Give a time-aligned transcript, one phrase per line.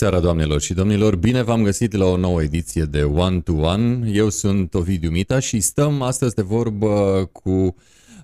[0.00, 1.16] Bună seara, doamnelor și domnilor!
[1.16, 4.10] Bine v-am găsit la o nouă ediție de One to One.
[4.12, 7.76] Eu sunt Ovidiu Mita și stăm astăzi de vorbă cu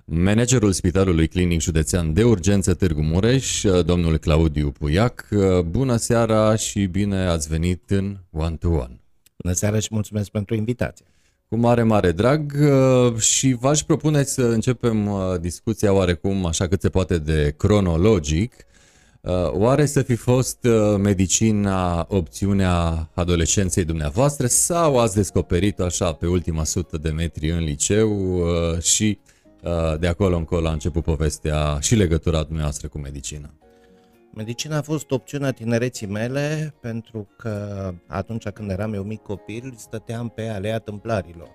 [0.05, 5.27] managerul Spitalului Clinic Județean de Urgență Târgu Mureș, domnul Claudiu Puiac.
[5.69, 8.99] Bună seara și bine ați venit în One to One.
[9.37, 11.05] Bună seara și mulțumesc pentru invitație.
[11.49, 12.53] Cu mare, mare drag
[13.17, 15.09] și v-aș propune să începem
[15.41, 18.67] discuția oarecum așa cât se poate de cronologic Uh,
[19.51, 26.63] oare să fi fost uh, medicina opțiunea adolescenței dumneavoastră sau ați descoperit așa pe ultima
[26.63, 29.19] sută de metri în liceu uh, și
[29.99, 33.49] de acolo încolo a început povestea și legătura dumneavoastră cu medicina?
[34.33, 40.29] Medicina a fost opțiunea tinereții mele pentru că atunci când eram eu mic copil stăteam
[40.29, 41.49] pe alea tâmplarilor.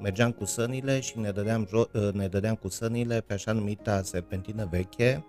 [0.00, 4.68] Mergeam cu sănile și ne dădeam, jo- ne dădeam cu sănile pe așa numita serpentină
[4.70, 5.24] veche,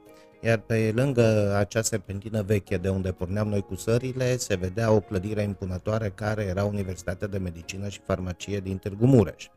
[0.45, 4.99] iar pe lângă acea serpentină veche de unde porneam noi cu sările, se vedea o
[4.99, 9.47] clădire impunătoare care era Universitatea de Medicină și Farmacie din Târgu Mureș.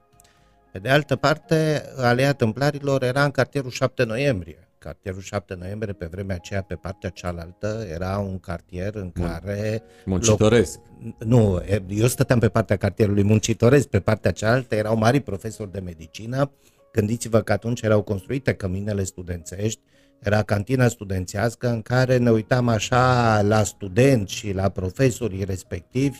[0.72, 4.68] Pe de altă parte, Alea Tâmplarilor era în cartierul 7 noiembrie.
[4.78, 9.82] Cartierul 7 noiembrie, pe vremea aceea, pe partea cealaltă, era un cartier în care...
[10.04, 10.78] Muncitoresc.
[11.02, 11.28] Loc...
[11.28, 16.50] Nu, eu stăteam pe partea cartierului muncitoresc, pe partea cealaltă erau mari profesori de medicină.
[16.92, 19.80] Gândiți-vă că atunci erau construite căminele studențești,
[20.18, 26.18] era cantina studențească în care ne uitam așa la studenți și la profesorii respectivi,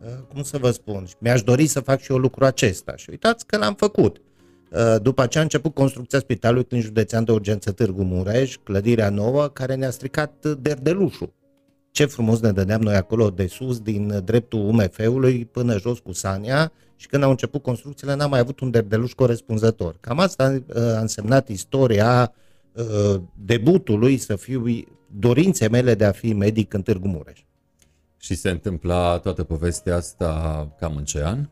[0.00, 3.46] uh, cum să vă spun, mi-aș dori să fac și eu lucrul acesta și uitați
[3.46, 4.20] că l-am făcut.
[4.70, 9.48] Uh, după aceea a început construcția spitalului în județean de urgență Târgu Mureș, clădirea nouă,
[9.48, 11.32] care ne-a stricat derdelușul.
[11.90, 16.72] Ce frumos ne dădeam noi acolo de sus, din dreptul UMF-ului până jos cu Sania
[16.96, 19.96] și când au început construcțiile n-am mai avut un derdeluș corespunzător.
[20.00, 22.32] Cam asta uh, a însemnat istoria
[22.74, 24.64] Uh, debutul lui să fiu
[25.06, 27.40] dorințe mele de a fi medic în Târgu Mureș.
[28.18, 31.48] Și se întâmpla toată povestea asta cam în ce an?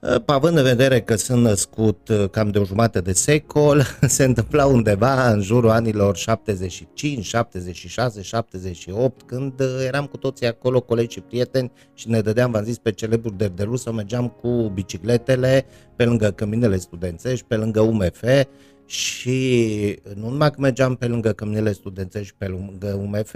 [0.00, 3.82] Uh, având în vedere că sunt născut uh, cam de o jumătate de secol,
[4.16, 9.52] se întâmpla undeva în jurul anilor 75, 76, 78, când
[9.86, 13.70] eram cu toții acolo, colegi și prieteni, și ne dădeam, v-am zis, pe celebrul de
[13.74, 15.64] să mergeam cu bicicletele
[15.96, 18.22] pe lângă căminele studențești, pe lângă UMF,
[18.92, 23.34] și nu numai că mergeam pe lângă căminele studențești, pe lângă UMF,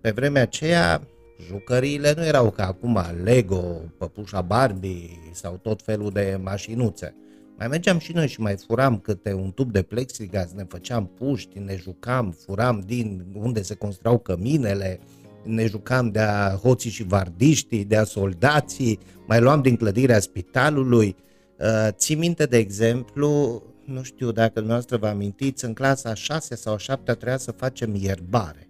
[0.00, 1.02] pe vremea aceea
[1.46, 7.14] jucăriile nu erau ca acum Lego, păpușa Barbie sau tot felul de mașinuțe.
[7.58, 11.58] Mai mergeam și noi și mai furam câte un tub de plexiglas, ne făceam puști,
[11.58, 15.00] ne jucam, furam din unde se construiau căminele,
[15.42, 21.16] ne jucam de-a hoții și vardiștii, de-a soldații, mai luam din clădirea spitalului.
[21.58, 26.76] Uh, ții minte, de exemplu, nu știu dacă dumneavoastră vă amintiți, în clasa 6 sau
[26.76, 28.68] 7 trebuia să facem ierbare.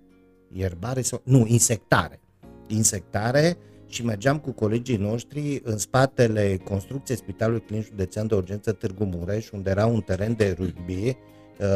[0.52, 2.20] Ierbare sau, nu, insectare.
[2.66, 9.04] Insectare și mergeam cu colegii noștri în spatele construcției Spitalului Clinic Județean de Urgență Târgu
[9.04, 11.16] Mureș, unde era un teren de rugby, uh,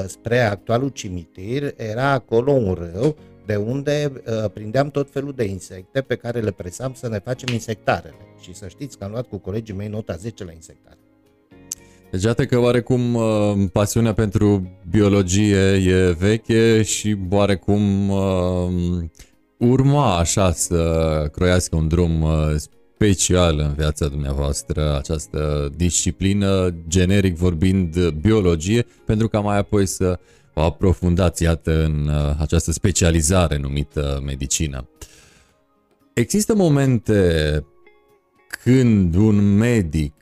[0.06, 3.16] spre actualul cimitir, era acolo un râu
[3.46, 7.54] de unde uh, prindeam tot felul de insecte pe care le presam să ne facem
[7.54, 8.16] insectarele.
[8.40, 10.98] Și să știți că am luat cu colegii mei nota 10 la insectare.
[12.10, 18.68] Deci iată că oarecum uh, pasiunea pentru biologie e veche și oarecum uh,
[19.56, 28.08] urma așa să croiască un drum uh, special în viața dumneavoastră, această disciplină, generic vorbind,
[28.08, 30.18] biologie, pentru ca mai apoi să
[30.54, 34.88] o aprofundați, iată, în această specializare numită medicină.
[36.12, 37.64] Există momente
[38.62, 40.12] când un medic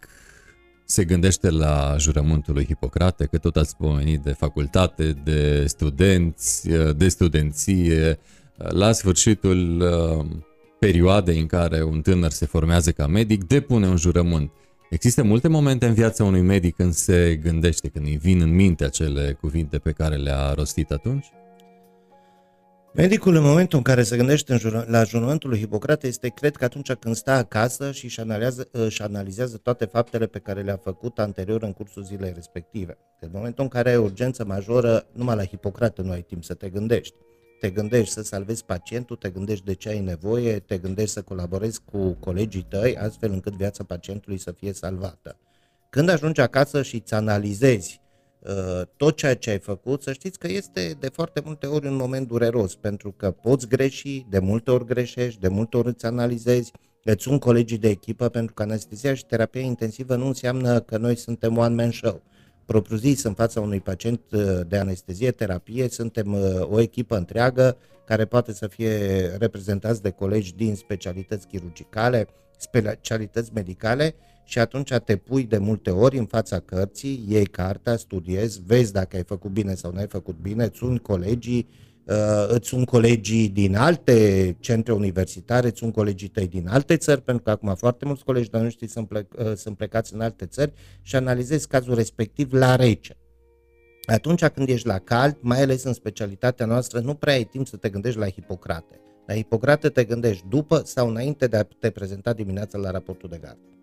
[0.86, 7.08] se gândește la jurământul lui Hipocrate, că tot ați pomenit de facultate, de studenți, de
[7.08, 8.18] studenție,
[8.56, 10.26] la sfârșitul uh,
[10.78, 14.50] perioadei în care un tânăr se formează ca medic, depune un jurământ.
[14.90, 18.84] Există multe momente în viața unui medic când se gândește, când îi vin în minte
[18.84, 21.26] acele cuvinte pe care le-a rostit atunci?
[22.96, 26.56] Medicul în momentul în care se gândește în jur- la jurământul lui Hipocrate este, cred
[26.56, 30.76] că atunci când stă acasă și își analizează, își analizează toate faptele pe care le-a
[30.76, 32.98] făcut anterior în cursul zilei respective.
[33.20, 36.68] În momentul în care ai urgență majoră, numai la Hipocrate nu ai timp să te
[36.68, 37.14] gândești.
[37.60, 41.80] Te gândești să salvezi pacientul, te gândești de ce ai nevoie, te gândești să colaborezi
[41.92, 45.38] cu colegii tăi, astfel încât viața pacientului să fie salvată.
[45.90, 48.05] Când ajungi acasă și îți analizezi Uh,
[48.96, 52.26] tot ceea ce ai făcut, să știți că este de foarte multe ori un moment
[52.26, 56.72] dureros, pentru că poți greși, de multe ori greșești, de multe ori îți analizezi,
[57.04, 61.16] îți sunt colegii de echipă, pentru că anestezia și terapia intensivă nu înseamnă că noi
[61.16, 62.22] suntem one-man show.
[62.64, 67.76] propriu-zis în fața unui pacient uh, de anestezie, terapie, suntem uh, o echipă întreagă
[68.06, 72.28] care poate să fie reprezentați de colegi din specialități chirurgicale,
[72.58, 74.14] specialități medicale
[74.48, 79.16] și atunci te pui de multe ori în fața cărții, iei cartea, studiezi, vezi dacă
[79.16, 81.68] ai făcut bine sau nu ai făcut bine, îți sunt colegii,
[82.04, 87.22] uh, îți sunt colegii din alte centre universitare, îți sunt colegii tăi din alte țări,
[87.22, 90.46] pentru că acum foarte mulți colegi de noștri sunt, plec, uh, sunt plecați în alte
[90.46, 90.72] țări
[91.02, 93.16] și analizezi cazul respectiv la rece.
[94.04, 97.76] Atunci când ești la cald, mai ales în specialitatea noastră, nu prea ai timp să
[97.76, 99.00] te gândești la Hipocrate.
[99.26, 103.38] La Hipocrate te gândești după sau înainte de a te prezenta dimineața la raportul de
[103.40, 103.75] gardă.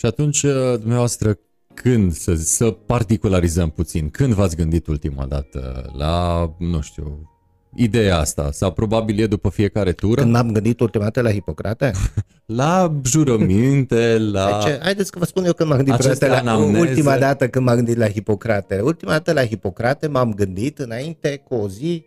[0.00, 1.38] Și atunci, uh, dumneavoastră,
[1.74, 7.30] când, să, să particularizăm puțin, când v-ați gândit ultima dată la, nu știu,
[7.74, 8.50] ideea asta?
[8.52, 10.20] Sau probabil e după fiecare tură?
[10.20, 11.90] Când m-am gândit ultima dată la Hipocrate?
[12.60, 14.62] la jurăminte, la...
[14.64, 17.76] Deci, haideți că vă spun eu când m-am gândit la, la ultima dată când m-am
[17.76, 18.80] gândit la Hipocrate.
[18.80, 22.04] Ultima dată la Hipocrate m-am gândit înainte cu o zi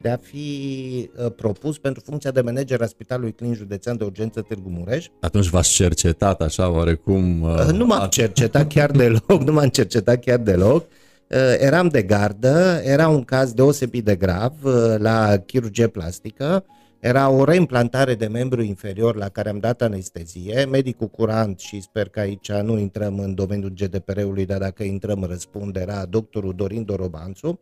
[0.00, 4.40] de a fi uh, propus pentru funcția de manager a Spitalului Clinic Județean de Urgență
[4.40, 5.06] Târgu Mureș.
[5.20, 7.42] Atunci v-ați cercetat așa oarecum?
[7.42, 10.86] Uh, uh nu m-am cercetat chiar deloc, nu m-am cercetat chiar deloc.
[11.30, 16.64] Uh, eram de gardă, era un caz deosebit de grav uh, la chirurgie plastică,
[17.00, 22.08] era o reimplantare de membru inferior la care am dat anestezie, medicul curant și sper
[22.08, 27.60] că aici nu intrăm în domeniul GDPR-ului, dar dacă intrăm răspund, era doctorul Dorin Dorobanțu,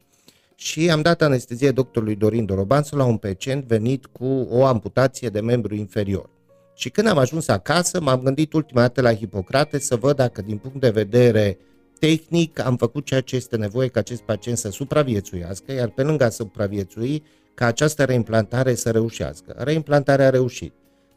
[0.55, 5.41] și am dat anestezie doctorului Dorin Dorobanțu la un pacient venit cu o amputație de
[5.41, 6.31] membru inferior.
[6.75, 10.57] Și când am ajuns acasă, m-am gândit ultima dată la Hipocrate să văd dacă din
[10.57, 11.59] punct de vedere
[11.99, 16.25] tehnic am făcut ceea ce este nevoie ca acest pacient să supraviețuiască, iar pe lângă
[16.25, 17.23] a supraviețui,
[17.55, 19.55] ca această reimplantare să reușească.
[19.59, 20.73] Reimplantarea a reușit.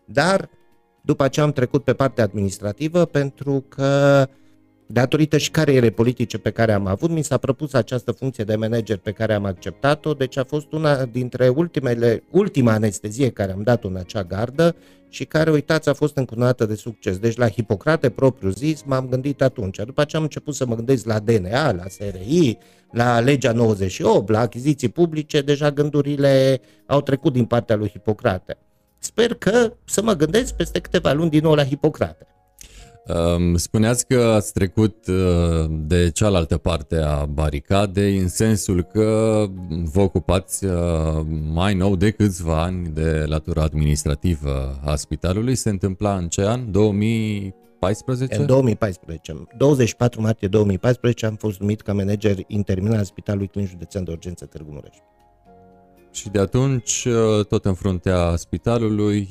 [0.06, 0.50] Dar
[1.02, 4.28] după aceea am trecut pe partea administrativă pentru că
[4.90, 8.98] Datorită și carierei politice pe care am avut, mi s-a propus această funcție de manager
[8.98, 13.88] pe care am acceptat-o, deci a fost una dintre ultimele, ultima anestezie care am dat-o
[13.88, 14.76] în acea gardă
[15.10, 17.18] și care, uitați, a fost încununată de succes.
[17.18, 19.78] Deci la Hipocrate propriu zis m-am gândit atunci.
[19.78, 22.58] După aceea am început să mă gândesc la DNA, la SRI,
[22.92, 28.58] la legea 98, la achiziții publice, deja gândurile au trecut din partea lui Hipocrate.
[29.00, 32.28] Sper că să mă gândesc peste câteva luni din nou la Hipocrate.
[33.56, 35.16] Spuneați că ați trecut uh,
[35.70, 39.46] de cealaltă parte a baricadei în sensul că
[39.84, 40.74] vă ocupați uh,
[41.52, 45.56] mai nou de câțiva ani de latura administrativă a spitalului.
[45.56, 46.72] Se întâmpla în ce an?
[46.72, 48.40] 2014?
[48.40, 49.48] În 2014.
[49.58, 54.46] 24 martie 2014 am fost numit ca manager intermin al Spitalului Clinic Județean de Urgență
[54.46, 54.96] Târgu Mureș.
[56.12, 59.30] Și de atunci uh, tot în fruntea spitalului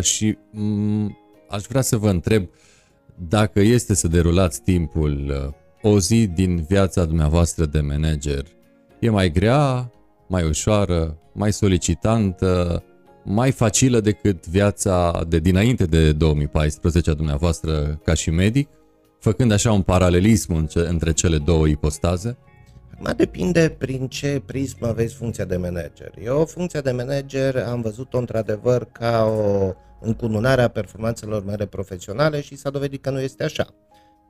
[0.00, 2.48] și mm, aș vrea să vă întreb
[3.28, 5.44] dacă este să derulați timpul,
[5.82, 8.44] uh, o zi din viața dumneavoastră de manager,
[8.98, 9.92] e mai grea,
[10.28, 12.82] mai ușoară, mai solicitantă,
[13.24, 18.68] mai facilă decât viața de dinainte de 2014 a dumneavoastră ca și medic,
[19.18, 22.36] făcând așa un paralelism între cele două ipostaze?
[23.02, 26.14] Acum depinde prin ce prismă vezi funcția de manager.
[26.22, 32.56] Eu funcția de manager am văzut-o într-adevăr ca o încununare a performanțelor mele profesionale și
[32.56, 33.74] s-a dovedit că nu este așa.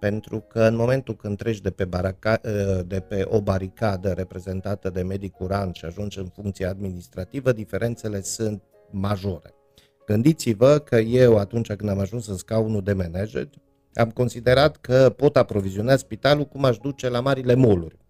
[0.01, 2.41] Pentru că în momentul când treci de pe, baraca,
[2.87, 8.63] de pe o baricadă reprezentată de medic curant și ajungi în funcție administrativă, diferențele sunt
[8.91, 9.55] majore.
[10.07, 13.49] Gândiți-vă că eu, atunci când am ajuns în scaunul de manager,
[13.95, 18.01] am considerat că pot aproviziona spitalul cum aș duce la marile moluri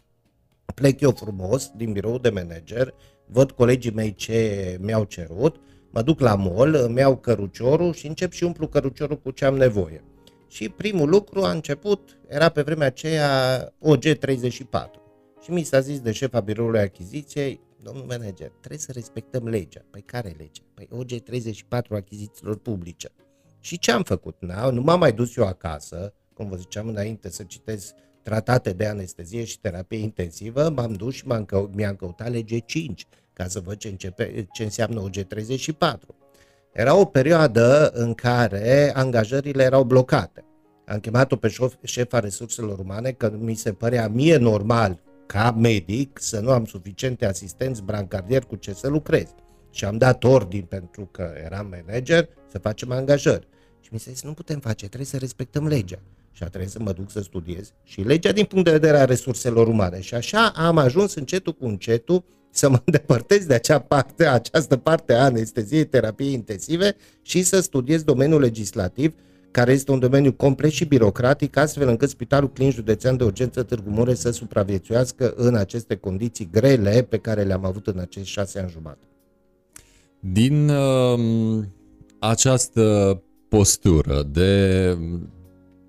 [0.74, 2.94] plec eu frumos din birou de manager,
[3.26, 5.60] văd colegii mei ce mi-au cerut,
[5.90, 9.56] mă duc la mall, îmi iau căruciorul și încep și umplu căruciorul cu ce am
[9.56, 10.04] nevoie.
[10.48, 15.00] Și primul lucru a început, era pe vremea aceea OG34.
[15.42, 19.84] Și mi s-a zis de șefa biroului achiziției, domnul manager, trebuie să respectăm legea.
[19.90, 20.62] Păi care lege?
[20.74, 23.08] Păi OG34 achizițiilor publice.
[23.60, 24.36] Și ce am făcut?
[24.70, 29.44] Nu m-am mai dus eu acasă, cum vă ziceam înainte, să citesc tratate de anestezie
[29.44, 33.76] și terapie intensivă, m-am dus și m-am cău- mi-am căutat lege 5 ca să văd
[33.76, 35.98] ce, începe, ce înseamnă OG34.
[36.72, 40.44] Era o perioadă în care angajările erau blocate.
[40.86, 46.40] Am chemat-o pe șefa resurselor umane că mi se părea mie normal ca medic să
[46.40, 49.34] nu am suficiente asistenți brancardieri cu ce să lucrez.
[49.70, 53.48] Și am dat ordin pentru că eram manager să facem angajări.
[53.80, 55.98] Și mi se zis, nu putem face, trebuie să respectăm legea
[56.32, 59.04] și a trebuit să mă duc să studiez și legea din punct de vedere a
[59.04, 60.00] resurselor umane.
[60.00, 65.12] Și așa am ajuns încetul cu încetul să mă îndepărtez de acea parte, această parte
[65.12, 69.14] a anesteziei, terapiei intensive și să studiez domeniul legislativ
[69.50, 73.90] care este un domeniu complex și birocratic, astfel încât Spitalul Clinic Județean de Urgență Târgu
[73.90, 78.70] Mureș să supraviețuiască în aceste condiții grele pe care le-am avut în acești șase ani
[78.70, 79.06] jumate.
[80.20, 81.64] Din uh,
[82.18, 84.96] această postură de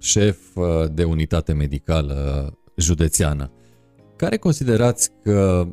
[0.03, 3.51] șef uh, de unitate medicală județeană,
[4.15, 5.67] care considerați că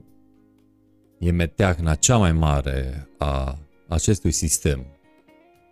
[1.19, 3.59] e meteahna cea mai mare a
[3.89, 4.87] acestui sistem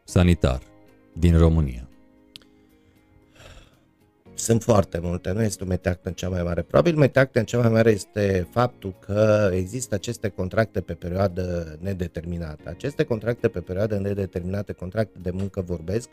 [0.05, 0.63] sanitar
[1.13, 1.89] din România?
[4.35, 6.63] Sunt foarte multe, nu este o meteacnă cea mai mare.
[6.63, 12.69] Probabil meteacnă cea mai mare este faptul că există aceste contracte pe perioadă nedeterminată.
[12.69, 16.09] Aceste contracte pe perioadă nedeterminată, contracte de muncă vorbesc,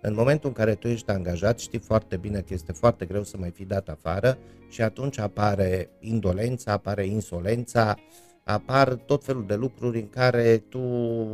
[0.00, 3.36] în momentul în care tu ești angajat, știi foarte bine că este foarte greu să
[3.36, 4.38] mai fii dat afară
[4.68, 7.96] și atunci apare indolența, apare insolența,
[8.44, 10.80] apar tot felul de lucruri în care tu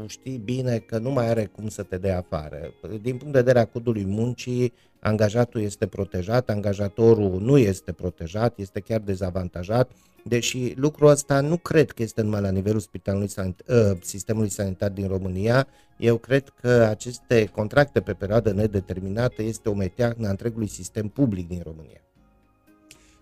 [0.06, 2.72] știi bine că nu mai are cum să te dea afară.
[3.00, 8.80] Din punct de vedere a codului muncii, angajatul este protejat, angajatorul nu este protejat, este
[8.80, 9.90] chiar dezavantajat,
[10.24, 14.90] deși lucrul ăsta nu cred că este numai la nivelul spitalului sanit- ă, sistemului sanitar
[14.90, 20.68] din România, eu cred că aceste contracte pe perioadă nedeterminată este o meteahnă a întregului
[20.68, 22.00] sistem public din România.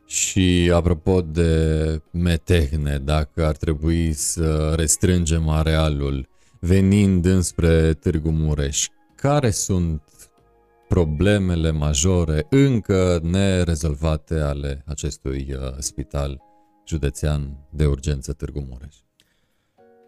[0.07, 6.29] Și apropo de metehne, dacă ar trebui să restrângem arealul
[6.61, 10.03] venind înspre Târgu Mureș, care sunt
[10.89, 16.41] problemele majore încă nerezolvate ale acestui uh, spital
[16.91, 18.97] județean de urgență Târgu Mureș?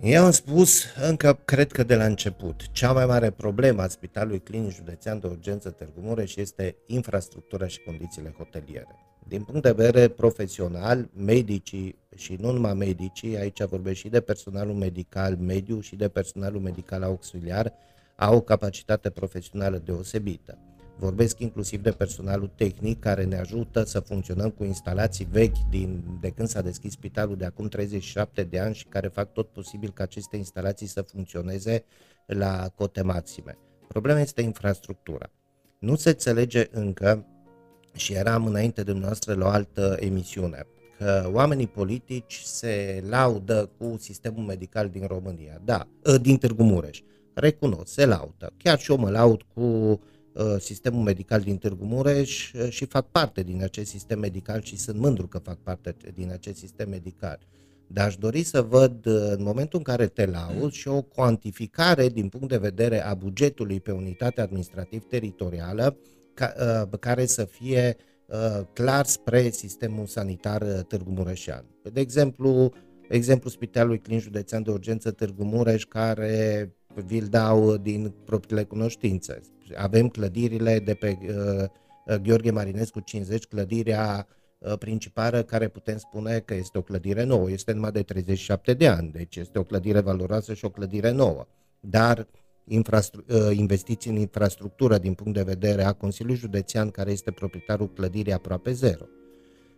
[0.00, 4.40] Eu am spus încă, cred că de la început, cea mai mare problemă a Spitalului
[4.40, 8.96] Clinic Județean de Urgență Târgu Mureș este infrastructura și condițiile hoteliere.
[9.28, 14.74] Din punct de vedere profesional, medicii și nu numai medicii, aici vorbesc și de personalul
[14.74, 17.72] medical mediu și de personalul medical auxiliar,
[18.16, 20.58] au o capacitate profesională deosebită.
[20.98, 26.30] Vorbesc inclusiv de personalul tehnic care ne ajută să funcționăm cu instalații vechi din, de
[26.30, 30.02] când s-a deschis spitalul de acum 37 de ani și care fac tot posibil ca
[30.02, 31.84] aceste instalații să funcționeze
[32.26, 33.58] la cote maxime.
[33.88, 35.30] Problema este infrastructura.
[35.78, 37.26] Nu se înțelege încă
[37.94, 40.66] și eram înainte de dumneavoastră la o altă emisiune,
[40.98, 47.00] că oamenii politici se laudă cu sistemul medical din România, da, ă, din Târgu Mureș,
[47.34, 48.52] recunosc, se laudă.
[48.56, 49.98] Chiar și eu mă laud cu ă,
[50.58, 54.98] sistemul medical din Târgu Mureș ă, și fac parte din acest sistem medical și sunt
[54.98, 57.38] mândru că fac parte din acest sistem medical.
[57.86, 62.28] Dar aș dori să văd în momentul în care te laud și o cuantificare din
[62.28, 65.96] punct de vedere a bugetului pe unitate administrativ teritorială
[66.34, 66.52] ca,
[66.90, 67.96] uh, care să fie
[68.26, 71.64] uh, clar spre sistemul sanitar uh, Târgu Mureșean.
[71.92, 72.72] De exemplu,
[73.14, 79.40] exemplu Spitalului Clinic Județean de Urgență Târgu Mureș, care vi-l dau din propriile cunoștințe.
[79.76, 84.26] Avem clădirile de pe uh, Gheorghe Marinescu 50, clădirea
[84.58, 88.88] uh, principală care putem spune că este o clădire nouă, este numai de 37 de
[88.88, 91.46] ani, deci este o clădire valoroasă și o clădire nouă.
[91.80, 92.26] Dar
[92.64, 97.92] infrastru- uh, investiții în infrastructură din punct de vedere a Consiliului Județean, care este proprietarul
[97.92, 99.04] clădirii aproape zero.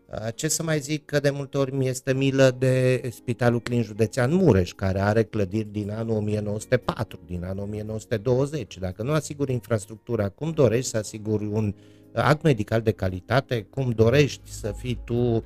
[0.06, 3.84] Uh, ce să mai zic că de multe ori mi este milă de Spitalul Clinic
[3.84, 8.78] Județean Mureș, care are clădiri din anul 1904, din anul 1920.
[8.78, 11.74] Dacă nu asiguri infrastructura, cum dorești să asiguri un
[12.12, 15.42] act medical de calitate, cum dorești să fii tu uh,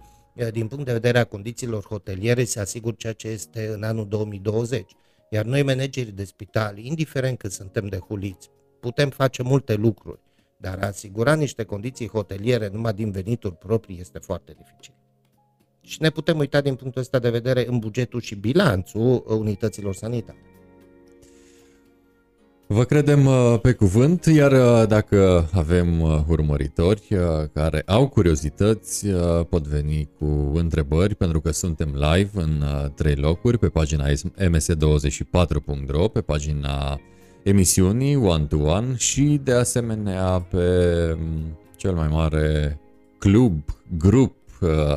[0.53, 4.93] din punct de vedere a condițiilor hoteliere, să asiguri ceea ce este în anul 2020.
[5.31, 8.51] Iar noi, managerii de spital, indiferent că suntem de huliți,
[8.81, 10.21] putem face multe lucruri,
[10.61, 14.95] dar a asigura niște condiții hoteliere numai din venituri proprii este foarte dificil.
[15.81, 20.39] Și ne putem uita din punctul ăsta de vedere în bugetul și bilanțul unităților sanitare.
[22.71, 27.03] Vă credem uh, pe cuvânt, iar uh, dacă avem uh, urmăritori
[27.53, 29.07] care au curiozități,
[29.49, 34.05] pot veni cu întrebări, pentru că suntem live în trei locuri, pe pagina
[34.39, 37.01] ms24.ro, pe pagina
[37.43, 40.67] emisiunii One to One și de asemenea pe
[41.13, 42.81] um, cel mai mare
[43.19, 43.63] club,
[43.99, 44.37] grup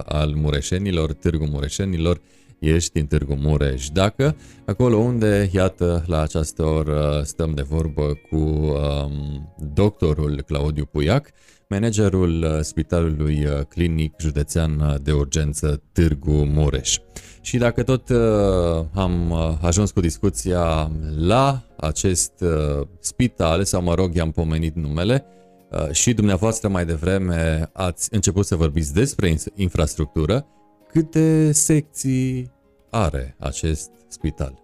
[0.06, 2.22] al mureșenilor, Târgu Mureșenilor,
[2.60, 3.90] ești în Târgu Mureș.
[3.90, 11.30] Dacă acolo unde, iată, la această oră stăm de vorbă cu um, doctorul Claudiu Puiac,
[11.68, 16.98] managerul uh, Spitalului uh, Clinic Județean de Urgență Târgu Mureș.
[17.42, 23.94] Și dacă tot uh, am uh, ajuns cu discuția la acest uh, spital, sau mă
[23.94, 25.26] rog, i-am pomenit numele,
[25.72, 30.46] uh, și dumneavoastră mai devreme ați început să vorbiți despre infrastructură,
[30.92, 32.52] câte secții
[32.90, 34.60] are acest spital?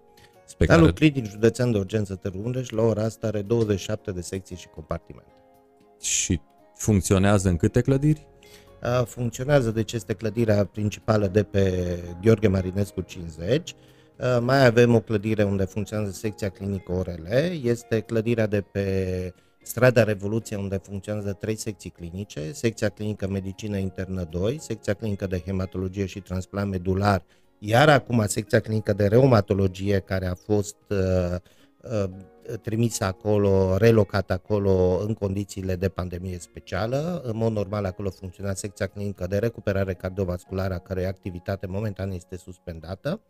[0.45, 1.09] Spitalul care...
[1.09, 5.31] Clinic Județean de Urgență Târgu Mureș la ora asta are 27 de secții și compartimente.
[6.01, 6.41] și
[6.75, 8.27] funcționează în câte clădiri?
[9.05, 13.75] Funcționează, deci este clădirea principală de pe Gheorghe Marinescu 50.
[14.39, 19.33] Mai avem o clădire unde funcționează secția clinică Orele, este clădirea de pe
[19.67, 25.41] strada Revoluție unde funcționează trei secții clinice, secția clinică medicină internă 2, secția clinică de
[25.45, 27.23] hematologie și transplant medular,
[27.59, 31.35] iar acum secția clinică de reumatologie care a fost uh,
[31.81, 32.09] uh,
[32.61, 37.21] trimis acolo, relocat acolo în condițiile de pandemie specială.
[37.25, 42.37] În mod normal acolo funcționa secția clinică de recuperare cardiovasculară, a cărei activitate momentan este
[42.37, 43.21] suspendată.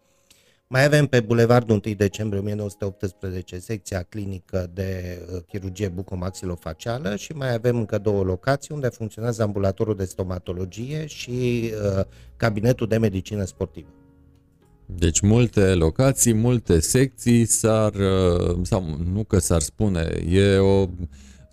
[0.69, 7.53] Mai avem pe Bulevardul 1 decembrie 1918 secția clinică de uh, chirurgie bucomaxilofacială și mai
[7.53, 12.05] avem încă două locații unde funcționează ambulatorul de stomatologie și uh,
[12.35, 13.89] cabinetul de medicină sportivă.
[14.89, 20.85] Deci multe locații, multe secții s-ar, uh, sau nu că s-ar spune, e o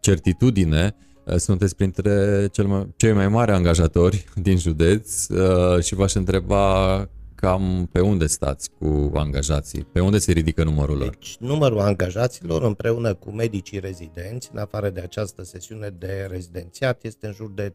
[0.01, 6.15] certitudine, uh, sunteți printre cel mai, cei mai mari angajatori din județ uh, și v-aș
[6.15, 11.09] întreba cam pe unde stați cu angajații, pe unde se ridică numărul lor?
[11.09, 17.27] Deci numărul angajaților împreună cu medicii rezidenți, în afară de această sesiune de rezidențiat, este
[17.27, 17.75] în jur de 3900-4000.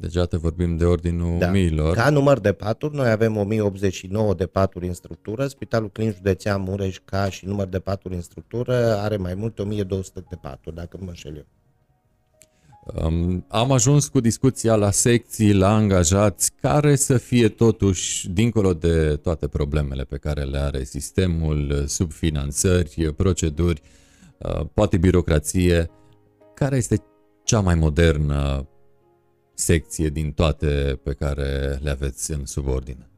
[0.00, 1.50] Deci, iată, vorbim de ordinul da.
[1.50, 1.94] miilor.
[1.94, 5.46] Ca număr de paturi, noi avem 1089 de paturi în structură.
[5.46, 10.24] Spitalul Clinic Județean Mureș, ca și număr de paturi în structură, are mai mult 1200
[10.30, 11.46] de paturi, dacă mă înșel eu.
[13.04, 19.16] Um, am ajuns cu discuția la secții, la angajați, care să fie totuși, dincolo de
[19.16, 23.82] toate problemele pe care le are sistemul, subfinanțări, proceduri,
[24.38, 25.90] uh, poate birocrație,
[26.54, 27.02] care este
[27.44, 28.68] cea mai modernă
[29.58, 33.08] secție din toate pe care le aveți în subordine?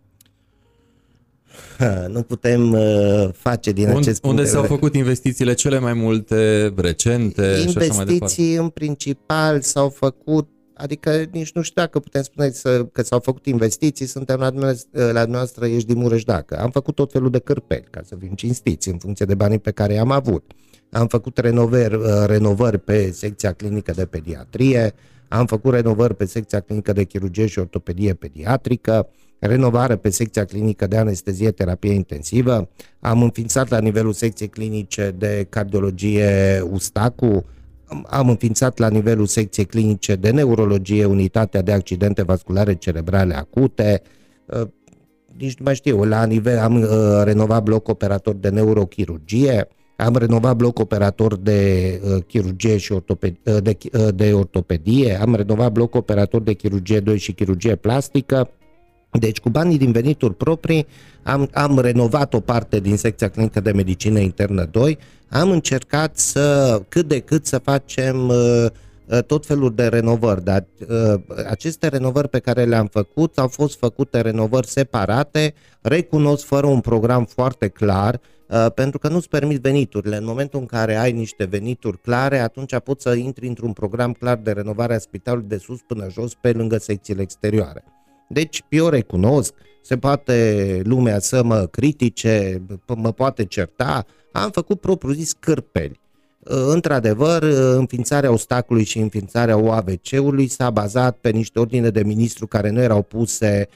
[2.14, 7.42] nu putem uh, face din acest punct Unde s-au făcut investițiile cele mai multe, recente
[7.42, 8.58] Investiții și așa mai departe?
[8.58, 13.46] în principal s-au făcut Adică nici nu știu dacă putem spune să, că s-au făcut
[13.46, 16.58] investiții, suntem la dumneavoastră, la dumneavoastră ești din Mureș dacă.
[16.58, 19.70] Am făcut tot felul de cârpeli, ca să fim cinstiți, în funcție de banii pe
[19.70, 20.52] care i-am avut.
[20.90, 24.94] Am făcut renovări, uh, renovări pe secția clinică de pediatrie,
[25.32, 30.86] am făcut renovări pe secția clinică de chirurgie și ortopedie pediatrică, renovare pe secția clinică
[30.86, 32.68] de anestezie terapie intensivă,
[33.00, 37.44] am înființat la nivelul secției clinice de cardiologie Ustacu,
[38.06, 44.02] am înființat la nivelul secției clinice de neurologie unitatea de accidente vasculare cerebrale acute,
[44.46, 44.62] uh,
[45.38, 46.88] nici nu mai știu, la nivel am uh,
[47.24, 49.68] renovat bloc operator de neurochirurgie,
[50.00, 55.34] am renovat bloc operator de uh, chirurgie și ortopedie, uh, de, uh, de ortopedie, am
[55.34, 58.50] renovat bloc operator de chirurgie 2 și chirurgie plastică.
[59.12, 60.86] Deci cu banii din venituri proprii
[61.22, 66.78] am, am renovat o parte din secția clinică de medicină internă 2, am încercat să
[66.88, 68.36] cât de cât să facem uh,
[69.06, 73.78] uh tot felul de renovări, dar uh, aceste renovări pe care le-am făcut au fost
[73.78, 78.39] făcute renovări separate, recunosc fără un program foarte clar, Uh,
[78.74, 80.16] pentru că nu-ți permit veniturile.
[80.16, 84.36] În momentul în care ai niște venituri clare, atunci poți să intri într-un program clar
[84.36, 87.84] de renovare a spitalului de sus până jos, pe lângă secțiile exterioare.
[88.28, 92.62] Deci, eu recunosc, se poate lumea să mă critique,
[92.96, 96.00] mă poate certa, am făcut propriu zis cârpeli.
[96.38, 102.46] Uh, într-adevăr, uh, înființarea ostacului și înființarea OAVC-ului s-a bazat pe niște ordine de ministru
[102.46, 103.68] care nu erau puse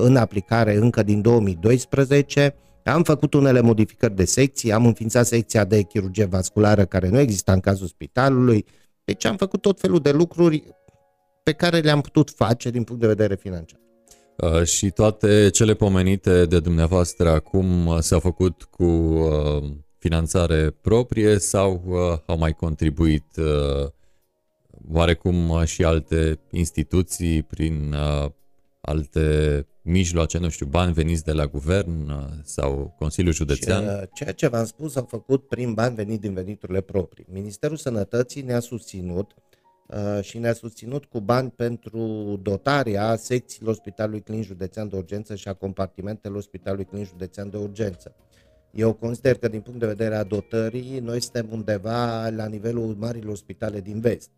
[0.00, 2.54] în aplicare încă din 2012,
[2.88, 7.52] am făcut unele modificări de secții, am înființat secția de chirurgie vasculară care nu exista
[7.52, 8.64] în cazul spitalului,
[9.04, 10.64] deci am făcut tot felul de lucruri
[11.42, 13.80] pe care le-am putut face din punct de vedere financiar.
[14.36, 19.62] Uh, și toate cele pomenite de dumneavoastră acum uh, s-au făcut cu uh,
[19.98, 23.88] finanțare proprie sau uh, au mai contribuit uh,
[24.92, 28.30] oarecum și alte instituții prin uh,
[28.80, 33.82] alte mijloace, nu știu, bani veniți de la guvern uh, sau Consiliul Județean?
[33.82, 37.26] Și, uh, ceea ce v-am spus am făcut prin bani veniți din veniturile proprii.
[37.32, 39.34] Ministerul Sănătății ne-a susținut
[39.86, 42.00] uh, și ne-a susținut cu bani pentru
[42.42, 48.14] dotarea secțiilor Spitalului Clinic Județean de Urgență și a compartimentelor Spitalului Clinic Județean de Urgență.
[48.70, 53.36] Eu consider că din punct de vedere a dotării, noi suntem undeva la nivelul marilor
[53.36, 54.30] spitale din vest.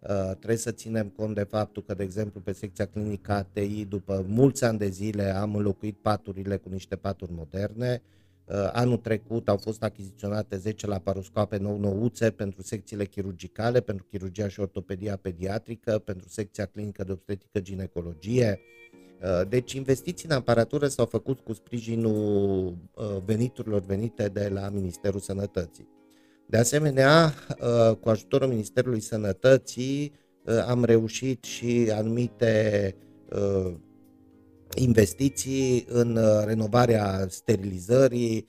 [0.00, 4.24] Uh, trebuie să ținem cont de faptul că, de exemplu, pe secția clinică ATI, după
[4.28, 8.02] mulți ani de zile, am înlocuit paturile cu niște paturi moderne.
[8.44, 14.60] Uh, anul trecut au fost achiziționate 10 laparoscoape nou-nouțe pentru secțiile chirurgicale, pentru chirurgia și
[14.60, 18.60] ortopedia pediatrică, pentru secția clinică de obstetrică ginecologie.
[19.22, 22.76] Uh, deci investiții în aparatură s-au făcut cu sprijinul
[23.24, 25.95] veniturilor venite de la Ministerul Sănătății.
[26.48, 27.34] De asemenea,
[28.00, 30.12] cu ajutorul Ministerului Sănătății
[30.66, 32.94] am reușit și anumite
[34.74, 38.46] investiții în renovarea sterilizării,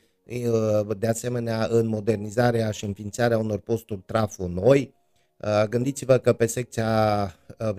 [0.97, 4.93] de asemenea în modernizarea și înființarea unor posturi trafo noi.
[5.69, 7.33] Gândiți-vă că pe secția,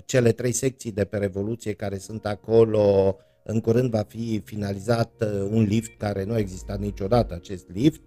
[0.04, 5.62] cele trei secții de pe Revoluție care sunt acolo, în curând va fi finalizat un
[5.62, 8.00] lift care nu a existat niciodată acest lift.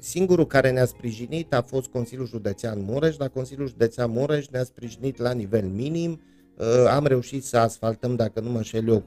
[0.00, 5.18] Singurul care ne-a sprijinit a fost Consiliul Județean Mureș, dar Consiliul Județean Mureș ne-a sprijinit
[5.18, 6.20] la nivel minim.
[6.88, 9.02] Am reușit să asfaltăm, dacă nu mă înșel eu,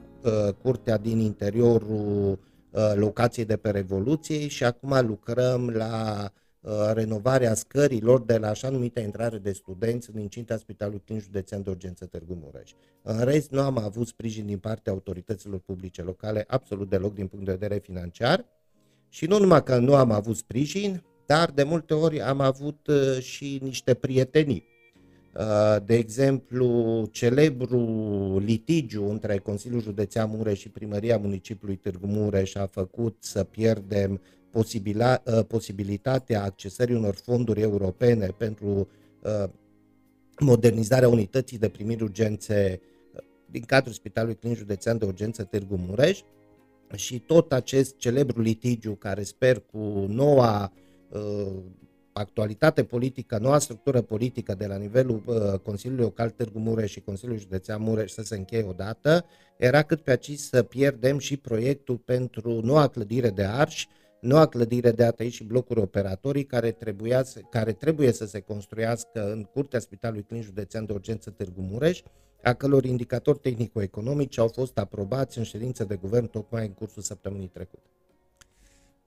[0.62, 2.38] curtea din interiorul
[2.72, 8.68] Uh, locației de pe Revoluție și acum lucrăm la uh, renovarea scărilor de la așa
[8.68, 12.72] numită intrare de studenți în incinta Spitalului Clinic Județean de Urgență Târgu Mureș.
[13.02, 17.44] În rest, nu am avut sprijin din partea autorităților publice locale absolut deloc din punct
[17.44, 18.44] de vedere financiar
[19.12, 23.18] și nu numai că nu am avut sprijin, dar de multe ori am avut uh,
[23.20, 24.64] și niște prietenii.
[25.36, 32.66] Uh, de exemplu, celebru litigiu între Consiliul Județean Mureș și Primăria Municipiului Târgu Mureș a
[32.66, 34.20] făcut să pierdem
[34.50, 38.88] posibila, uh, posibilitatea accesării unor fonduri europene pentru
[39.20, 39.50] uh,
[40.38, 42.80] modernizarea unității de primiri urgențe
[43.50, 46.20] din cadrul Spitalului Clinic Județean de Urgență Târgu Mureș
[46.94, 50.72] și tot acest celebru litigiu care sper cu noua
[52.12, 57.42] actualitate politică, noua structură politică de la nivelul uh, Consiliului Local Târgu Mureș și Consiliului
[57.42, 59.24] Județean Mureș să se încheie odată,
[59.56, 63.88] era cât pe aici să pierdem și proiectul pentru noua clădire de arși,
[64.20, 69.42] noua clădire de ATI și blocuri operatorii care, trebuia, care trebuie să se construiască în
[69.42, 72.02] Curtea Spitalului Clinic Județean de Urgență Târgu Mureș,
[72.42, 77.46] a călor indicatori tehnico-economici au fost aprobați în ședință de guvern tocmai în cursul săptămânii
[77.46, 77.82] trecute.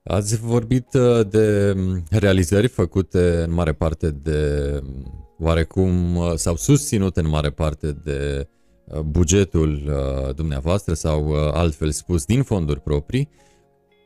[0.04, 6.56] Ați vorbit uh, de mm, realizări făcute în mare parte de mm, oarecum uh, sau
[6.56, 8.48] susținute în mare parte de
[8.86, 9.92] uh, bugetul
[10.36, 13.30] dumneavoastră sau altfel spus din fonduri proprii.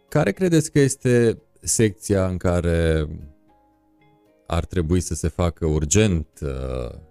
[0.09, 3.07] Care credeți că este secția în care
[4.49, 6.49] ar trebui să se facă urgent uh,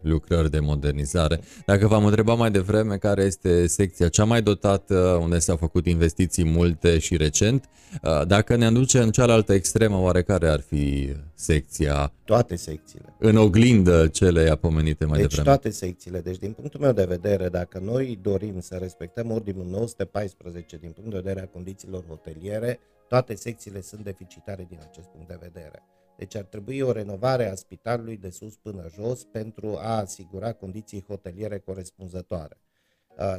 [0.00, 1.40] lucrări de modernizare.
[1.66, 6.44] Dacă v-am întrebat mai devreme care este secția cea mai dotată, unde s-au făcut investiții
[6.44, 7.68] multe și recent,
[8.02, 12.12] uh, dacă ne aduce în cealaltă extremă, oarecare ar fi secția?
[12.24, 13.14] Toate secțiile.
[13.18, 15.48] În oglindă cele apomenite mai deci devreme.
[15.48, 16.20] toate secțiile.
[16.20, 21.10] Deci din punctul meu de vedere, dacă noi dorim să respectăm ordinul 914 din punct
[21.10, 25.82] de vedere a condițiilor hoteliere, toate secțiile sunt deficitare din acest punct de vedere.
[26.18, 31.04] Deci ar trebui o renovare a spitalului de sus până jos pentru a asigura condiții
[31.08, 32.60] hoteliere corespunzătoare.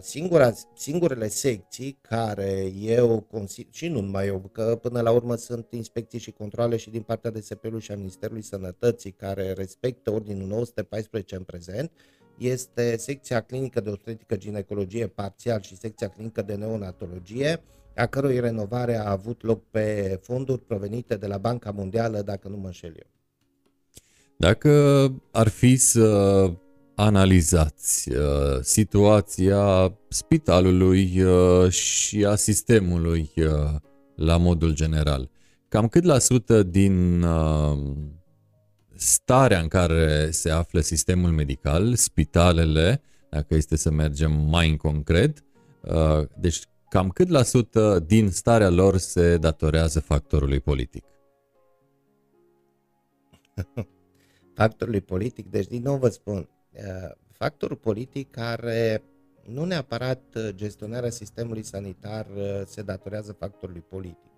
[0.01, 5.67] Singura, singurele secții care eu consider, și nu numai eu, că până la urmă sunt
[5.71, 11.35] inspecții și controle și din partea DSP-ului și a Ministerului Sănătății care respectă ordinul 914
[11.35, 11.91] în prezent,
[12.37, 17.61] este secția clinică de obstetrică ginecologie parțial și secția clinică de neonatologie,
[17.99, 22.57] a cărui renovare a avut loc pe fonduri provenite de la Banca Mondială, dacă nu
[22.57, 23.07] mă înșel eu.
[24.37, 24.71] Dacă
[25.31, 26.51] ar fi să
[26.95, 33.75] analizați uh, situația spitalului uh, și a sistemului uh,
[34.15, 35.29] la modul general,
[35.67, 37.77] cam cât la sută din uh,
[38.95, 45.43] starea în care se află sistemul medical, spitalele, dacă este să mergem mai în concret,
[45.81, 51.03] uh, deci cam cât la sută din starea lor se datorează factorului politic?
[54.59, 59.03] Factorului politic, deci din nou vă spun, uh, factorul politic care
[59.45, 64.29] nu neapărat gestionarea sistemului sanitar uh, se datorează factorului politic.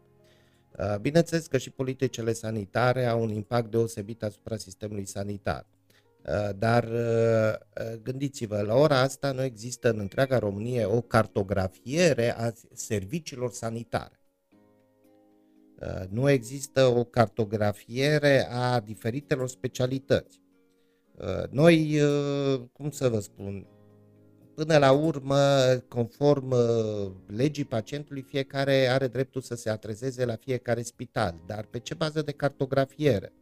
[0.77, 5.65] Uh, bineînțeles că și politicile sanitare au un impact deosebit asupra sistemului sanitar.
[6.25, 12.51] Uh, dar uh, gândiți-vă, la ora asta nu există în întreaga Românie o cartografiere a
[12.73, 14.15] serviciilor sanitare.
[16.09, 20.41] Nu există o cartografiere a diferitelor specialități.
[21.49, 21.99] Noi,
[22.73, 23.67] cum să vă spun,
[24.55, 25.37] Până la urmă,
[25.87, 31.79] conform uh, legii pacientului, fiecare are dreptul să se atrezeze la fiecare spital, dar pe
[31.79, 33.33] ce bază de cartografiere?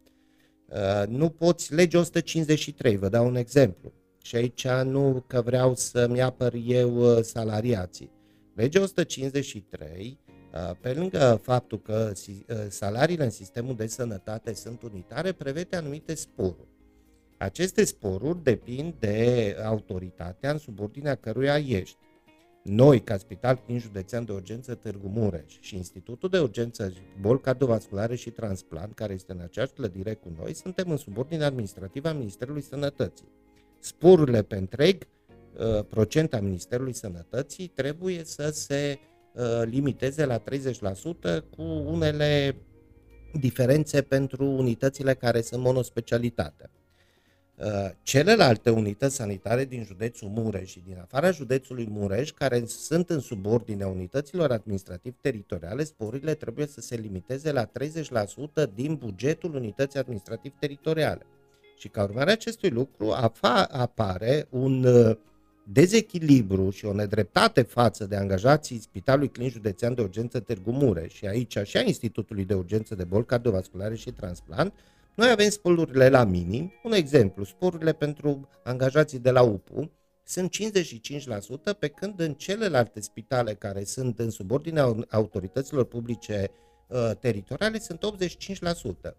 [0.72, 6.22] Uh, nu poți, legea 153, vă dau un exemplu, și aici nu că vreau să-mi
[6.22, 8.12] apăr eu uh, salariații.
[8.56, 10.20] Legea 153,
[10.82, 12.12] pe lângă faptul că
[12.68, 16.68] salariile în sistemul de sănătate sunt unitare, prevede anumite sporuri.
[17.38, 21.98] Aceste sporuri depind de autoritatea în subordinea căruia ești.
[22.64, 28.16] Noi, ca Spital Clinic Județean de Urgență Târgu Mureș și Institutul de Urgență Bol Cardiovasculare
[28.16, 32.62] și Transplant, care este în aceeași clădire cu noi, suntem în subordine administrativă a Ministerului
[32.62, 33.28] Sănătății.
[33.80, 35.08] Sporurile pe întreg
[35.58, 39.00] uh, procent a Ministerului Sănătății trebuie să se
[39.34, 40.44] uh, limiteze la 30%
[41.50, 42.56] cu unele
[43.34, 46.70] diferențe pentru unitățile care sunt monospecialitate.
[47.64, 53.20] Uh, celelalte unități sanitare din județul Mureș și din afara județului Mureș, care sunt în
[53.20, 57.70] subordine unităților administrativ-teritoriale, sporurile trebuie să se limiteze la 30%
[58.74, 61.26] din bugetul unității administrativ-teritoriale.
[61.78, 63.12] Și ca urmare acestui lucru
[63.72, 65.18] apare un uh,
[65.64, 71.26] dezechilibru și o nedreptate față de angajații Spitalului Clinic Județean de Urgență Târgu Mureș și
[71.26, 74.74] aici și a Institutului de Urgență de Boli Cardiovasculare și Transplant,
[75.20, 76.74] noi avem sporurile la minim.
[76.84, 79.92] Un exemplu, sporurile pentru angajații de la UPU
[80.24, 80.56] sunt
[81.74, 86.52] 55%, pe când în celelalte spitale care sunt în subordinea autorităților publice
[86.88, 88.06] uh, teritoriale sunt
[89.10, 89.12] 85%.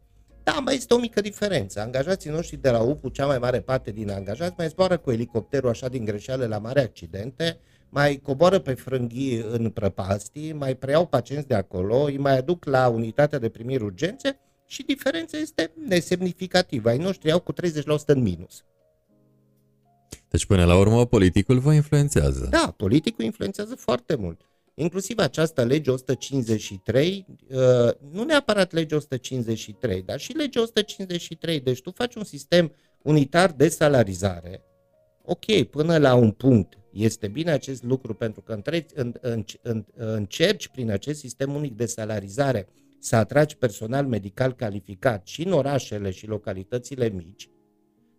[0.42, 1.80] Da, mai este o mică diferență.
[1.80, 5.68] Angajații noștri de la UPU, cea mai mare parte din angajați, mai zboară cu elicopterul
[5.68, 7.58] așa din greșeală la mare accidente,
[7.88, 12.88] mai coboară pe frânghii în prăpastii, mai preiau pacienți de acolo, îi mai aduc la
[12.88, 14.38] unitatea de primiri urgențe
[14.70, 16.88] și diferența este nesemnificativă.
[16.88, 17.56] Ai noștri au cu 30%
[18.06, 18.64] în minus.
[20.28, 22.46] Deci până la urmă politicul vă influențează.
[22.50, 24.40] Da, politicul influențează foarte mult.
[24.74, 27.58] Inclusiv această lege 153, uh,
[28.10, 31.60] nu neapărat lege 153, dar și lege 153.
[31.60, 34.62] Deci tu faci un sistem unitar de salarizare.
[35.24, 38.60] Ok, până la un punct este bine acest lucru pentru că
[39.94, 42.68] încerci prin acest sistem unic de salarizare
[43.00, 47.50] să atragi personal medical calificat și în orașele și localitățile mici,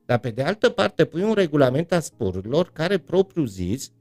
[0.05, 3.91] dar pe de altă parte pui un regulament a sporurilor care propriu zis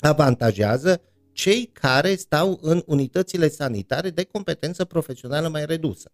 [0.00, 1.02] avantajează
[1.32, 6.12] cei care stau în unitățile sanitare de competență profesională mai redusă.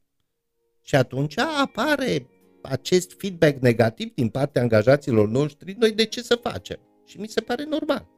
[0.82, 2.28] Și atunci apare
[2.62, 6.78] acest feedback negativ din partea angajaților noștri, noi de ce să facem?
[7.06, 8.15] Și mi se pare normal.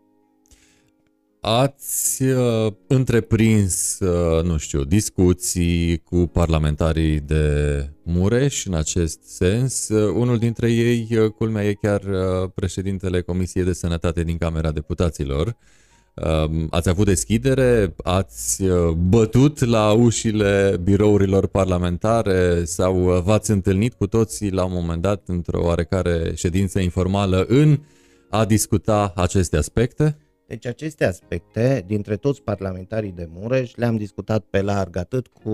[1.51, 9.89] Ați uh, întreprins, uh, nu știu, discuții cu parlamentarii de Mureș în acest sens.
[9.89, 14.73] Uh, unul dintre ei, uh, culmea, e chiar uh, președintele Comisiei de Sănătate din Camera
[14.73, 15.57] Deputaților.
[16.15, 17.95] Uh, ați avut deschidere?
[18.03, 24.73] Ați uh, bătut la ușile birourilor parlamentare sau uh, v-ați întâlnit cu toții la un
[24.73, 27.81] moment dat într-o oarecare ședință informală în
[28.31, 30.17] a discuta aceste aspecte?
[30.49, 35.51] Deci aceste aspecte, dintre toți parlamentarii de Mureș, le-am discutat pe larg atât cu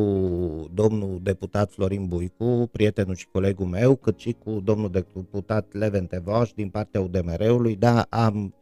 [0.75, 6.53] domnul deputat Florin Buicu, prietenul și colegul meu, cât și cu domnul deputat Leven Tevaș
[6.53, 7.77] din partea UDMR-ului.
[7.77, 8.55] Da, am,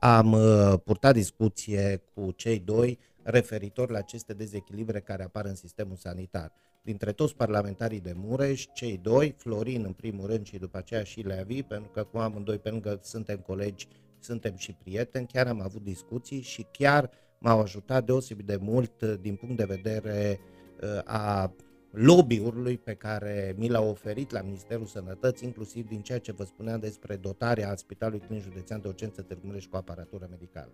[0.00, 5.96] am uh, purtat discuție cu cei doi referitor la aceste dezechilibre care apar în sistemul
[5.96, 6.52] sanitar.
[6.82, 11.20] Dintre toți parlamentarii de Mureș, cei doi, Florin în primul rând și după aceea și
[11.20, 13.88] Leavi, pentru că cu amândoi pe lângă suntem colegi
[14.20, 19.14] suntem și prieteni, chiar am avut discuții și chiar m-au ajutat deosebit de mult uh,
[19.20, 20.40] din punct de vedere
[20.82, 21.52] uh, a
[21.90, 26.80] lobby-ului pe care mi l-a oferit la Ministerul Sănătății, inclusiv din ceea ce vă spuneam
[26.80, 30.72] despre dotarea a Spitalului Clinic Județean de Urgență Târgu Mureș cu aparatură medicală.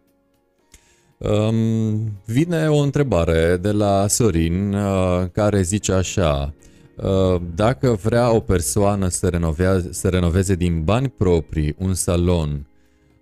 [1.19, 6.55] Um, vine o întrebare de la Sorin uh, care zice așa
[6.97, 12.67] uh, dacă vrea o persoană să, renoveze, să renoveze din bani proprii un salon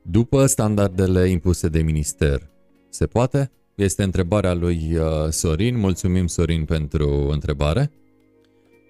[0.03, 2.51] după standardele impuse de minister.
[2.89, 3.51] Se poate?
[3.75, 5.79] Este întrebarea lui uh, Sorin.
[5.79, 7.91] Mulțumim, Sorin, pentru întrebare.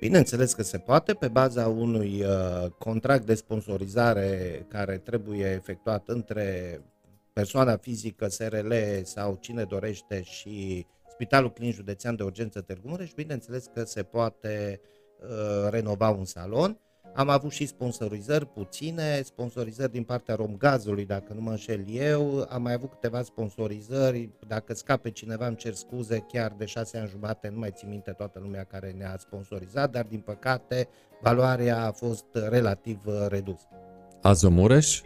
[0.01, 6.81] Bineînțeles că se poate, pe baza unui uh, contract de sponsorizare care trebuie efectuat între
[7.33, 8.73] persoana fizică, SRL
[9.03, 14.81] sau cine dorește și Spitalul Clinic Județean de Urgență Târgu Mureș, bineînțeles că se poate
[15.21, 16.79] uh, renova un salon.
[17.15, 22.63] Am avut și sponsorizări puține, sponsorizări din partea Romgazului, dacă nu mă înșel eu, am
[22.63, 27.49] mai avut câteva sponsorizări, dacă scape cineva îmi cer scuze, chiar de șase ani jumate,
[27.49, 30.89] nu mai țin minte toată lumea care ne-a sponsorizat, dar din păcate
[31.21, 33.67] valoarea a fost relativ redusă.
[34.23, 35.01] Azomureș?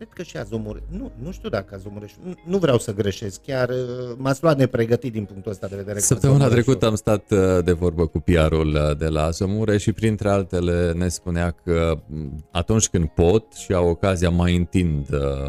[0.00, 0.82] Cred că și Azomureș.
[0.88, 2.12] Nu, nu știu dacă Azomureș.
[2.24, 3.40] Nu, nu vreau să greșesc.
[3.42, 3.76] Chiar uh,
[4.16, 5.98] m-ați luat nepregătit din punctul ăsta de vedere.
[5.98, 10.28] Săptămâna trecută am stat uh, de vorbă cu PR-ul uh, de la Azomureș și printre
[10.28, 15.08] altele ne spunea că mm, atunci când pot și au ocazia mai întind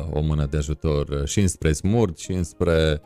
[0.09, 3.01] o mână de ajutor și înspre Smurt și înspre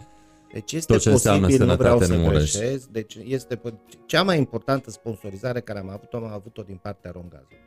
[0.53, 3.62] deci este tot ce posibil, înseamnă nu vreau să greșesc, deci este
[4.05, 7.63] cea mai importantă sponsorizare care am avut-o, am avut-o din partea Romgazului.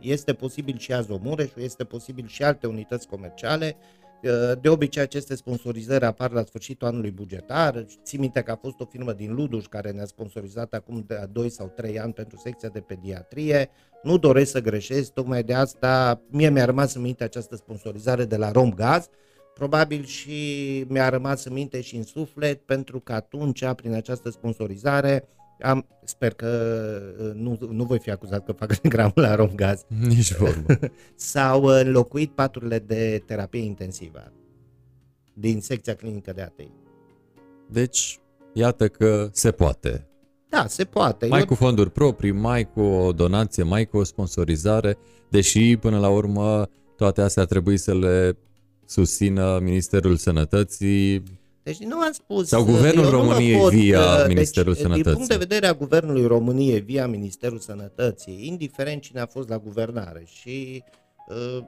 [0.00, 3.76] Este posibil și Azomureșul, este posibil și alte unități comerciale
[4.60, 7.86] De obicei aceste sponsorizări apar la sfârșitul anului bugetar.
[8.04, 11.50] Țin minte că a fost o firmă din Luduș care ne-a sponsorizat acum de 2
[11.50, 13.70] sau 3 ani pentru secția de pediatrie.
[14.02, 18.36] Nu doresc să greșesc, tocmai de asta mie mi-a rămas în minte această sponsorizare de
[18.36, 19.08] la Romgaz.
[19.54, 25.28] Probabil și mi-a rămas în minte și în suflet pentru că atunci, prin această sponsorizare,
[25.62, 26.48] am, sper că
[27.20, 29.84] uh, nu, nu voi fi acuzat că fac reclamă la Romgaz.
[29.86, 30.78] Nici vorbă.
[31.14, 34.32] S-au înlocuit paturile de terapie intensivă
[35.34, 36.70] din secția clinică de ATI.
[37.68, 38.18] Deci,
[38.52, 40.08] iată că se poate.
[40.48, 41.26] Da, se poate.
[41.26, 41.46] Mai Eu...
[41.46, 46.68] cu fonduri proprii, mai cu o donație, mai cu o sponsorizare, deși până la urmă
[46.96, 48.38] toate astea trebuie să le
[48.86, 51.22] susțină Ministerul Sănătății,
[51.62, 52.48] deci nu am spus...
[52.48, 55.02] Sau Guvernul României pot, via deci, Ministerul Sănătății.
[55.02, 59.58] Din punct de vedere a Guvernului României via Ministerul Sănătății, indiferent cine a fost la
[59.58, 60.84] guvernare și
[61.28, 61.64] uh,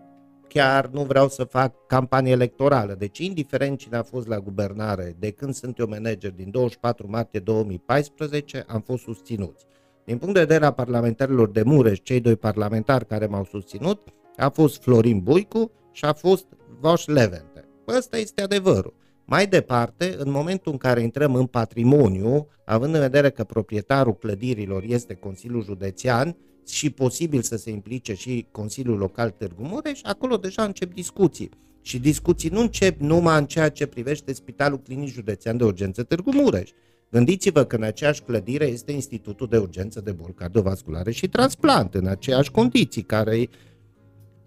[0.48, 5.30] chiar nu vreau să fac campanie electorală, deci indiferent cine a fost la guvernare, de
[5.30, 9.66] când sunt eu manager din 24 martie 2014, am fost susținuți.
[10.04, 14.48] Din punct de vedere a parlamentarilor de Mureș, cei doi parlamentari care m-au susținut, a
[14.48, 16.46] fost Florin Buicu și a fost
[16.80, 17.68] Voș Levente.
[17.88, 18.94] Ăsta este adevărul.
[19.24, 24.82] Mai departe, în momentul în care intrăm în patrimoniu, având în vedere că proprietarul clădirilor
[24.86, 30.64] este Consiliul Județean și posibil să se implice și Consiliul Local Târgu Mureș, acolo deja
[30.64, 31.50] încep discuții.
[31.82, 36.30] Și discuții nu încep numai în ceea ce privește Spitalul Clinic Județean de Urgență Târgu
[36.32, 36.70] Mureș.
[37.10, 42.06] Gândiți-vă că în aceeași clădire este Institutul de Urgență de Boli Cardiovasculare și Transplant, în
[42.06, 43.48] aceeași condiții, care,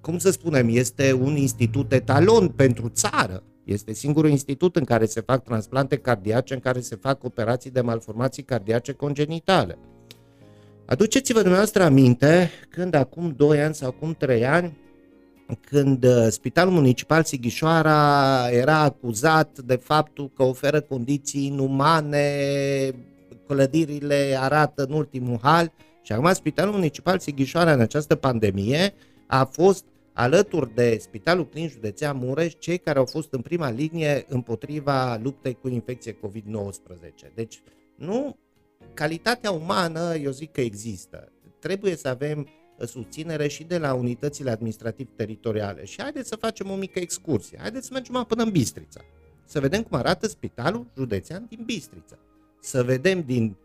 [0.01, 3.43] cum să spunem, este un institut etalon pentru țară.
[3.65, 7.81] Este singurul institut în care se fac transplante cardiace, în care se fac operații de
[7.81, 9.77] malformații cardiace congenitale.
[10.85, 14.77] Aduceți-vă dumneavoastră aminte când acum 2 ani sau acum 3 ani,
[15.61, 22.29] când uh, Spitalul Municipal Sighișoara era acuzat de faptul că oferă condiții inumane,
[23.47, 28.93] clădirile arată în ultimul hal și acum Spitalul Municipal Sighișoara în această pandemie
[29.27, 34.25] a fost alături de Spitalul Clinic Județean Mureș, cei care au fost în prima linie
[34.27, 37.33] împotriva luptei cu infecție COVID-19.
[37.33, 37.61] Deci,
[37.95, 38.37] nu,
[38.93, 41.31] calitatea umană, eu zic că există.
[41.59, 42.39] Trebuie să avem
[42.77, 45.85] uh, susținere și de la unitățile administrativ-teritoriale.
[45.85, 47.57] Și haideți să facem o mică excursie.
[47.61, 49.01] Haideți să mergem până în Bistrița.
[49.45, 52.17] Să vedem cum arată spitalul județean din Bistrița.
[52.59, 53.55] Să vedem din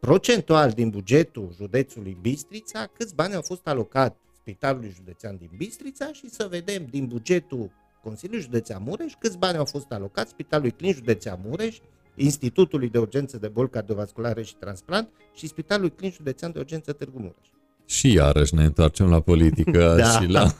[0.00, 6.30] procentual din bugetul județului Bistrița câți bani au fost alocați Spitalului Județean din Bistrița și
[6.30, 7.70] să vedem din bugetul
[8.02, 11.76] Consiliului Județean Mureș câți bani au fost alocați Spitalului Clinic Județean Mureș,
[12.14, 17.18] Institutului de Urgență de Boli Cardiovasculare și Transplant și Spitalului Clinic Județean de Urgență Târgu
[17.18, 17.46] Mureș.
[17.86, 20.04] Și iarăși ne întoarcem la politică da.
[20.04, 20.54] și la,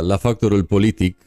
[0.00, 1.20] la factorul politic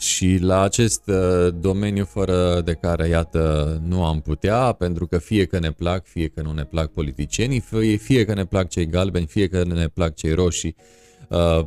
[0.00, 5.44] și la acest uh, domeniu fără de care, iată, nu am putea, pentru că fie
[5.44, 8.86] că ne plac, fie că nu ne plac politicienii, fie, fie că ne plac cei
[8.86, 10.76] galbeni, fie că ne plac cei roșii,
[11.28, 11.66] uh,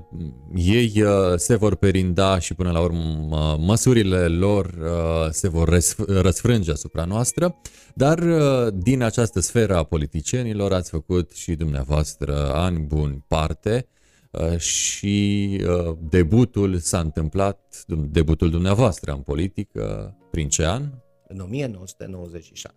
[0.56, 5.80] ei uh, se vor perinda și până la urmă uh, măsurile lor uh, se vor
[6.08, 7.56] răsfrânge asupra noastră,
[7.94, 13.88] dar uh, din această sferă a politicienilor ați făcut și dumneavoastră ani buni parte.
[13.88, 14.02] Uh,
[14.58, 20.84] și uh, debutul s-a întâmplat, debutul dumneavoastră în politică, prin ce an?
[21.28, 22.74] În 1996.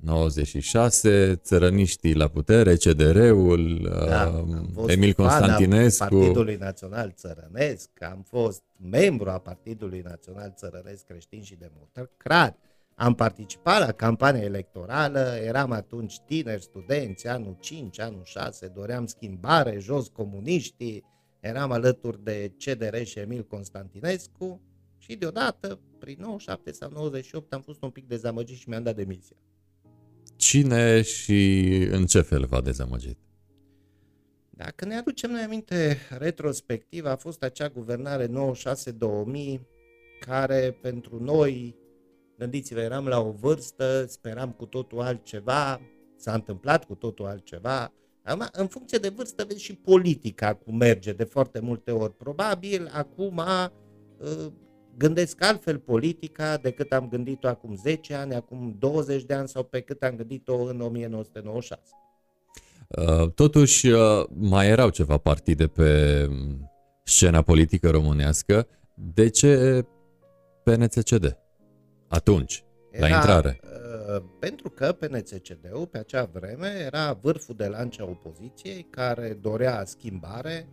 [0.00, 4.44] 96, țărăniștii la putere, CDR-ul, da,
[4.76, 6.14] uh, Emil Constantinescu.
[6.14, 12.58] Partidului Național Țărănesc, am fost membru a Partidului Național Țărănesc Creștin și Democrat,
[12.98, 19.78] am participat la campania electorală, eram atunci tineri, studenți, anul 5, anul 6, doream schimbare,
[19.78, 21.04] jos comuniștii,
[21.40, 24.60] eram alături de CDR și Emil Constantinescu
[24.98, 29.36] și deodată, prin 97 sau 98, am fost un pic dezamăgit și mi-am dat demisia.
[30.36, 33.18] Cine și în ce fel v-a dezamăgit?
[34.50, 38.30] Dacă ne aducem noi aminte retrospectiv, a fost acea guvernare 96-2000
[40.20, 41.76] care pentru noi
[42.38, 45.80] Gândiți-vă, eram la o vârstă, speram cu totul altceva,
[46.16, 47.92] s-a întâmplat cu totul altceva.
[48.24, 52.16] Acum, în funcție de vârstă, vezi și politica cum merge de foarte multe ori.
[52.16, 53.36] Probabil, acum
[54.18, 54.46] uh,
[54.96, 59.80] gândesc altfel politica decât am gândit-o acum 10 ani, acum 20 de ani sau pe
[59.80, 61.82] cât am gândit-o în 1996.
[62.88, 66.28] Uh, totuși, uh, mai erau ceva partide pe
[67.02, 68.66] scena politică românească.
[68.94, 69.82] De ce
[70.62, 71.47] PNCCD?
[72.08, 73.60] Atunci, era, la intrare.
[73.62, 79.84] Uh, pentru că PNCCD-ul pe acea vreme era vârful de lance a opoziției care dorea
[79.84, 80.68] schimbare,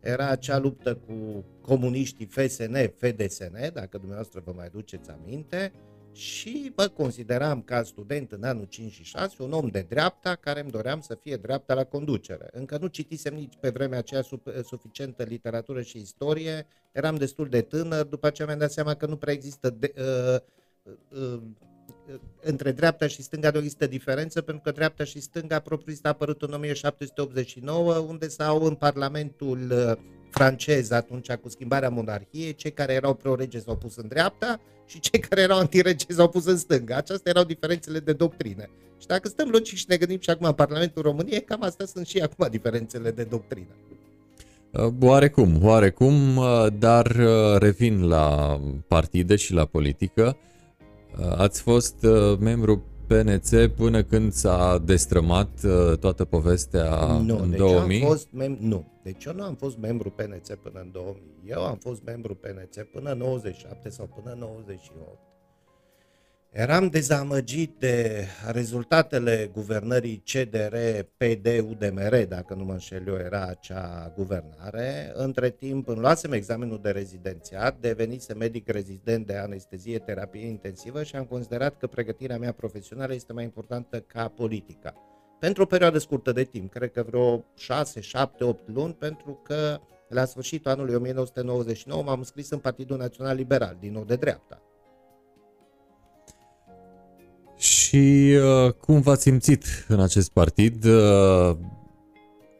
[0.00, 5.72] era acea luptă cu comuniștii FSN, FDSN, dacă dumneavoastră vă mai duceți aminte,
[6.12, 10.60] și mă consideram ca student în anul 5 și 6 un om de dreapta care
[10.60, 12.48] îmi doream să fie dreapta la conducere.
[12.52, 14.22] Încă nu citisem nici pe vremea aceea
[14.62, 19.16] suficientă literatură și istorie, eram destul de tânăr, după aceea mi-am dat seama că nu
[19.16, 20.40] prea există de, uh, uh,
[22.42, 26.42] între dreapta și stânga nu există diferență, pentru că dreapta și stânga propriu-zis a apărut
[26.42, 29.92] în 1789, unde s-au în Parlamentul uh,
[30.30, 35.20] francez atunci cu schimbarea monarhiei, cei care erau pro-rege s-au pus în dreapta și cei
[35.20, 36.96] care erau anti-rege s-au pus în stânga.
[36.96, 38.70] Acestea erau diferențele de doctrine.
[38.98, 42.06] Și dacă stăm logic și ne gândim și acum în Parlamentul României, cam astea sunt
[42.06, 43.76] și acum diferențele de doctrină.
[44.70, 47.16] Uh, oarecum, oarecum, uh, dar
[47.58, 50.36] revin la partide și la politică.
[51.36, 52.06] Ați fost
[52.38, 58.00] membru PNC până când s-a destrămat uh, toată povestea nu, în deci 2000?
[58.00, 61.22] Am fost mem- nu, deci eu nu am fost membru PNC până în 2000.
[61.44, 65.18] Eu am fost membru PNC până în 97 sau până în 98.
[66.52, 70.76] Eram dezamăgit de rezultatele guvernării CDR,
[71.16, 75.12] PD, UDMR, dacă nu mă înșel eu, era acea guvernare.
[75.14, 81.16] Între timp îmi luasem examenul de rezidențiat, devenise medic rezident de anestezie, terapie intensivă și
[81.16, 84.94] am considerat că pregătirea mea profesională este mai importantă ca politica.
[85.40, 89.80] Pentru o perioadă scurtă de timp, cred că vreo 6, 7, 8 luni, pentru că
[90.08, 94.62] la sfârșitul anului 1999 m-am înscris în Partidul Național Liberal, din nou de dreapta
[97.60, 100.84] Și uh, cum v-ați simțit în acest partid?
[100.84, 101.56] Uh,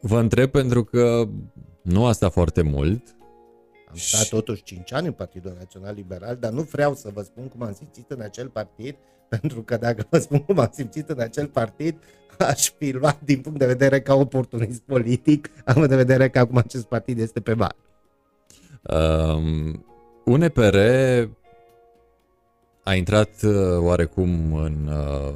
[0.01, 1.27] vă întreb pentru că
[1.81, 3.15] nu a stat foarte mult.
[3.89, 7.47] Am stat totuși 5 ani în Partidul Național Liberal, dar nu vreau să vă spun
[7.47, 8.95] cum am simțit în acel partid,
[9.29, 11.95] pentru că dacă vă spun cum am simțit în acel partid,
[12.51, 16.57] aș fi luat din punct de vedere ca oportunist politic, am de vedere că acum
[16.57, 17.75] acest partid este pe bar.
[18.81, 19.85] Um,
[20.25, 20.75] UNPR
[22.83, 25.33] a intrat uh, oarecum în uh,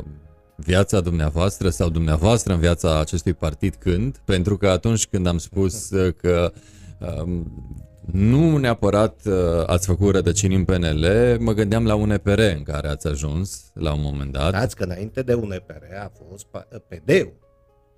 [0.56, 4.18] viața dumneavoastră sau dumneavoastră în viața acestui partid când?
[4.18, 6.52] Pentru că atunci când am spus uh, că
[7.00, 7.64] um,
[8.12, 9.22] nu neapărat
[9.66, 11.06] ați făcut rădăcini în PNL,
[11.40, 14.52] mă gândeam la UNPR în care ați ajuns la un moment dat.
[14.52, 16.46] Dați că înainte de UNPR a fost
[16.88, 17.34] PD-ul.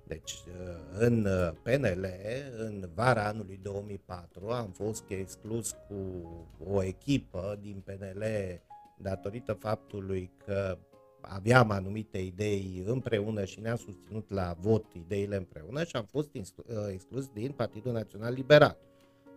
[0.06, 0.34] Deci
[0.98, 1.28] în
[1.62, 2.06] PNL,
[2.58, 5.96] în vara anului 2004, am fost exclus cu
[6.72, 8.22] o echipă din PNL
[9.02, 10.78] datorită faptului că
[11.20, 16.42] aveam anumite idei împreună și ne-am susținut la vot ideile împreună și am fost uh,
[16.92, 18.78] exclus din Partidul Național Liberal.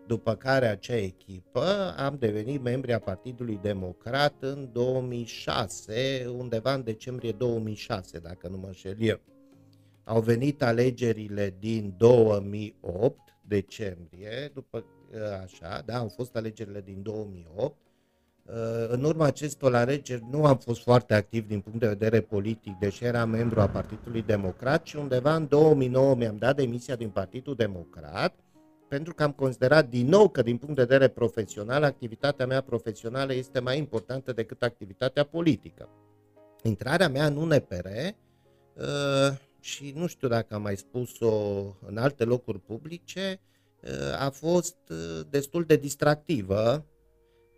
[0.07, 7.31] După care acea echipă am devenit membri a Partidului Democrat în 2006, undeva în decembrie
[7.31, 9.19] 2006, dacă nu mă înșel eu.
[10.03, 17.75] Au venit alegerile din 2008, decembrie, după uh, așa, da, au fost alegerile din 2008
[17.75, 17.90] Uh,
[18.87, 23.03] în urma acestor alegeri nu am fost foarte activ din punct de vedere politic, deși
[23.03, 28.35] eram membru a Partidului Democrat și undeva în 2009 mi-am dat demisia din Partidul Democrat
[28.91, 33.33] pentru că am considerat din nou că din punct de vedere profesional activitatea mea profesională
[33.33, 35.89] este mai importantă decât activitatea politică.
[36.63, 42.59] Intrarea mea în UNPR uh, și nu știu dacă am mai spus-o în alte locuri
[42.59, 43.39] publice,
[43.83, 44.75] uh, a fost
[45.29, 46.85] destul de distractivă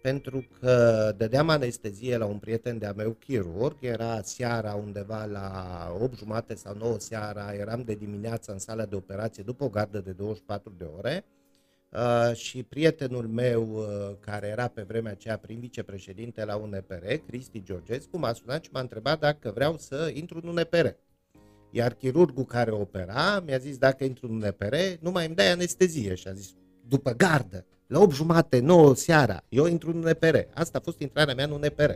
[0.04, 5.52] pentru că dădeam anestezie la un prieten de-a meu chirurg, era seara undeva la
[6.02, 10.00] 8 jumate sau 9 seara, eram de dimineață în sala de operație după o gardă
[10.00, 11.26] de 24 de ore
[11.92, 13.86] uh, și prietenul meu, uh,
[14.20, 18.80] care era pe vremea aceea prim vicepreședinte la UNPR, Cristi Georgescu, m-a sunat și m-a
[18.80, 20.88] întrebat dacă vreau să intru în UNPR.
[21.70, 26.16] Iar chirurgul care opera mi-a zis dacă intru în UNPR, nu mai îmi dai anestezie
[26.16, 26.54] și a zis
[26.88, 30.36] după gardă la 8 jumate, 9 seara, eu intru în UNPR.
[30.54, 31.92] Asta a fost intrarea mea în UNPR.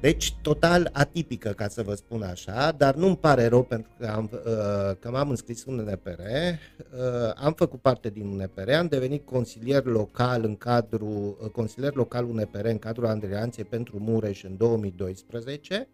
[0.00, 4.30] Deci, total atipică, ca să vă spun așa, dar nu-mi pare rău pentru că, am,
[4.32, 9.84] uh, că m-am înscris în UNPR, uh, am făcut parte din UNPR, am devenit consilier
[9.84, 15.88] local în cadrul, uh, consilier local UNPR în cadrul Andreanței pentru Mureș în 2012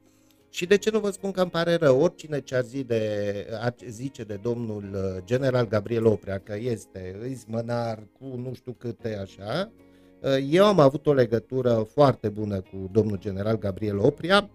[0.56, 2.00] și de ce nu vă spun că îmi pare rău?
[2.00, 7.26] Oricine ce ar, zi de, ar zice de domnul uh, general Gabriel Oprea că este
[7.28, 9.72] izmănar cu nu știu câte așa,
[10.20, 14.50] uh, eu am avut o legătură foarte bună cu domnul general Gabriel Oprea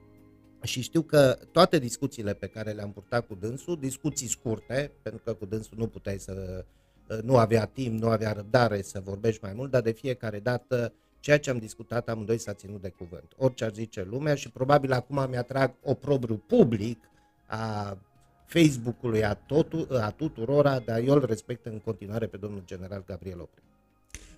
[0.64, 5.34] și știu că toate discuțiile pe care le-am purtat cu dânsul, discuții scurte, pentru că
[5.34, 6.66] cu dânsul nu puteai să,
[7.10, 10.93] uh, nu avea timp, nu avea răbdare să vorbești mai mult, dar de fiecare dată
[11.22, 13.32] Ceea ce am discutat amândoi s-a ținut de cuvânt.
[13.38, 16.97] Orice ar zice lumea și probabil acum mi-atrag oprobriu public
[17.45, 17.97] a
[18.45, 23.39] Facebook-ului a, totu, a tuturora, dar eu îl respect în continuare pe domnul general Gabriel
[23.39, 23.63] Oprea.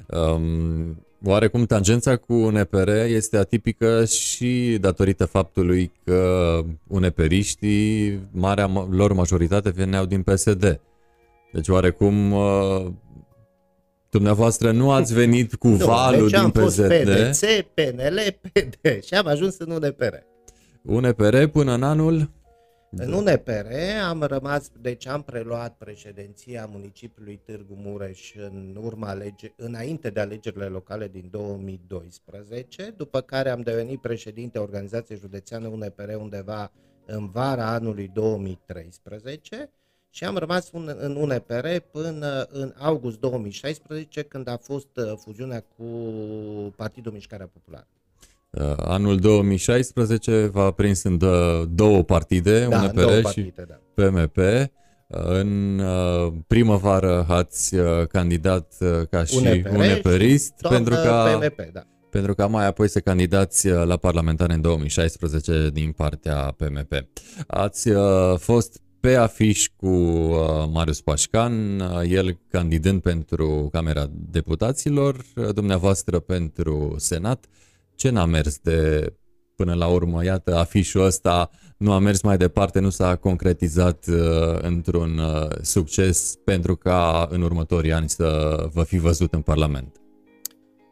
[0.08, 9.70] Um, oarecum tangența cu UNPR este atipică și datorită faptului că uneperiștii, marea lor majoritate,
[9.70, 10.80] veneau din PSD.
[11.54, 12.86] Deci oarecum uh,
[14.14, 16.62] dumneavoastră nu ați venit cu nu, valul deci din PSD.
[16.62, 18.76] Fost PDC, PNL, PD
[19.08, 20.14] și am ajuns în UNPR.
[20.82, 22.30] UNPR până în anul
[22.96, 23.68] în UNPR
[24.10, 30.66] am rămas, deci am preluat președinția municipiului Târgu Mureș în urma alege, înainte de alegerile
[30.66, 36.72] locale din 2012, după care am devenit președinte organizației județeană UNPR undeva
[37.06, 39.70] în vara anului 2013
[40.16, 45.84] și am rămas în UNPR până în august 2016 când a fost uh, fuziunea cu
[46.76, 47.88] Partidul Mișcarea Populară.
[48.50, 51.18] Uh, anul 2016 v-a prins în
[51.76, 53.80] două partide, da, UNPR două partide, și da.
[53.94, 54.38] PMP.
[54.38, 54.66] Uh,
[55.08, 57.76] în uh, primăvară ați
[58.08, 58.74] candidat
[59.10, 61.84] ca și UNPR uneperist și pentru ca, PMP, da.
[62.10, 66.94] pentru ca mai apoi să candidați la parlamentare în 2016 din partea PMP.
[67.48, 67.90] Ați
[68.38, 69.90] fost pe afiș cu
[70.72, 71.80] Marius Pașcan,
[72.10, 77.46] el candidând pentru Camera Deputaților, dumneavoastră pentru Senat.
[77.96, 79.14] Ce n-a mers de
[79.56, 80.24] până la urmă?
[80.24, 84.18] Iată, afișul ăsta nu a mers mai departe, nu s-a concretizat uh,
[84.62, 90.02] într-un uh, succes pentru ca în următorii ani să vă fi văzut în Parlament.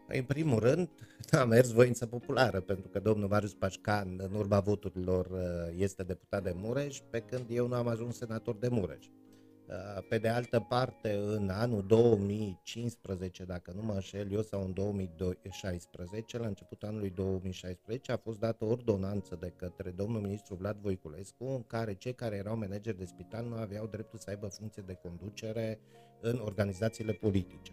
[0.07, 0.89] Păi, în primul rând,
[1.39, 5.39] a mers voință populară, pentru că domnul Marius Pașcan, în urma voturilor, uh,
[5.77, 9.05] este deputat de Mureș, pe când eu nu am ajuns senator de Mureș.
[9.05, 14.73] Uh, pe de altă parte, în anul 2015, dacă nu mă înșel eu, sau în
[14.73, 21.45] 2016, la începutul anului 2016, a fost dată ordonanță de către domnul ministru Vlad Voiculescu,
[21.45, 24.99] în care cei care erau manageri de spital nu aveau dreptul să aibă funcție de
[25.01, 25.79] conducere
[26.21, 27.71] în organizațiile politice.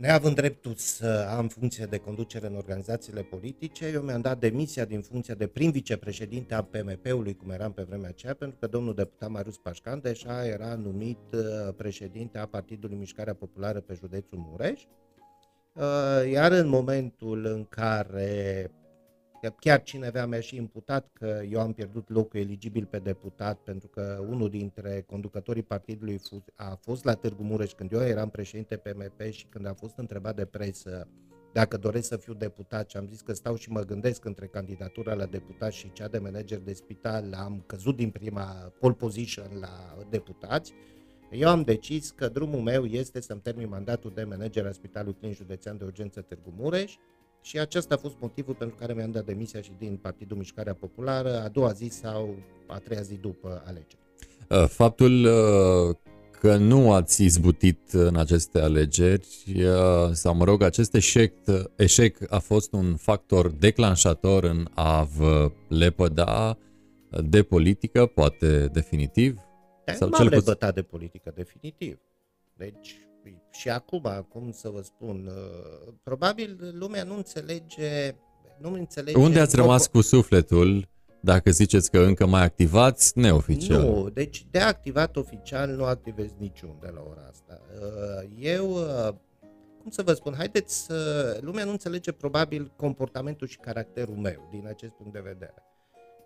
[0.00, 5.00] Neavând dreptul să am funcție de conducere în organizațiile politice, eu mi-am dat demisia din
[5.00, 9.28] funcția de prim vicepreședinte a PMP-ului, cum eram pe vremea aceea, pentru că domnul deputat
[9.28, 14.82] Marius Pașcan deja era numit uh, președinte a Partidului Mișcarea Populară pe județul Mureș.
[15.74, 18.70] Uh, iar în momentul în care
[19.48, 24.24] Chiar cineva mi-a și imputat că eu am pierdut locul eligibil pe deputat pentru că
[24.28, 26.20] unul dintre conducătorii partidului
[26.54, 30.36] a fost la Târgu Mureș când eu eram președinte PMP și când a fost întrebat
[30.36, 31.08] de presă
[31.52, 35.14] dacă doresc să fiu deputat și am zis că stau și mă gândesc între candidatura
[35.14, 39.96] la deputat și cea de manager de spital, am căzut din prima pole position la
[40.10, 40.72] deputați,
[41.30, 45.36] eu am decis că drumul meu este să-mi termin mandatul de manager al Spitalului Clinic
[45.36, 46.96] Județean de Urgență Târgu Mureș
[47.42, 51.42] și acesta a fost motivul pentru care mi-am dat demisia și din Partidul Mișcarea Populară
[51.42, 52.34] a doua zi sau
[52.66, 53.98] a treia zi după alegeri.
[54.48, 55.96] Uh, faptul uh,
[56.40, 59.26] că nu ați izbutit în aceste alegeri
[59.56, 61.34] uh, sau, mă rog, acest eșec,
[61.76, 66.58] eșec a fost un factor declanșator în a vă lepăda
[67.24, 69.38] de politică, poate definitiv?
[69.84, 71.98] Sau m-am cel lepădat de politică definitiv.
[72.56, 73.09] Deci
[73.50, 78.14] și acum, cum să vă spun, uh, probabil lumea nu înțelege,
[78.58, 79.18] nu înțelege...
[79.18, 80.88] Unde ați rămas cu sufletul
[81.20, 83.82] dacă ziceți că încă mai activați neoficial?
[83.82, 87.60] Nu, deci de activat oficial nu activez niciunde la ora asta.
[87.80, 89.14] Uh, eu, uh,
[89.82, 91.38] cum să vă spun, haideți să...
[91.40, 95.54] Lumea nu înțelege probabil comportamentul și caracterul meu din acest punct de vedere.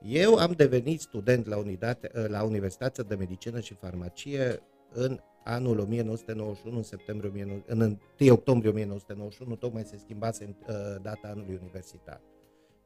[0.03, 4.63] Eu am devenit student la, unitate, la Universitatea de Medicină și Farmacie
[4.95, 11.59] în anul 1991, în septembrie, în 1 octombrie 1991, tocmai se schimbase uh, data anului
[11.61, 12.21] universitar.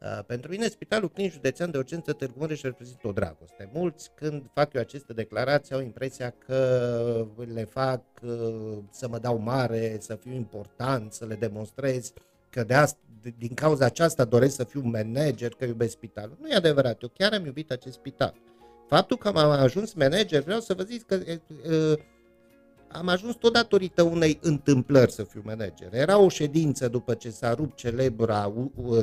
[0.00, 3.70] Uh, pentru mine, Spitalul Clinic Județean de Urgență Târgu Mureș reprezintă o dragoste.
[3.72, 9.38] Mulți, când fac eu aceste declarații, au impresia că le fac uh, să mă dau
[9.38, 12.12] mare, să fiu important, să le demonstrez
[12.50, 12.98] că de asta,
[13.38, 16.36] din cauza aceasta doresc să fiu manager, că iubesc spitalul.
[16.40, 18.34] Nu e adevărat, eu chiar am iubit acest spital.
[18.88, 21.98] Faptul că am ajuns manager, vreau să vă zic că uh,
[22.88, 25.94] am ajuns tot datorită unei întâmplări să fiu manager.
[25.94, 28.52] Era o ședință după ce s-a rupt celebra,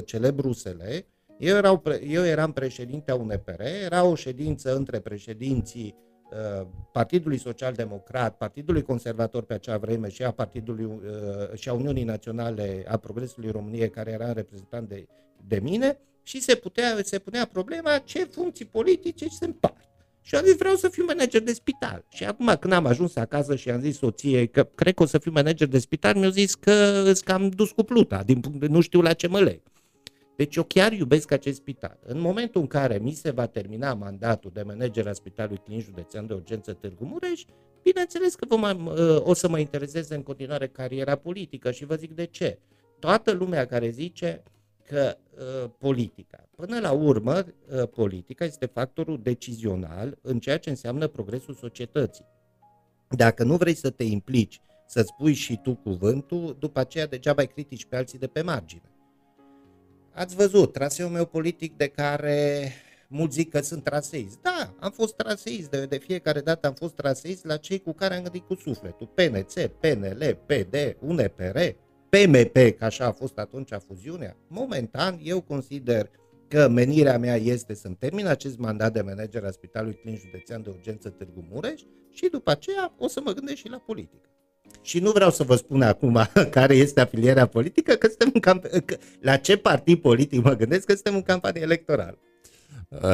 [0.05, 1.05] celebrusele,
[1.37, 5.95] eu, erau, eu eram președinte a UNPR, era o ședință între președinții
[6.31, 11.73] uh, Partidului Social Democrat, Partidului Conservator pe acea vreme și a Partidului uh, și a
[11.73, 15.07] Uniunii Naționale a Progresului României, care era reprezentant de,
[15.47, 19.83] de mine, și se, putea, se punea problema ce funcții politice se împart.
[20.21, 22.05] Și am zis, vreau să fiu manager de spital.
[22.09, 25.17] Și acum, când am ajuns acasă și am zis soției că cred că o să
[25.17, 28.67] fiu manager de spital, mi-a zis că îți cam dus cu pluta, din punct de
[28.67, 29.61] nu știu la ce mă leg.
[30.35, 31.99] Deci eu chiar iubesc acest spital.
[32.05, 36.27] În momentul în care mi se va termina mandatul de manager al Spitalului Clinic Județean
[36.27, 37.41] de Urgență Târgu Mureș,
[37.83, 42.11] bineînțeles că vom, uh, o să mă intereseze în continuare cariera politică și vă zic
[42.11, 42.59] de ce.
[42.99, 44.43] Toată lumea care zice
[44.85, 51.07] că uh, politica, până la urmă, uh, politica este factorul decizional în ceea ce înseamnă
[51.07, 52.25] progresul societății.
[53.09, 57.47] Dacă nu vrei să te implici, să-ți pui și tu cuvântul, după aceea degeaba ai
[57.47, 58.91] critici pe alții de pe margine.
[60.13, 62.71] Ați văzut, traseul meu politic de care
[63.07, 64.39] mulți zic că sunt traseist.
[64.41, 68.15] Da, am fost traseist, de, de fiecare dată am fost traseist la cei cu care
[68.15, 69.07] am gândit cu sufletul.
[69.07, 71.57] PNC, PNL, PD, UNPR,
[72.15, 74.37] PMP, ca așa a fost atunci fuziunea.
[74.47, 76.09] Momentan, eu consider
[76.47, 80.69] că menirea mea este să-mi termin acest mandat de manager al Spitalului Clinic Județean de
[80.69, 84.29] Urgență Târgu Mureș și după aceea o să mă gândesc și la politică.
[84.81, 86.19] Și nu vreau să vă spun acum
[86.57, 90.85] care este afilierea politică, că suntem în camp- că, la ce partid politic mă gândesc
[90.85, 92.19] că suntem în campanie electorală.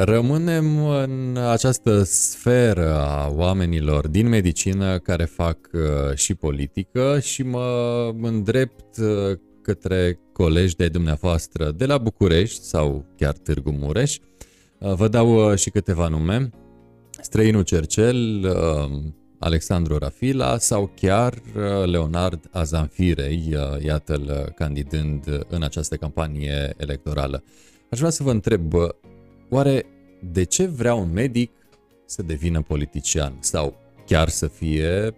[0.04, 5.80] Rămânem în această sferă a oamenilor din medicină care fac uh,
[6.14, 13.32] și politică și mă îndrept uh, către colegi de dumneavoastră de la București sau chiar
[13.32, 14.16] Târgu Mureș.
[14.78, 16.50] Uh, vă dau și câteva nume.
[17.20, 18.46] Străinul Cercel,
[19.38, 21.34] Alexandru Rafila sau chiar
[21.84, 27.42] Leonard Azanfirei, iată-l candidând în această campanie electorală.
[27.90, 28.72] Aș vrea să vă întreb,
[29.54, 29.86] Oare
[30.32, 31.50] de ce vrea un medic
[32.04, 33.76] să devină politician sau
[34.06, 35.14] chiar să fie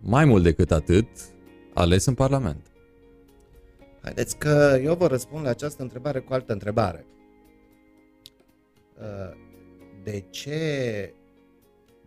[0.00, 1.06] mai mult decât atât
[1.74, 2.70] ales în Parlament?
[4.02, 7.06] Haideți că eu vă răspund la această întrebare cu altă întrebare.
[8.98, 9.36] Uh,
[10.02, 11.14] de ce,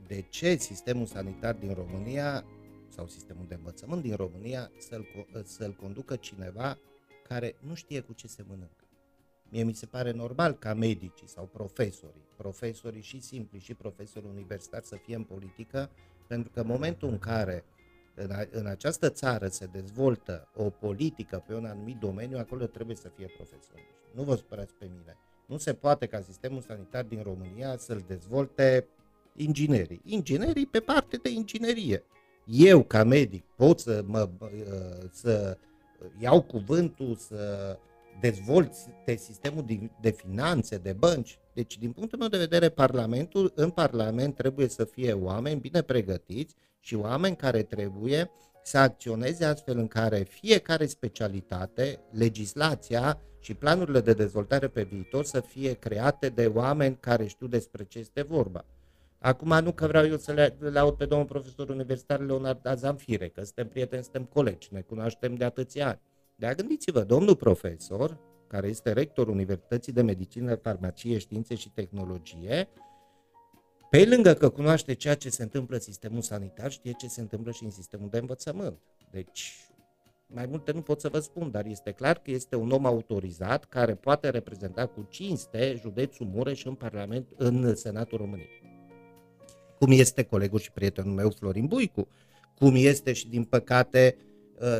[0.07, 2.45] de ce sistemul sanitar din România
[2.89, 5.05] sau sistemul de învățământ din România să-l,
[5.43, 6.77] să-l conducă cineva
[7.27, 8.84] care nu știe cu ce se mănâncă?
[9.49, 14.85] Mie mi se pare normal ca medicii sau profesorii, profesorii și simpli și profesori universitari
[14.85, 15.89] să fie în politică,
[16.27, 17.63] pentru că în momentul în care
[18.15, 22.95] în, a, în această țară se dezvoltă o politică pe un anumit domeniu, acolo trebuie
[22.95, 23.83] să fie profesori.
[24.13, 25.17] Nu vă supărați pe mine.
[25.45, 28.87] Nu se poate ca sistemul sanitar din România să-l dezvolte
[29.35, 30.01] inginerii.
[30.03, 32.03] Inginerii pe parte de inginerie.
[32.45, 34.29] Eu, ca medic, pot să, mă,
[35.11, 35.57] să
[36.19, 37.77] iau cuvântul, să
[38.19, 41.39] dezvolți de sistemul de, de finanțe, de bănci.
[41.53, 46.55] Deci, din punctul meu de vedere, Parlamentul, în Parlament trebuie să fie oameni bine pregătiți
[46.79, 48.31] și oameni care trebuie
[48.63, 55.39] să acționeze astfel în care fiecare specialitate, legislația și planurile de dezvoltare pe viitor să
[55.39, 58.65] fie create de oameni care știu despre ce este vorba.
[59.19, 63.43] Acum nu că vreau eu să le laud pe domnul profesor universitar Leonard Azamfire, că
[63.43, 65.99] suntem prieteni, suntem colegi, ne cunoaștem de atâția ani.
[66.35, 72.67] Dar gândiți-vă, domnul profesor, care este rector Universității de Medicină, Farmacie, Științe și Tehnologie,
[73.89, 77.51] pe lângă că cunoaște ceea ce se întâmplă în sistemul sanitar, știe ce se întâmplă
[77.51, 78.77] și în sistemul de învățământ.
[79.11, 79.55] Deci,
[80.27, 83.65] mai multe nu pot să vă spun, dar este clar că este un om autorizat
[83.65, 88.63] care poate reprezenta cu cinste județul Mureș în Parlament, în Senatul României.
[89.79, 92.07] Cum este colegul și prietenul meu Florin Buicu,
[92.57, 94.34] cum este și din păcate Uh,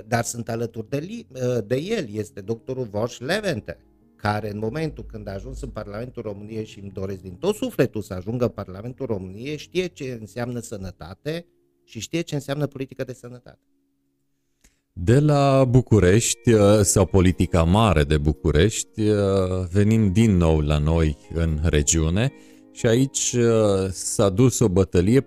[0.07, 3.77] dar sunt alături de, li, uh, de el, este doctorul Voș Levente,
[4.15, 8.01] care în momentul când a ajuns în Parlamentul României și îmi doresc din tot sufletul
[8.01, 11.45] să ajungă în Parlamentul României, știe ce înseamnă sănătate
[11.83, 13.59] și știe ce înseamnă politică de sănătate.
[14.93, 19.01] De la București, uh, sau politica mare de București,
[19.71, 22.33] venim din nou la noi în regiune
[22.71, 23.35] și aici
[23.89, 25.21] s-a dus o bătălie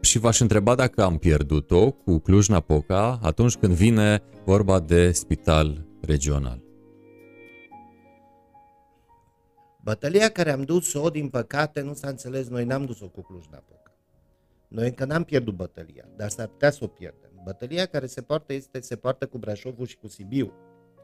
[0.00, 6.62] și v-aș întreba dacă am pierdut-o cu Cluj-Napoca atunci când vine vorba de spital regional.
[9.82, 13.94] Bătălia care am dus-o, din păcate, nu s-a înțeles, noi n-am dus-o cu Cluj-Napoca.
[14.68, 17.30] Noi încă n-am pierdut bătălia, dar s-ar putea să o pierdem.
[17.44, 20.52] Bătălia care se poartă este, se poartă cu Brașovul și cu Sibiu.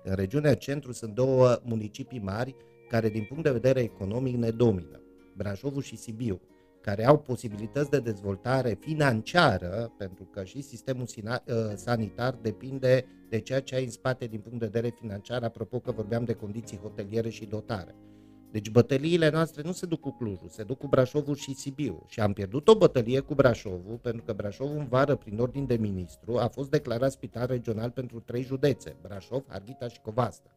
[0.04, 2.54] În regiunea centru sunt două municipii mari
[2.88, 5.00] care, din punct de vedere economic, ne domină.
[5.36, 6.40] Brașovul și Sibiu
[6.86, 11.06] care au posibilități de dezvoltare financiară, pentru că și sistemul
[11.48, 15.78] ă, sanitar depinde de ceea ce ai în spate din punct de vedere financiar, apropo
[15.78, 17.94] că vorbeam de condiții hoteliere și dotare.
[18.50, 22.04] Deci bătăliile noastre nu se duc cu Clujul, se duc cu Brașovul și Sibiu.
[22.08, 25.76] Și am pierdut o bătălie cu Brașovul, pentru că Brașovul în vară, prin ordin de
[25.76, 30.50] ministru, a fost declarat spital regional pentru trei județe, Brașov, Harghita și Covastă.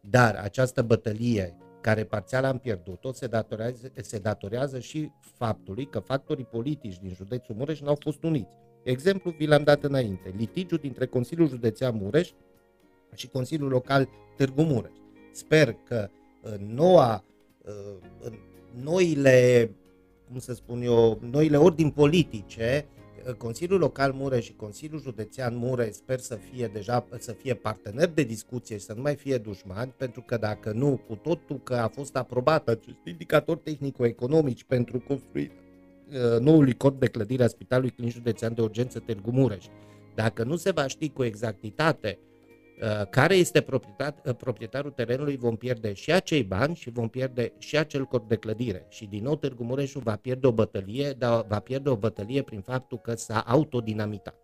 [0.00, 6.44] Dar această bătălie care parțial am pierdut-o, se datorează, se datorează și faptului că factorii
[6.44, 8.50] politici din județul Mureș nu au fost uniți.
[8.82, 12.30] Exemplu vi l-am dat înainte, litigiul dintre Consiliul Județean Mureș
[13.14, 14.92] și Consiliul Local Târgu Mureș.
[15.32, 16.08] Sper că
[16.42, 17.24] în noua,
[18.20, 18.38] în
[18.82, 19.70] noile,
[20.28, 22.86] cum să spun eu, noile ordini politice,
[23.38, 28.22] Consiliul Local Mureș și Consiliul Județean Mureș sper să fie deja să fie parteneri de
[28.22, 31.88] discuție și să nu mai fie dușmani, pentru că dacă nu, cu totul că a
[31.88, 35.54] fost aprobat acest indicator tehnico-economici pentru construirea
[36.08, 39.64] uh, noului cod de clădire a Spitalului Clinic Județean de Urgență Târgu Mureș,
[40.14, 42.27] dacă nu se va ști cu exactitate Uh,
[43.10, 47.76] care este proprietar, uh, proprietarul terenului, vom pierde și acei bani și vom pierde și
[47.76, 48.86] acel cod de clădire.
[48.88, 52.60] Și din nou Târgu Mureșul va pierde o bătălie, dar va pierde o bătălie prin
[52.60, 54.34] faptul că s-a autodinamitat.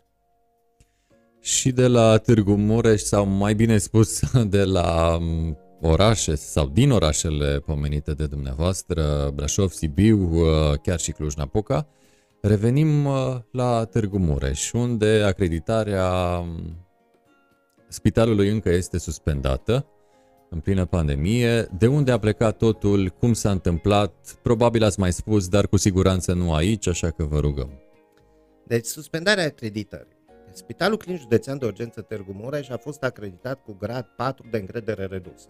[1.40, 4.20] Și de la Târgu Mureș, sau mai bine spus,
[4.56, 11.12] de la um, orașe sau din orașele pomenite de dumneavoastră, Brașov, Sibiu, uh, chiar și
[11.12, 11.86] Cluj-Napoca,
[12.40, 13.08] revenim
[13.50, 16.83] la Târgu Mureș, unde acreditarea um,
[17.94, 19.86] spitalului încă este suspendată
[20.50, 21.62] în plină pandemie.
[21.78, 23.08] De unde a plecat totul?
[23.08, 24.38] Cum s-a întâmplat?
[24.42, 27.70] Probabil ați mai spus, dar cu siguranță nu aici, așa că vă rugăm.
[28.66, 30.16] Deci, suspendarea acreditării.
[30.52, 35.04] Spitalul Clinic Județean de Urgență Târgu Mureș a fost acreditat cu grad 4 de încredere
[35.04, 35.48] redusă.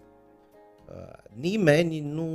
[0.87, 0.93] Uh,
[1.33, 2.27] nimeni nu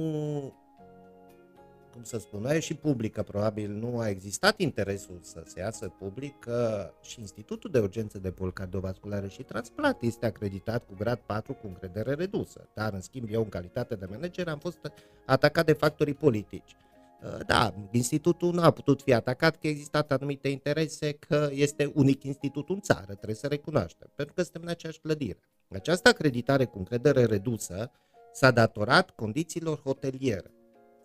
[2.00, 6.90] cum să spun, și publică, probabil nu a existat interesul să se iasă public că
[7.02, 11.66] și Institutul de Urgență de Boli Cardiovasculare și Transplant este acreditat cu grad 4 cu
[11.66, 14.78] încredere redusă, dar în schimb eu în calitate de manager am fost
[15.26, 16.76] atacat de factorii politici.
[17.22, 22.22] Uh, da, institutul nu a putut fi atacat că există anumite interese, că este unic
[22.24, 25.38] institut în țară, trebuie să recunoaștem, pentru că suntem în aceeași clădire.
[25.68, 27.90] Această acreditare cu încredere redusă
[28.32, 30.50] s-a datorat condițiilor hoteliere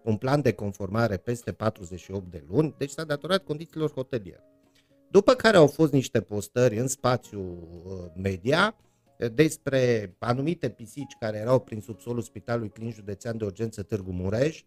[0.06, 4.44] un plan de conformare peste 48 de luni, deci s-a datorat condițiilor hoteliere.
[5.12, 8.76] După care au fost niște postări în spațiu uh, media
[9.20, 14.64] uh, despre anumite pisici care erau prin subsolul Spitalului Clinic Județean de Urgență Târgu Mureș.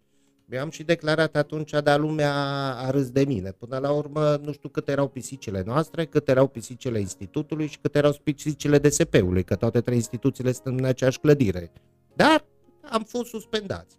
[0.49, 2.34] Eu am și declarat atunci, dar lumea
[2.74, 3.51] a râs de mine.
[3.51, 7.99] Până la urmă, nu știu câte erau pisicile noastre, câte erau pisicile institutului și câte
[7.99, 11.72] erau pisicile DSP-ului, că toate trei instituțiile sunt în aceeași clădire.
[12.14, 12.45] Dar
[12.82, 13.99] am fost suspendați.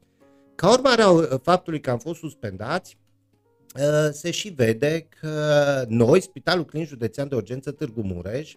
[0.59, 2.97] Ca urmare a faptului că am fost suspendați,
[3.81, 8.55] ă, se și vede că noi, Spitalul Clinic Județean de Urgență Târgu Mureș,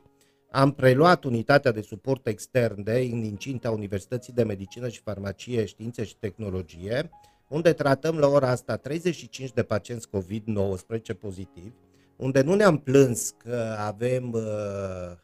[0.50, 6.04] am preluat unitatea de suport extern de în incinta Universității de Medicină și Farmacie, Științe
[6.04, 7.10] și Tehnologie,
[7.48, 11.72] unde tratăm la ora asta 35 de pacienți COVID-19 pozitivi,
[12.16, 15.18] unde nu ne-am plâns că avem uh, Uh,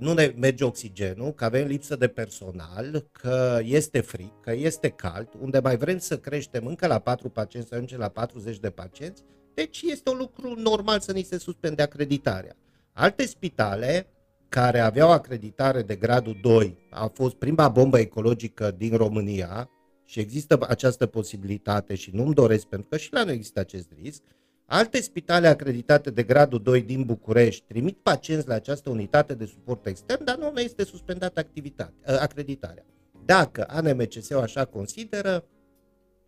[0.00, 5.28] nu ne merge oxigenul, că avem lipsă de personal, că este fric, că este cald,
[5.40, 9.22] unde mai vrem să creștem încă la 4 pacienți, să ajungem la 40 de pacienți,
[9.54, 12.56] deci este un lucru normal să ni se suspende acreditarea.
[12.92, 14.06] Alte spitale
[14.48, 19.70] care aveau acreditare de gradul 2 a fost prima bombă ecologică din România
[20.04, 24.22] și există această posibilitate și nu-mi doresc pentru că și la noi există acest risc,
[24.68, 29.86] Alte spitale acreditate de gradul 2 din București trimit pacienți la această unitate de suport
[29.86, 32.84] extern, dar nu este suspendată activitatea, ă, acreditarea.
[33.24, 35.44] Dacă ANMCS-ul așa consideră,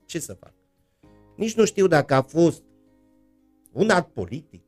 [0.04, 0.52] ce să fac?
[1.36, 2.62] Nici nu știu dacă a fost
[3.72, 4.62] un act politic,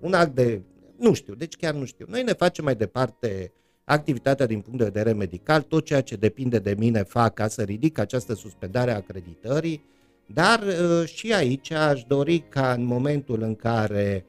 [0.00, 0.62] un act de...
[0.96, 2.06] Nu știu, deci chiar nu știu.
[2.08, 3.52] Noi ne facem mai departe
[3.84, 7.62] activitatea din punct de vedere medical, tot ceea ce depinde de mine fac ca să
[7.62, 9.84] ridic această suspendare a acreditării,
[10.32, 14.26] dar uh, și aici aș dori ca în momentul în care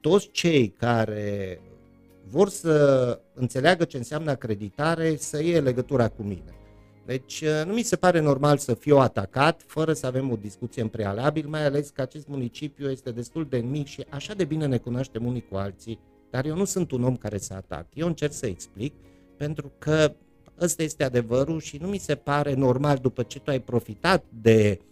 [0.00, 1.60] toți cei care
[2.24, 6.52] vor să înțeleagă ce înseamnă acreditare să iei legătura cu mine.
[7.06, 10.82] Deci uh, nu mi se pare normal să fiu atacat fără să avem o discuție
[10.82, 14.66] în prealabil, mai ales că acest municipiu este destul de mic și așa de bine
[14.66, 15.98] ne cunoaștem unii cu alții,
[16.30, 17.86] dar eu nu sunt un om care să atac.
[17.94, 18.94] Eu încerc să explic
[19.36, 20.14] pentru că
[20.60, 24.78] ăsta este adevărul și nu mi se pare normal după ce tu ai profitat de
[24.80, 24.87] uh,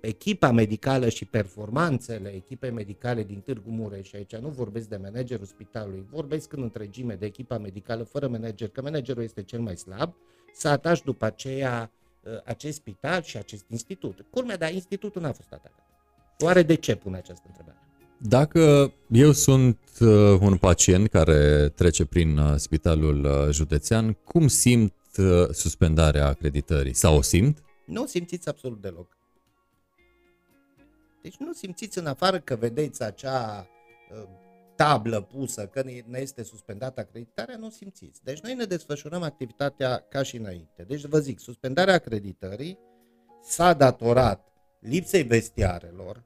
[0.00, 5.44] echipa medicală și performanțele echipei medicale din Târgu Mureș, și aici nu vorbesc de managerul
[5.44, 10.14] spitalului, vorbesc în întregime de echipa medicală fără manager, că managerul este cel mai slab,
[10.54, 14.24] să ataci după aceea uh, acest spital și acest institut.
[14.30, 15.84] Culmea, dar institutul n-a fost atacat.
[16.38, 17.78] Oare de ce pune această întrebare?
[18.22, 24.94] Dacă eu sunt uh, un pacient care trece prin uh, spitalul uh, județean, cum simt
[25.18, 26.94] uh, suspendarea acreditării?
[26.94, 27.62] Sau o simt?
[27.86, 29.19] Nu o simțiți absolut deloc.
[31.22, 33.68] Deci nu simțiți în afară că vedeți acea
[34.12, 34.28] uh,
[34.76, 38.24] tablă pusă, că ne este suspendată acreditarea, nu simțiți.
[38.24, 40.82] Deci noi ne desfășurăm activitatea ca și înainte.
[40.82, 42.78] Deci vă zic, suspendarea acreditării
[43.42, 46.24] s-a datorat lipsei vestiarelor,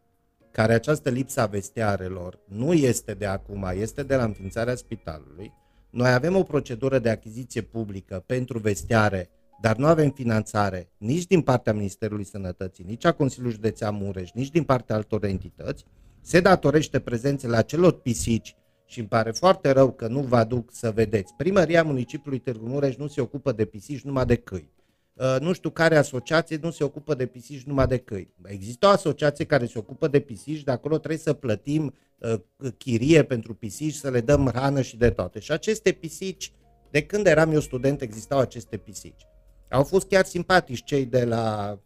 [0.51, 5.53] care această lipsă a vestiarelor nu este de acum, este de la înființarea spitalului.
[5.91, 9.31] Noi avem o procedură de achiziție publică pentru vestiare
[9.65, 14.51] dar nu avem finanțare nici din partea Ministerului Sănătății, nici a Consiliului Județean Mureș, nici
[14.51, 15.85] din partea altor entități,
[16.21, 18.57] se datorește prezențele acelor pisici
[18.87, 21.35] și îmi pare foarte rău că nu vă aduc să vedeți.
[21.37, 24.71] Primăria municipiului Târgu Mureș nu se ocupă de pisici numai de câini.
[25.15, 28.35] Uh, nu știu care asociație nu se ocupă de pisici numai de câini.
[28.43, 32.35] Există o asociație care se ocupă de pisici, de acolo trebuie să plătim uh,
[32.79, 35.39] chirie pentru pisici, să le dăm hrană și de toate.
[35.39, 36.53] Și aceste pisici,
[36.91, 39.27] de când eram eu student, existau aceste pisici.
[39.69, 41.79] Au fost chiar simpatici cei de la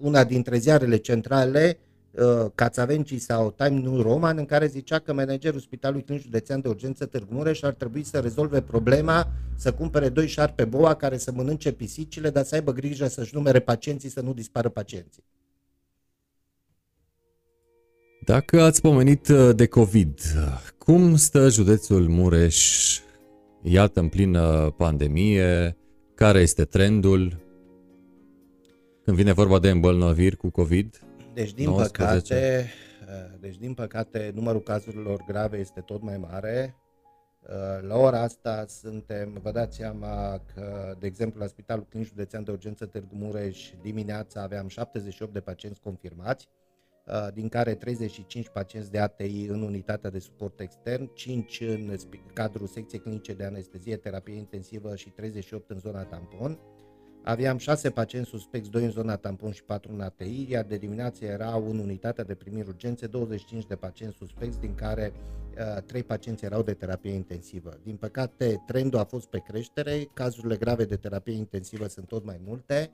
[0.00, 1.78] una dintre ziarele centrale,
[2.10, 6.68] uh, Cațavencii sau Time New Roman, în care zicea că managerul Spitalului Clinic Județean de
[6.68, 11.32] Urgență Târgu Mureș ar trebui să rezolve problema să cumpere doi șarpe boa care să
[11.32, 15.24] mănânce pisicile, dar să aibă grijă să-și numere pacienții, să nu dispară pacienții.
[18.24, 20.20] Dacă ați pomenit uh, de COVID,
[20.78, 22.98] cum stă județul Mureș,
[23.62, 25.76] iată în plină pandemie,
[26.22, 27.40] care este trendul
[29.04, 31.00] când vine vorba de îmbolnăviri cu COVID?
[31.34, 32.66] Deci din, păcate,
[33.06, 36.76] uh, deci, din păcate, numărul cazurilor grave este tot mai mare.
[37.40, 42.44] Uh, la ora asta suntem, vă dați seama că, de exemplu, la Spitalul Clinic Județean
[42.44, 46.61] de Urgență Târgu Mureș, dimineața aveam 78 de pacienți confirmați, uh,
[47.34, 51.96] din care 35 pacienți de ATI în unitatea de suport extern, 5 în
[52.32, 56.58] cadrul secției clinice de anestezie, terapie intensivă și 38 în zona tampon.
[57.24, 61.24] Aveam 6 pacienți suspecți, 2 în zona tampon și 4 în ATI, iar de dimineață
[61.24, 65.12] erau în unitatea de primiri urgențe 25 de pacienți suspecți, din care
[65.76, 67.78] uh, 3 pacienți erau de terapie intensivă.
[67.82, 72.40] Din păcate, trendul a fost pe creștere, cazurile grave de terapie intensivă sunt tot mai
[72.44, 72.90] multe.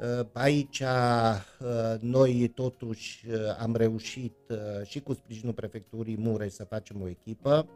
[0.00, 4.36] Uh, aici uh, noi totuși uh, am reușit
[4.84, 7.68] și cu sprijinul prefecturii Mureș să facem o echipă.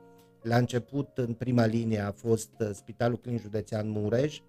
[0.43, 4.41] La început, în prima linie, a fost Spitalul Clinic Județean Mureș,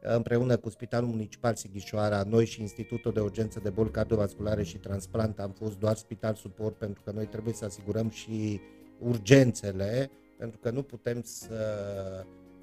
[0.00, 5.38] împreună cu Spitalul Municipal Sighișoara, noi și Institutul de Urgență de Boli Cardiovasculare și Transplant
[5.38, 8.60] am fost doar spital suport pentru că noi trebuie să asigurăm și
[8.98, 11.56] urgențele, pentru că nu putem să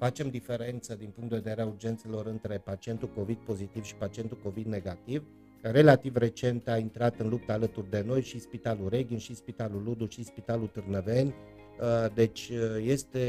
[0.00, 4.66] facem diferență din punct de vedere a urgențelor între pacientul COVID pozitiv și pacientul COVID
[4.66, 5.24] negativ.
[5.62, 10.06] Relativ recent a intrat în luptă alături de noi și Spitalul Reghin, și Spitalul Ludu,
[10.06, 11.34] și Spitalul Târnăveni.
[12.14, 12.50] Deci
[12.84, 13.24] este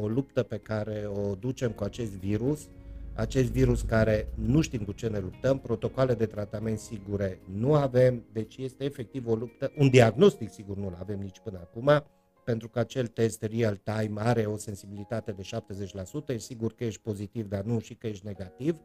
[0.00, 2.68] o luptă pe care o ducem cu acest virus
[3.14, 8.24] acest virus care nu știm cu ce ne luptăm, protocoale de tratament sigure nu avem,
[8.32, 12.04] deci este efectiv o luptă, un diagnostic sigur nu-l avem nici până acum,
[12.44, 17.46] pentru că acel test real-time are o sensibilitate de 70%, e sigur că ești pozitiv,
[17.46, 18.76] dar nu și că ești negativ,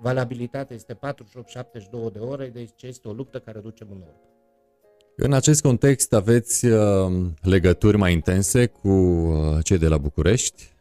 [0.00, 0.98] valabilitatea este 48-72
[2.12, 4.20] de ore, deci este o luptă care ducem în urmă.
[5.16, 10.73] În acest context aveți uh, legături mai intense cu uh, cei de la București?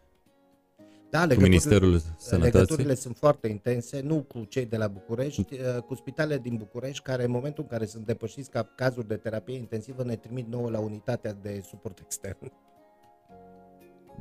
[1.13, 2.59] Da, cu Ministerul Sănătății?
[2.59, 7.03] Legăturile sunt foarte intense, nu cu cei de la București, uh, cu spitalele din București,
[7.03, 10.69] care în momentul în care sunt depășiți ca cazuri de terapie intensivă, ne trimit nouă
[10.69, 12.51] la unitatea de suport extern.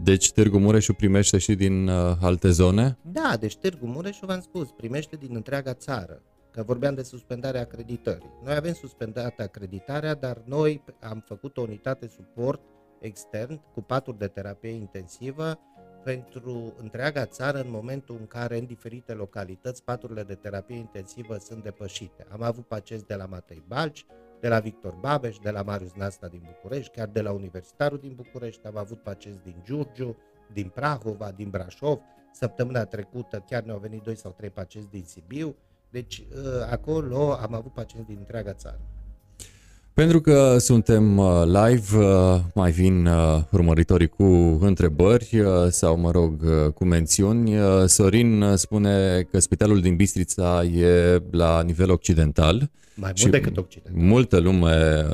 [0.03, 2.99] Deci Târgu Mureșu primește și din uh, alte zone?
[3.03, 8.31] Da, deci Târgu Mureșu, v-am spus, primește din întreaga țară, că vorbeam de suspendarea acreditării.
[8.45, 12.61] Noi avem suspendată acreditarea, dar noi am făcut o unitate suport
[13.01, 15.59] extern cu paturi de terapie intensivă,
[16.05, 21.63] pentru întreaga țară în momentul în care în diferite localități paturile de terapie intensivă sunt
[21.63, 22.27] depășite.
[22.33, 24.07] Am avut pacienți de la Matei Balci,
[24.41, 28.13] de la Victor Babeș, de la Marius Nasta din București, chiar de la Universitarul din
[28.15, 30.17] București, am avut pacienți din Giurgiu,
[30.53, 32.01] din Prahova, din Brașov,
[32.33, 35.57] săptămâna trecută chiar ne-au venit doi sau trei pacienți din Sibiu,
[35.91, 38.81] deci ă, acolo am avut pacienți din întreaga țară.
[39.95, 44.25] Pentru că suntem uh, live, uh, mai vin uh, urmăritorii cu
[44.61, 47.53] întrebări sau, mă rog, cu mențiuni.
[47.87, 53.97] Sorin spune că spitalul din Bistrița e la nivel occidental mai mult decât Occident.
[53.97, 55.05] Multă lume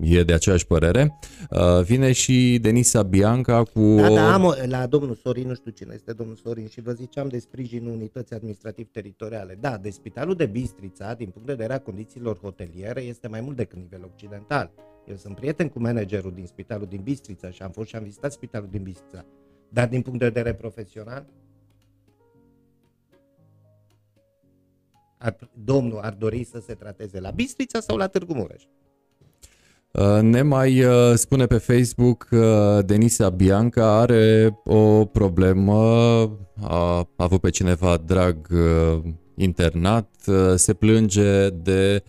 [0.00, 1.18] uh, e de aceeași părere.
[1.50, 3.96] Uh, vine și Denisa Bianca cu...
[3.96, 7.28] Da, da, am, la domnul Sorin, nu știu cine este domnul Sorin și vă ziceam
[7.28, 9.56] de sprijinul unității administrativ-teritoriale.
[9.60, 13.56] Da, de spitalul de Bistrița, din punct de vedere a condițiilor hoteliere, este mai mult
[13.56, 14.70] decât nivel occidental.
[15.08, 18.32] Eu sunt prieten cu managerul din spitalul din Bistrița și am fost și am vizitat
[18.32, 19.24] spitalul din Bistrița.
[19.68, 21.26] Dar din punct de vedere profesional,
[25.18, 28.62] ar, domnul ar dori să se trateze la Bistrița sau la Târgu Mureș?
[29.92, 35.74] Uh, ne mai uh, spune pe Facebook că Denisa Bianca are o problemă,
[36.62, 39.02] a avut pe cineva drag uh,
[39.36, 40.08] internat,
[40.54, 42.02] se plânge de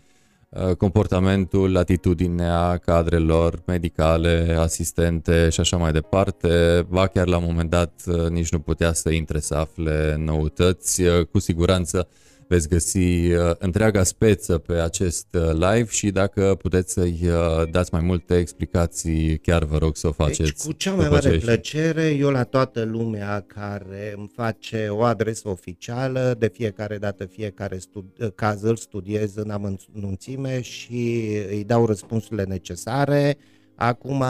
[0.50, 6.86] uh, comportamentul, atitudinea cadrelor medicale, asistente și așa mai departe.
[6.90, 11.02] Ba chiar la un moment dat uh, nici nu putea să intre să afle noutăți.
[11.02, 12.08] Uh, cu siguranță
[12.50, 17.94] veți găsi uh, întreaga speță pe acest uh, live și dacă puteți să-i uh, dați
[17.94, 20.42] mai multe explicații, chiar vă rog să o faceți.
[20.42, 25.50] Deci, cu cea mai mare plăcere, eu la toată lumea care îmi face o adresă
[25.50, 32.44] oficială, de fiecare dată fiecare studi- caz îl studiez în amănunțime și îi dau răspunsurile
[32.44, 33.38] necesare
[33.82, 34.24] Acum,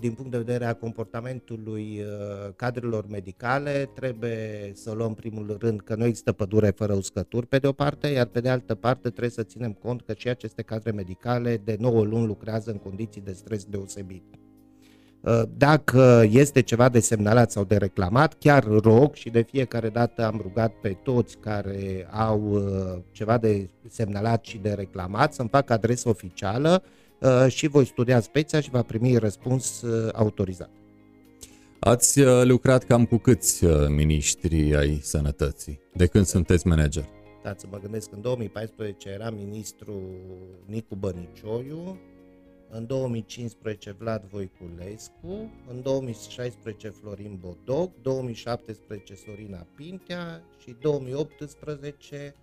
[0.00, 5.94] din punct de vedere a comportamentului uh, cadrelor medicale, trebuie să luăm primul rând că
[5.94, 9.30] nu există pădure fără uscături pe de o parte, iar pe de altă parte trebuie
[9.30, 13.32] să ținem cont că și aceste cadre medicale de 9 luni lucrează în condiții de
[13.32, 14.24] stres deosebit.
[15.20, 20.26] Uh, dacă este ceva de semnalat sau de reclamat, chiar rog și de fiecare dată
[20.26, 25.72] am rugat pe toți care au uh, ceva de semnalat și de reclamat să-mi facă
[25.72, 27.01] adresă oficială Uh,
[27.48, 30.70] și voi studia speția și va primi răspuns uh, autorizat.
[31.78, 35.80] Ați uh, lucrat cam cu câți miniștri ai sănătății?
[35.94, 37.04] De când sunteți manager?
[37.42, 40.00] Da, să mă gândesc, în 2014 era ministru
[40.66, 41.98] Nicu Bănicioiu,
[42.74, 52.34] în 2015 Vlad Voiculescu, în 2016 Florin Bodoc, 2017 Sorina Pintea și 2018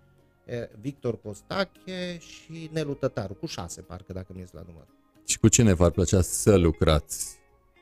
[0.80, 4.86] Victor Costache și Nelu Tătaru, cu șase parcă dacă mi la număr.
[5.26, 7.38] Și cu cine v-ar plăcea să lucrați?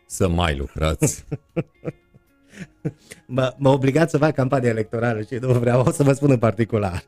[0.07, 1.25] Să mai lucrați?
[3.27, 6.39] mă, mă obligați să fac campanie electorală și nu vreau o să vă spun în
[6.39, 7.05] particular.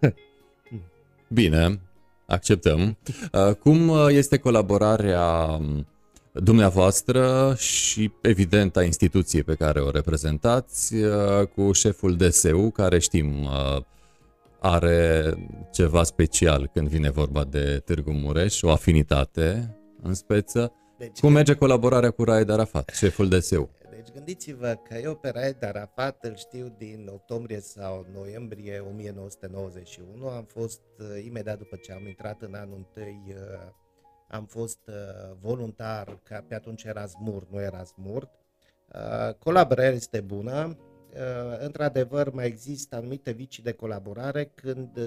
[1.28, 1.80] Bine,
[2.26, 2.96] acceptăm.
[3.32, 5.86] Uh, cum uh, este colaborarea um,
[6.32, 13.48] dumneavoastră și evident a instituției pe care o reprezentați uh, cu șeful DSU, care știm
[14.60, 15.34] are
[15.70, 20.72] ceva special când vine vorba de Târgu Mureș, o afinitate în speță.
[20.98, 23.70] Deci, Cum merge colaborarea cu Raed Arafat, șeful DSU?
[23.90, 30.28] Deci gândiți-vă că eu pe Raed Arafat îl știu din octombrie sau noiembrie 1991.
[30.28, 33.34] Am fost, uh, imediat după ce am intrat în anul întâi, uh,
[34.28, 38.30] am fost uh, voluntar, că pe atunci era SMUR, nu era SMURT.
[39.38, 40.89] Colaborarea este bună, Uh,
[41.58, 45.04] într-adevăr mai există anumite vicii de colaborare când uh,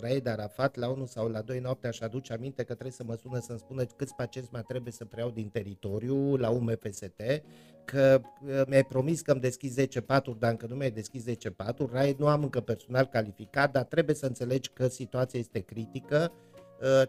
[0.00, 3.14] Raed Arafat la 1 sau la 2 noapte aș aduce aminte că trebuie să mă
[3.14, 7.22] sună să-mi spună câți pacienți mai trebuie să preiau din teritoriu la UMPST,
[7.84, 11.50] că uh, mi-ai promis că îmi deschizi 10 paturi, dar încă nu mi-ai deschis 10
[11.50, 16.32] paturi, Raed nu am încă personal calificat, dar trebuie să înțelegi că situația este critică,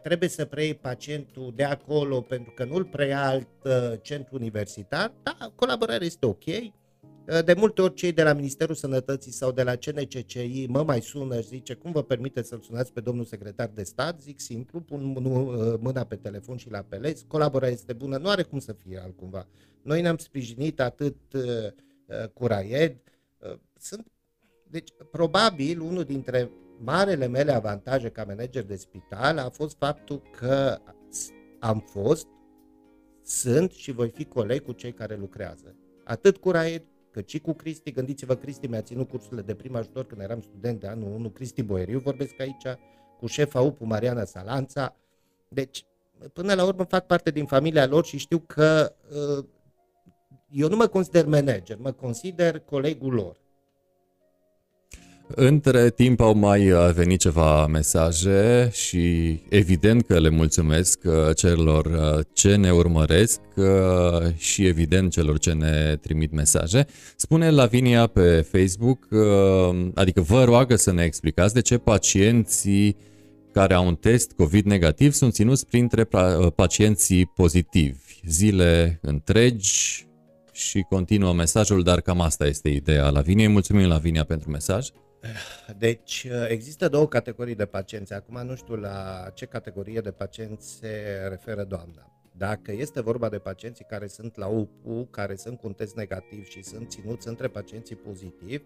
[0.03, 3.47] trebuie să preiei pacientul de acolo pentru că nu-l preia alt
[4.01, 6.82] centru universitar, da, colaborarea este ok, Eh,
[7.45, 11.41] de multe ori cei de la Ministerul Sănătății sau de la CNCCI mă mai sună
[11.41, 14.21] și zice cum vă permite să-l sunați pe domnul secretar de stat?
[14.21, 18.43] Zic simplu, pun eh, mâna pe telefon și la apelez, colaborarea este bună, nu are
[18.43, 19.47] cum să fie altcumva.
[19.81, 21.73] Noi ne-am sprijinit atât eh,
[22.33, 22.97] cu Raied,
[23.77, 24.07] sunt,
[24.69, 30.77] deci probabil unul dintre marele mele avantaje ca manager de spital a fost faptul că
[31.59, 32.27] am fost,
[33.23, 35.75] sunt și voi fi coleg cu cei care lucrează.
[36.03, 36.83] Atât cu Raed,
[37.13, 37.91] cât și cu Cristi.
[37.91, 41.63] Gândiți-vă, Cristi mi-a ținut cursurile de prim ajutor când eram student de anul 1, Cristi
[41.63, 42.63] Boeriu vorbesc aici,
[43.19, 44.95] cu șefa UPU Mariana Salanța.
[45.47, 45.85] Deci,
[46.33, 48.95] până la urmă fac parte din familia lor și știu că
[49.37, 49.45] uh,
[50.49, 53.41] eu nu mă consider manager, mă consider colegul lor.
[55.35, 61.85] Între timp au mai uh, venit ceva mesaje și evident că le mulțumesc uh, celor
[61.85, 63.39] uh, ce ne urmăresc
[64.35, 66.85] și evident celor ce ne trimit mesaje.
[67.15, 69.07] Spune Lavinia pe Facebook,
[69.93, 72.97] adică vă roagă să ne explicați de ce pacienții
[73.51, 76.07] care au un test COVID negativ sunt ținuți printre
[76.55, 80.07] pacienții pozitivi zile întregi
[80.51, 83.47] și continuă mesajul, dar cam asta este ideea Laviniei.
[83.47, 84.87] Mulțumim Lavinia pentru mesaj.
[85.77, 88.13] Deci există două categorii de pacienți.
[88.13, 92.07] Acum nu știu la ce categorie de pacienți se referă doamna.
[92.37, 96.45] Dacă este vorba de pacienții care sunt la UPU, care sunt cu un test negativ
[96.47, 98.63] și sunt ținuți între pacienții pozitivi,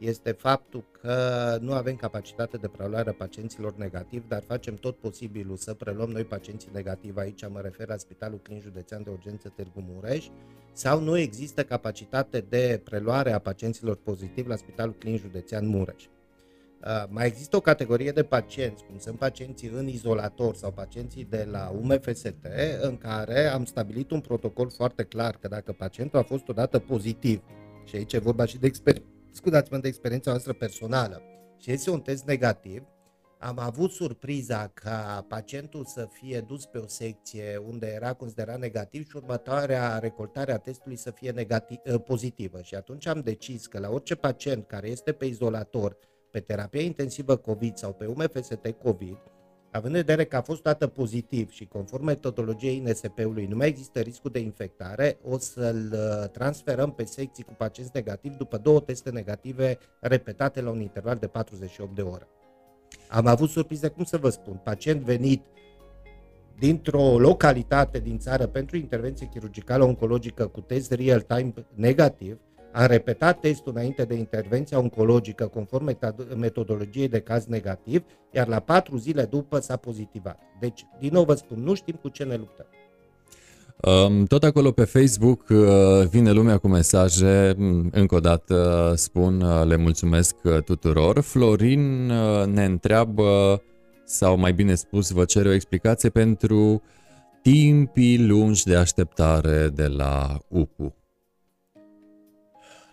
[0.00, 5.56] este faptul că nu avem capacitate de preluare a pacienților negativi, dar facem tot posibilul
[5.56, 7.18] să preluăm noi pacienții negativi.
[7.18, 10.26] Aici mă refer la Spitalul Clinic Județean de Urgență Târgu Mureș
[10.72, 16.04] sau nu există capacitate de preluare a pacienților pozitivi la Spitalul Clinic Județean Mureș.
[16.04, 21.48] Uh, mai există o categorie de pacienți, cum sunt pacienții în izolator sau pacienții de
[21.50, 22.34] la UMFST,
[22.80, 27.42] în care am stabilit un protocol foarte clar că dacă pacientul a fost odată pozitiv,
[27.84, 31.22] și aici e vorba și de experiență, scuzați-mă de experiența noastră personală,
[31.58, 32.82] și este un test negativ,
[33.38, 39.08] am avut surpriza ca pacientul să fie dus pe o secție unde era considerat negativ
[39.08, 42.60] și următoarea recoltare a testului să fie negativ, ă, pozitivă.
[42.62, 45.96] Și atunci am decis că la orice pacient care este pe izolator,
[46.30, 49.18] pe terapie intensivă COVID sau pe UMFST COVID,
[49.70, 54.00] având în vedere că a fost dată pozitiv și conform metodologiei NSP-ului nu mai există
[54.00, 59.10] riscul de infectare, o să-l ă, transferăm pe secții cu pacienți negativi după două teste
[59.10, 62.28] negative repetate la un interval de 48 de ore.
[63.08, 65.42] Am avut surprize, cum să vă spun, pacient venit
[66.58, 72.38] dintr-o localitate din țară pentru intervenție chirurgicală oncologică cu test real-time negativ,
[72.72, 75.96] am repetat testul înainte de intervenția oncologică conform
[76.36, 80.38] metodologiei de caz negativ, iar la patru zile după s-a pozitivat.
[80.60, 82.66] Deci, din nou vă spun, nu știm cu ce ne luptăm.
[84.28, 89.66] Tot acolo pe Facebook uh, vine lumea cu mesaje, mm, încă o dată spun, uh,
[89.66, 91.20] le mulțumesc uh, tuturor.
[91.20, 92.06] Florin
[92.52, 93.62] ne întreabă,
[94.04, 96.82] sau mai bine spus, vă cere o explicație pentru
[97.42, 100.99] timpii lungi de așteptare de la UPU.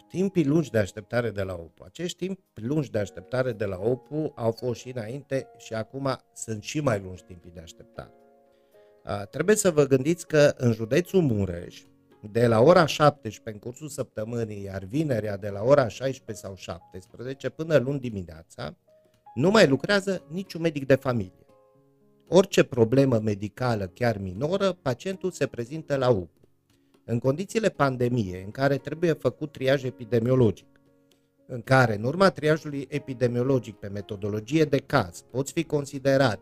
[0.08, 1.84] Timpii lungi de așteptare de la OPU.
[1.84, 6.64] Acești timpi lungi de așteptare de la OPU au fost și înainte și acum sunt
[6.64, 8.14] și mai lungi timpii de așteptare.
[9.30, 11.82] Trebuie să vă gândiți că în județul Mureș,
[12.32, 17.50] de la ora 17 în cursul săptămânii, iar vinerea de la ora 16 sau 17
[17.50, 18.78] până luni dimineața,
[19.36, 21.46] nu mai lucrează niciun medic de familie.
[22.28, 26.37] Orice problemă medicală, chiar minoră, pacientul se prezintă la UPU.
[27.10, 30.68] În condițiile pandemiei, în care trebuie făcut triaj epidemiologic,
[31.46, 36.40] în care, în urma triajului epidemiologic pe metodologie de caz, poți fi considerat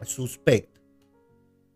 [0.00, 0.80] suspect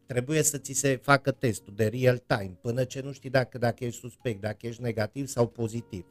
[0.06, 3.84] trebuie să ți se facă testul de real time până ce nu știi dacă, dacă
[3.84, 6.06] ești suspect, dacă ești negativ sau pozitiv.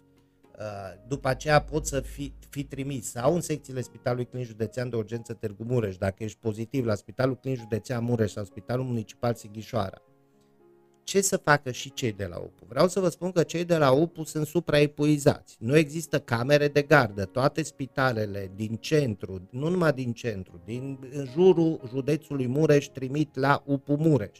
[0.59, 0.63] Uh,
[1.07, 5.33] după aceea poți să fi, fi trimis sau în secțiile Spitalului Clinic Județean de Urgență
[5.33, 10.01] Târgu Mureș, dacă ești pozitiv la Spitalul Clinic Județean Mureș sau Spitalul Municipal Sighișoara
[11.05, 12.65] ce să facă și cei de la UPU?
[12.67, 15.55] Vreau să vă spun că cei de la UPU sunt supraepuizați.
[15.59, 17.25] Nu există camere de gardă.
[17.25, 23.63] Toate spitalele din centru, nu numai din centru, din în jurul județului Mureș trimit la
[23.65, 24.39] UPU Mureș.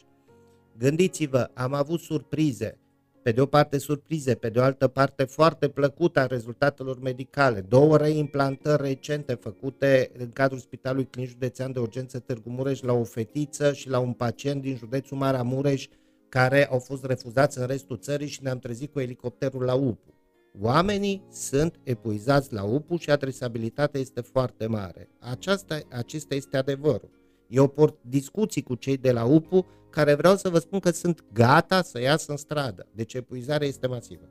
[0.78, 2.78] Gândiți-vă, am avut surprize.
[3.22, 7.60] Pe de o parte surprize, pe de o altă parte foarte plăcută a rezultatelor medicale.
[7.60, 13.04] Două reimplantări recente făcute în cadrul Spitalului Clinic Județean de Urgență Târgu Mureș la o
[13.04, 15.86] fetiță și la un pacient din județul Maramureș
[16.28, 20.14] care au fost refuzați în restul țării și ne-am trezit cu elicopterul la UPU.
[20.60, 25.08] Oamenii sunt epuizați la UPU și adresabilitatea este foarte mare.
[25.20, 27.10] Aceasta, acesta este adevărul.
[27.48, 31.24] Eu port discuții cu cei de la UPU care vreau să vă spun că sunt
[31.32, 32.86] gata să iasă în stradă.
[32.94, 34.28] Deci epuizarea este masivă.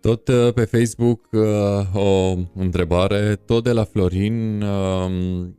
[0.00, 1.40] Tot uh, pe Facebook uh,
[1.94, 5.58] o întrebare, tot de la Florin, um,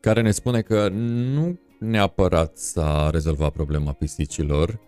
[0.00, 4.78] care ne spune că nu neapărat s-a rezolvat problema pisicilor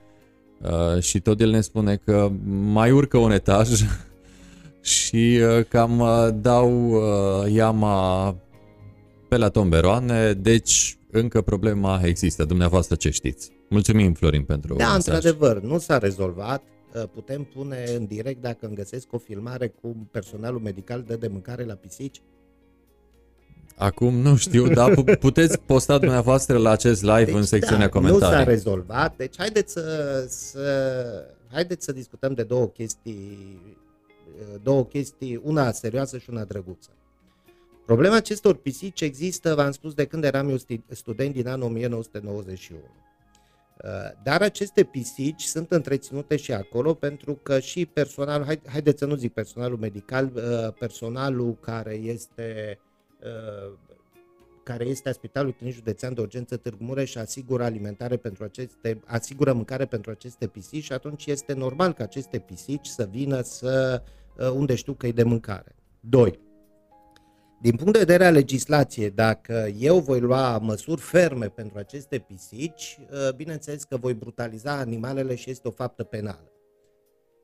[0.62, 3.68] uh, și tot el ne spune că mai urcă un etaj
[4.80, 8.30] și uh, cam uh, dau uh, iama
[9.28, 12.44] pe la tomberoane, deci încă problema există.
[12.44, 13.50] Dumneavoastră ce știți?
[13.68, 14.96] Mulțumim, Florin, pentru Da, mesaj.
[14.96, 16.62] într-adevăr, nu s-a rezolvat.
[16.94, 21.28] Uh, putem pune în direct dacă îmi găsesc o filmare cu personalul medical dă de
[21.28, 22.22] mâncare la pisici?
[23.78, 28.36] Acum nu știu, dar puteți posta dumneavoastră la acest live deci, în secțiunea da, comentarii.
[28.36, 33.60] Nu s-a rezolvat, deci haideți să, să, haideți să discutăm de două chestii,
[34.62, 36.90] două chestii, una serioasă și una drăguță.
[37.86, 40.56] Problema acestor pisici există, v-am spus, de când eram eu
[40.88, 42.80] student din anul 1991.
[44.22, 49.32] Dar aceste pisici sunt întreținute și acolo pentru că și personal, haideți să nu zic
[49.32, 50.32] personalul medical,
[50.78, 52.85] personalul care este Uh,
[54.66, 59.00] care este a Spitalului Clinic Județean de Urgență Târgu Mureș și asigură alimentare pentru aceste,
[59.04, 64.02] asigură mâncare pentru aceste pisici și atunci este normal ca aceste pisici să vină să,
[64.38, 65.74] uh, unde știu că e de mâncare.
[66.00, 66.40] 2.
[67.60, 72.98] Din punct de vedere a legislației, dacă eu voi lua măsuri ferme pentru aceste pisici,
[73.10, 76.52] uh, bineînțeles că voi brutaliza animalele și este o faptă penală.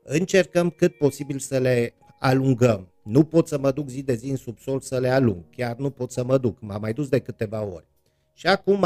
[0.03, 2.92] Încercăm cât posibil să le alungăm.
[3.03, 5.89] Nu pot să mă duc zi de zi în subsol să le alung, chiar nu
[5.89, 7.85] pot să mă duc, m-am mai dus de câteva ori.
[8.33, 8.85] Și acum,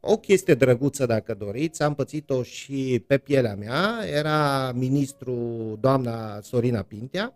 [0.00, 5.32] o chestie drăguță dacă doriți, am pățit-o și pe pielea mea, era ministru
[5.80, 7.34] doamna Sorina Pintea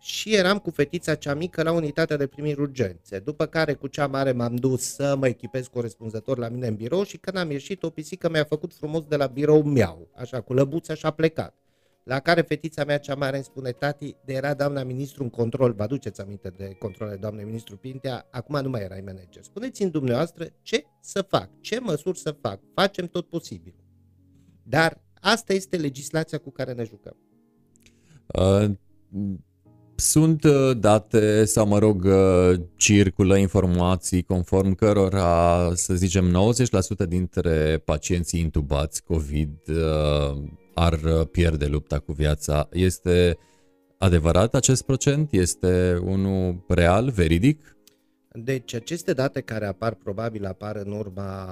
[0.00, 4.06] și eram cu fetița cea mică la unitatea de primiri urgențe, după care cu cea
[4.06, 7.82] mare m-am dus să mă echipez corespunzător la mine în birou și când am ieșit
[7.82, 11.54] o pisică mi-a făcut frumos de la birou miau, așa cu lăbuța și a plecat.
[12.04, 15.72] La care fetița mea cea mare îmi spune, tati, de era doamna ministru în control,
[15.72, 19.42] vă aduceți aminte de controle doamnei ministru Pintea, acum nu mai erai manager.
[19.42, 23.74] Spuneți-mi dumneavoastră ce să fac, ce măsuri să fac, facem tot posibil.
[24.62, 27.16] Dar asta este legislația cu care ne jucăm.
[28.26, 28.70] Uh,
[29.94, 36.52] sunt uh, date sau, mă rog, uh, circulă informații conform cărora, să zicem,
[37.04, 40.42] 90% dintre pacienții intubați COVID uh,
[40.74, 42.68] ar pierde lupta cu viața.
[42.72, 43.38] Este
[43.98, 45.32] adevărat acest procent?
[45.32, 47.76] Este unul real, veridic?
[48.36, 51.46] Deci aceste date care apar probabil apar în urma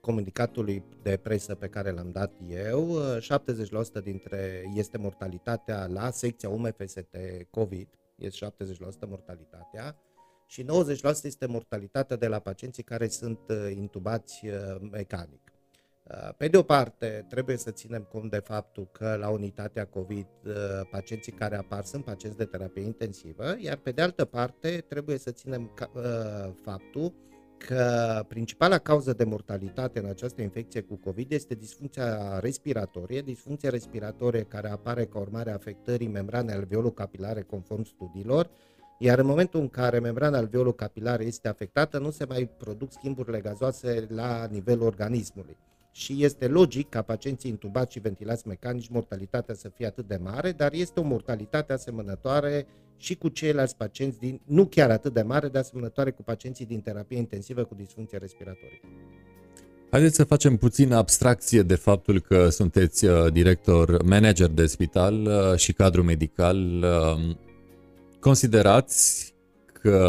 [0.00, 2.98] comunicatului de presă pe care l-am dat eu.
[4.00, 7.16] 70% dintre este mortalitatea la secția UMFST
[7.50, 9.96] COVID, este 70% mortalitatea
[10.46, 10.66] și 90%
[11.22, 15.43] este mortalitatea de la pacienții care sunt uh, intubați uh, mecanic.
[16.10, 20.26] Uh, pe de o parte, trebuie să ținem cont de faptul că la unitatea COVID
[20.90, 25.30] pacienții care apar sunt pacienți de terapie intensivă, iar pe de altă parte trebuie să
[25.30, 25.70] ținem
[26.62, 27.14] faptul
[27.58, 34.42] că principala cauză de mortalitate în această infecție cu COVID este disfuncția respiratorie, disfuncția respiratorie
[34.42, 38.50] care apare ca urmare a afectării membranei alveolocapilare conform studiilor,
[38.98, 44.06] iar în momentul în care membrana alveolocapilare este afectată, nu se mai produc schimburile gazoase
[44.10, 45.56] la nivelul organismului
[45.96, 50.52] și este logic ca pacienții intubați și ventilați mecanici mortalitatea să fie atât de mare,
[50.52, 52.66] dar este o mortalitate asemănătoare
[52.96, 56.80] și cu ceilalți pacienți din, nu chiar atât de mare, dar asemănătoare cu pacienții din
[56.80, 58.80] terapie intensivă cu disfuncție respiratorie.
[59.90, 65.56] Haideți să facem puțin abstracție de faptul că sunteți uh, director, manager de spital uh,
[65.56, 66.82] și cadru medical.
[66.82, 67.36] Uh,
[68.20, 69.33] considerați că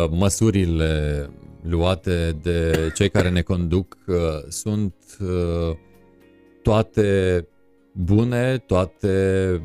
[0.10, 1.30] măsurile
[1.62, 3.98] luate de cei care ne conduc
[4.48, 4.94] sunt
[6.62, 7.48] toate
[7.94, 9.62] bune, toate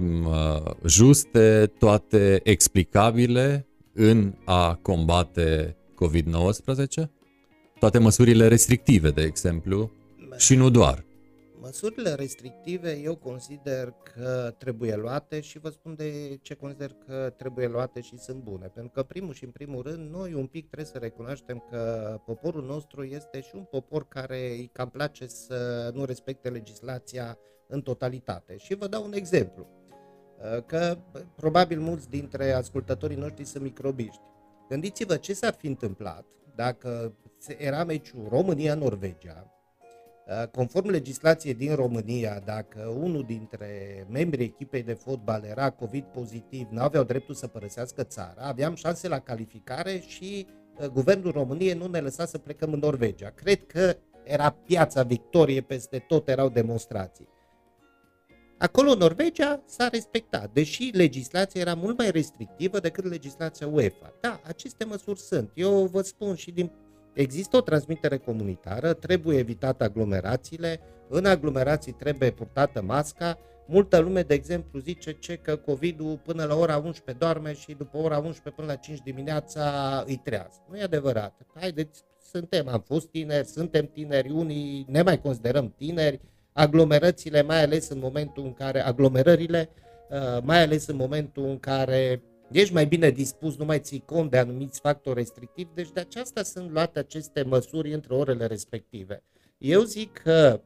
[0.87, 7.09] juste, toate explicabile în a combate COVID-19?
[7.78, 9.91] Toate măsurile restrictive, de exemplu,
[10.37, 11.05] și nu doar.
[11.62, 17.66] Măsurile restrictive eu consider că trebuie luate și vă spun de ce consider că trebuie
[17.66, 18.66] luate și sunt bune.
[18.66, 22.65] Pentru că primul și în primul rând noi un pic trebuie să recunoaștem că poporul
[22.65, 28.57] nostru este și un popor care îi cam place să nu respecte legislația în totalitate.
[28.57, 29.66] Și vă dau un exemplu.
[30.66, 30.99] Că
[31.37, 34.23] probabil mulți dintre ascultătorii noștri sunt microbiști.
[34.69, 37.15] Gândiți-vă ce s-ar fi întâmplat dacă
[37.59, 39.60] era meciul România-Norvegia, Uh,
[40.52, 46.81] conform legislației din România, dacă unul dintre membrii echipei de fotbal era COVID pozitiv, nu
[46.81, 50.47] aveau dreptul să părăsească țara, aveam șanse la calificare și
[50.78, 53.32] uh, guvernul României nu ne lăsa să plecăm în Norvegia.
[53.35, 57.28] Cred că era piața victorie, peste tot erau demonstrații.
[58.59, 64.15] Acolo, în Norvegia, s-a respectat, deși legislația era mult mai restrictivă decât legislația UEFA.
[64.20, 65.51] Da, aceste măsuri sunt.
[65.55, 66.70] Eu vă spun și din
[67.12, 73.39] Există o transmitere comunitară, trebuie evitate aglomerațiile, în aglomerații trebuie purtată masca.
[73.66, 77.99] Multă lume, de exemplu, zice ce că COVID-ul până la ora 11 doarme și după
[77.99, 80.65] ora 11 până la 5 dimineața îi trează.
[80.70, 81.47] Nu e adevărat.
[81.55, 86.20] Haideți, suntem, am fost tineri, suntem tineri, unii ne mai considerăm tineri,
[86.53, 89.69] aglomerățile, mai ales în momentul în care, aglomerările,
[90.11, 92.23] uh, mai ales în momentul în care
[92.53, 96.43] ești mai bine dispus, nu mai ții cont de anumiți factori restrictivi, deci de aceasta
[96.43, 99.23] sunt luate aceste măsuri între orele respective.
[99.59, 100.61] Eu zic că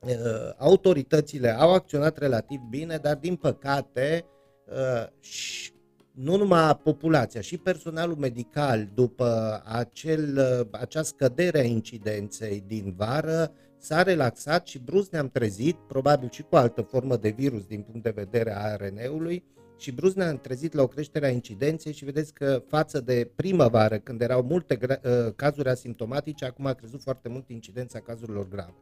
[0.00, 0.10] uh,
[0.56, 4.24] autoritățile au acționat relativ bine, dar din păcate
[4.66, 5.72] uh, și
[6.14, 13.52] nu numai populația, și personalul medical, după acel, uh, acea scădere a incidenței din vară,
[13.78, 18.02] s-a relaxat și brusc ne-am trezit, probabil și cu altă formă de virus din punct
[18.02, 19.44] de vedere a ARN-ului,
[19.78, 23.98] și brusc ne-am trezit la o creștere a incidenței și vedeți că față de primăvară,
[23.98, 28.74] când erau multe ă, cazuri asimptomatice, acum a crezut foarte mult incidența cazurilor grave.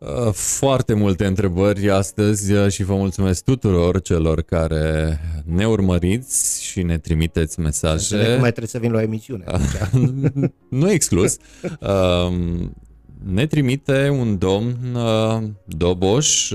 [0.00, 6.82] Ă, foarte multe întrebări astăzi ă, și vă mulțumesc tuturor celor care ne urmăriți și
[6.82, 8.16] ne trimiteți mesaje.
[8.16, 9.44] Nu mai trebuie să vin la o emisiune.
[10.68, 11.36] nu exclus.
[13.24, 14.98] ne trimite un domn
[15.66, 16.52] Doboș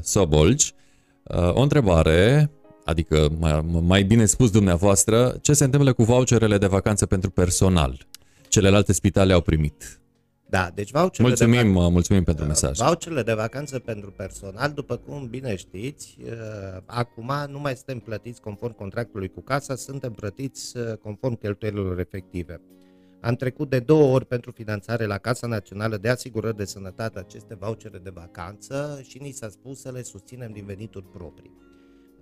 [0.00, 0.83] Sobolci Uh,
[1.32, 2.50] o întrebare,
[2.84, 8.06] adică mai, mai bine spus dumneavoastră, ce se întâmplă cu voucherele de vacanță pentru personal?
[8.48, 9.98] Celelalte spitale au primit.
[10.48, 12.78] Da, deci voucherele mulțumim, de vac- mulțumim pentru mesaj.
[12.78, 18.40] Voucherele de vacanță pentru personal, după cum bine știți, uh, acum nu mai suntem plătiți
[18.40, 22.60] conform contractului cu casa, suntem plătiți uh, conform cheltuielilor efective.
[23.24, 27.54] Am trecut de două ori pentru finanțare la Casa Națională de Asigurări de Sănătate aceste
[27.54, 31.52] vouchere de vacanță și ni s-a spus să le susținem din venituri proprii.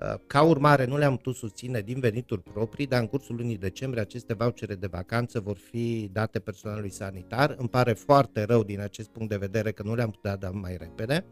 [0.01, 4.03] Uh, ca urmare, nu le-am putut susține din venituri proprii, dar în cursul lunii decembrie
[4.03, 7.55] aceste vouchere de vacanță vor fi date personalului sanitar.
[7.59, 10.77] Îmi pare foarte rău din acest punct de vedere că nu le-am putut da mai
[10.77, 11.24] repede,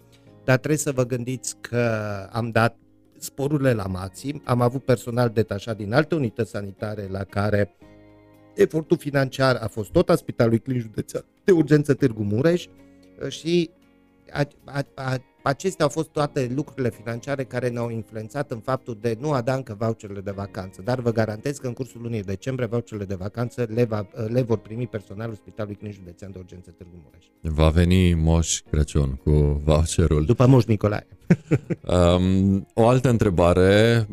[0.44, 1.82] dar trebuie să vă gândiți că
[2.32, 2.76] am dat
[3.18, 7.74] sporurile la maxim, am avut personal detașat din alte unități sanitare la care
[8.62, 13.70] efortul financiar a fost tot a Spitalului Clinic Județean de Urgență Târgu Mureș uh, și
[14.32, 19.16] a, a, a, acestea au fost toate lucrurile financiare care ne-au influențat în faptul de
[19.20, 22.66] nu a da încă voucherele de vacanță, dar vă garantez că în cursul lunii decembrie
[22.66, 26.94] voucherele de vacanță le, va, le vor primi personalul Spitalului Clinic Județean de Urgență Târgu
[27.04, 27.24] Mureș.
[27.40, 29.30] Va veni Moș Crăciun cu
[29.64, 30.24] voucherul.
[30.24, 31.06] După Moș Nicolae.
[32.16, 34.06] um, o altă întrebare,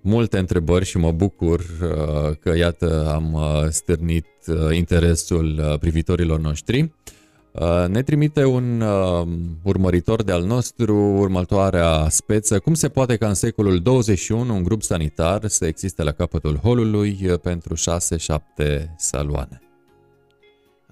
[0.00, 6.40] multe întrebări și mă bucur uh, că iată am uh, stârnit uh, interesul uh, privitorilor
[6.40, 6.80] noștri.
[6.80, 7.18] Uh, Uh,
[7.88, 9.26] ne trimite un uh,
[9.62, 12.58] urmăritor de al nostru următoarea speță.
[12.58, 17.18] Cum se poate ca în secolul 21 un grup sanitar să existe la capătul holului
[17.24, 19.60] uh, pentru 6-7 saloane?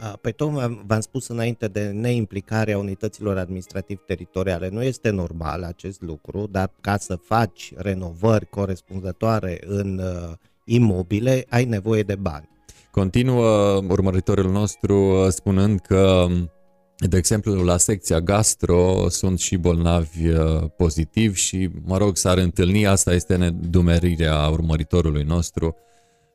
[0.00, 0.50] Pe păi tot
[0.86, 4.68] v-am spus înainte de neimplicarea unităților administrativ-teritoriale.
[4.68, 10.32] Nu este normal acest lucru, dar ca să faci renovări corespunzătoare în uh,
[10.64, 12.49] imobile, ai nevoie de bani.
[12.90, 16.26] Continuă urmăritorul nostru uh, spunând că,
[16.96, 22.86] de exemplu, la secția gastro sunt și bolnavi uh, pozitivi și, mă rog, s-ar întâlni,
[22.86, 25.76] asta este nedumerirea urmăritorului nostru,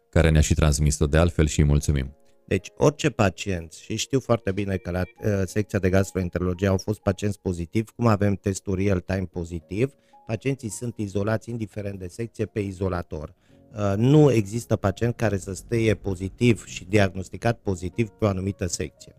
[0.10, 2.15] care ne-a și transmis-o de altfel și îi mulțumim.
[2.48, 6.99] Deci orice pacient, și știu foarte bine că la uh, secția de gastroenterologie au fost
[6.99, 9.94] pacienți pozitivi, cum avem testul real-time pozitiv,
[10.27, 13.34] pacienții sunt izolați indiferent de secție pe izolator.
[13.77, 19.15] Uh, nu există pacient care să stea pozitiv și diagnosticat pozitiv pe o anumită secție.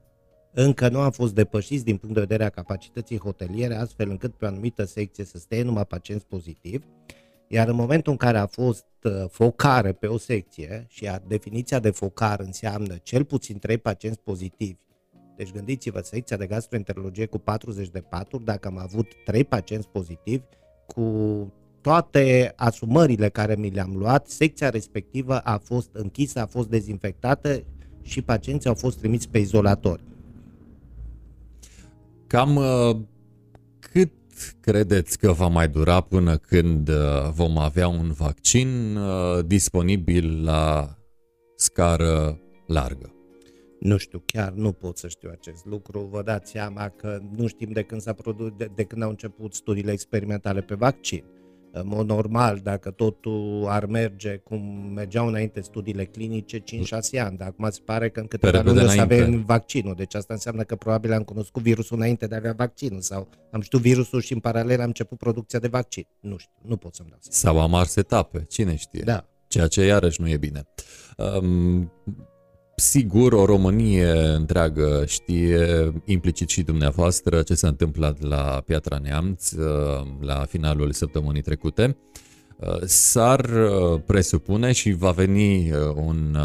[0.52, 4.44] Încă nu am fost depășiți din punct de vedere a capacității hoteliere, astfel încât pe
[4.44, 6.86] o anumită secție să stea numai pacienți pozitivi,
[7.48, 11.78] iar în momentul în care a fost uh, focare pe o secție și a, definiția
[11.78, 14.78] de focar înseamnă cel puțin 3 pacienți pozitivi,
[15.36, 20.44] deci gândiți-vă, secția de gastroenterologie cu 40 de paturi, dacă am avut 3 pacienți pozitivi,
[20.86, 21.02] cu
[21.86, 27.62] toate asumările care mi le-am luat, secția respectivă a fost închisă, a fost dezinfectată
[28.02, 30.02] și pacienții au fost trimiți pe izolatori.
[32.26, 32.96] Cam uh,
[33.78, 34.12] cât
[34.60, 40.96] credeți că va mai dura până când uh, vom avea un vaccin uh, disponibil la
[41.56, 43.14] scară largă?
[43.80, 46.08] Nu știu, chiar nu pot să știu acest lucru.
[46.12, 49.54] Vă dați seama că nu știm de când s-a produs, de, de când au început
[49.54, 51.24] studiile experimentale pe vaccin
[51.81, 54.61] în mod normal, dacă totul ar merge cum
[54.94, 56.62] mergeau înainte studiile clinice, 5-6
[57.20, 60.62] ani, dar acum se pare că în câteva luni să avem vaccinul, deci asta înseamnă
[60.62, 64.32] că probabil am cunoscut virusul înainte de a avea vaccinul sau am știut virusul și
[64.32, 66.07] în paralel am început producția de vaccin.
[66.20, 69.03] Nu știu, nu pot să-mi dau Sau am ars etape, cine știe.
[69.05, 69.27] Da.
[69.48, 70.66] Ceea ce iarăși nu e bine.
[71.16, 71.93] Um,
[72.78, 80.07] Sigur, o Românie întreagă știe, implicit și dumneavoastră, ce s-a întâmplat la Piatra Neamț uh,
[80.20, 81.97] la finalul săptămânii trecute.
[82.57, 86.36] Uh, s-ar uh, presupune și va veni un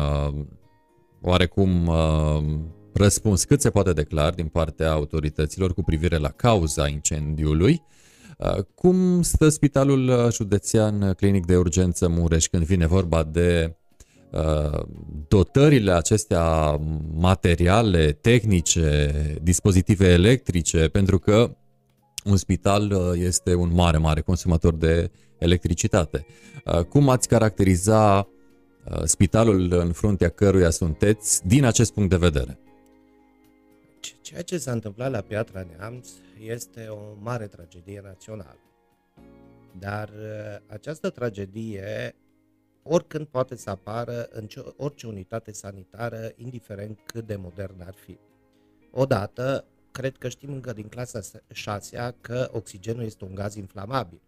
[1.22, 1.91] oarecum
[2.94, 7.82] răspuns cât se poate declar din partea autorităților cu privire la cauza incendiului.
[8.76, 13.81] Cum stă Spitalul Județean Clinic de Urgență Mureș când vine vorba de Uh,
[15.28, 16.80] dotările acestea
[17.14, 21.56] materiale, tehnice, dispozitive electrice, pentru că
[22.24, 26.26] un spital uh, este un mare, mare consumator de electricitate.
[26.66, 28.28] Uh, cum ați caracteriza
[29.03, 32.60] spitalul în fruntea căruia sunteți din acest punct de vedere?
[34.22, 36.10] Ceea ce s-a întâmplat la Piatra Neamț
[36.45, 38.60] este o mare tragedie națională.
[39.80, 40.10] Dar
[40.68, 42.16] această tragedie
[42.84, 44.48] oricând poate să apară în
[44.78, 48.18] orice unitate sanitară, indiferent cât de modern ar fi.
[48.91, 51.20] Odată, cred că știm încă din clasa
[51.52, 54.22] 6 că oxigenul este un gaz inflamabil,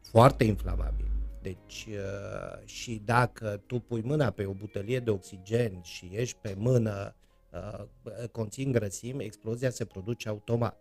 [0.00, 1.06] foarte inflamabil.
[1.42, 6.54] Deci, uh, și dacă tu pui mâna pe o butelie de oxigen și ești pe
[6.58, 7.14] mână,
[7.52, 7.84] uh,
[8.32, 10.78] conțin grăsimi, explozia se produce automat.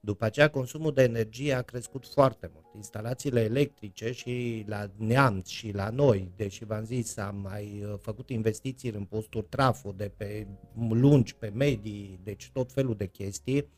[0.00, 2.66] După aceea, consumul de energie a crescut foarte mult.
[2.74, 8.30] Instalațiile electrice și la Neamț și la noi, deși v-am zis, am mai uh, făcut
[8.30, 10.46] investiții în posturi trafo de pe
[10.88, 13.68] lungi, pe medii, deci tot felul de chestii,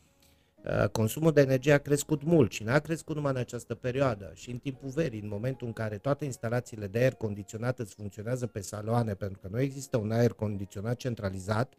[0.65, 4.51] Uh, consumul de energie a crescut mult și n-a crescut numai în această perioadă și
[4.51, 8.61] în timpul verii, în momentul în care toate instalațiile de aer condiționat îți funcționează pe
[8.61, 11.75] saloane, pentru că nu există un aer condiționat centralizat,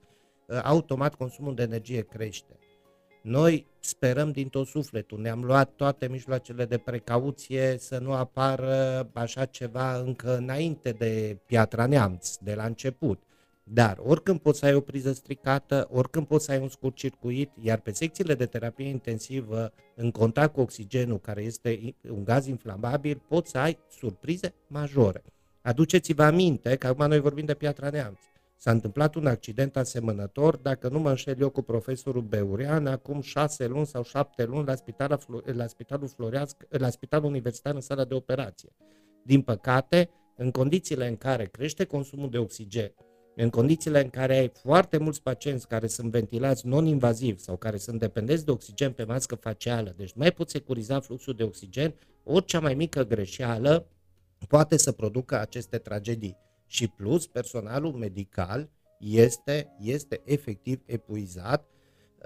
[0.48, 2.57] uh, automat consumul de energie crește.
[3.24, 9.45] Noi sperăm din tot sufletul, ne-am luat toate mijloacele de precauție să nu apară așa
[9.45, 13.22] ceva încă înainte de Piatra Neamț, de la început.
[13.64, 17.52] Dar oricând poți să ai o priză stricată, oricând poți să ai un scurt circuit,
[17.62, 23.22] iar pe secțiile de terapie intensivă, în contact cu oxigenul, care este un gaz inflamabil,
[23.28, 25.24] poți să ai surprize majore.
[25.62, 28.20] Aduceți-vă aminte că acum noi vorbim de Piatra Neamț.
[28.64, 33.68] S-a întâmplat un accident asemănător, dacă nu mă înșel eu cu profesorul Beurean, acum șase
[33.68, 38.14] luni sau șapte luni la, spitalul, la Spitalul Floreasc, la Spitalul Universitar în sala de
[38.14, 38.69] operație.
[39.23, 42.94] Din păcate, în condițiile în care crește consumul de oxigen,
[43.35, 47.99] în condițiile în care ai foarte mulți pacienți care sunt ventilați non-invaziv sau care sunt
[47.99, 52.73] dependenți de oxigen pe mască facială, deci mai poți securiza fluxul de oxigen, orice mai
[52.73, 53.88] mică greșeală
[54.48, 56.38] poate să producă aceste tragedii.
[56.74, 58.70] Și plus, personalul medical
[59.00, 61.68] este, este efectiv epuizat.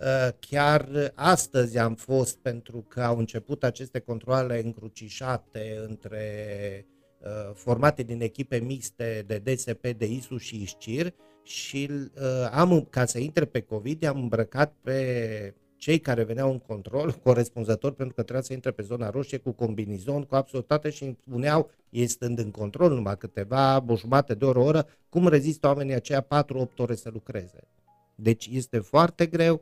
[0.01, 6.85] Uh, chiar astăzi am fost pentru că au început aceste controle încrucișate între
[7.19, 11.13] Uh, formate din echipe mixte de DSP, de ISU și ISCIR
[11.43, 16.59] și uh, am, ca să intre pe COVID, am îmbrăcat pe cei care veneau în
[16.59, 20.89] control corespunzător pentru că trebuia să intre pe zona roșie cu combinizon, cu absolut toate
[20.89, 24.87] și îmi spuneau, ei stând în control numai câteva, o jumate de oră, o oră,
[25.09, 27.67] cum rezistă oamenii aceia 4-8 ore să lucreze.
[28.15, 29.61] Deci este foarte greu,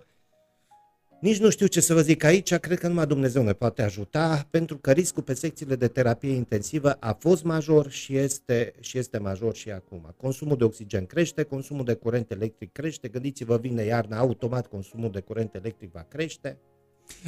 [1.25, 4.47] nici nu știu ce să vă zic aici, cred că numai Dumnezeu ne poate ajuta,
[4.49, 9.17] pentru că riscul pe secțiile de terapie intensivă a fost major și este, și este
[9.17, 10.13] major și acum.
[10.17, 15.19] Consumul de oxigen crește, consumul de curent electric crește, gândiți-vă, vine iarna, automat consumul de
[15.19, 16.57] curent electric va crește.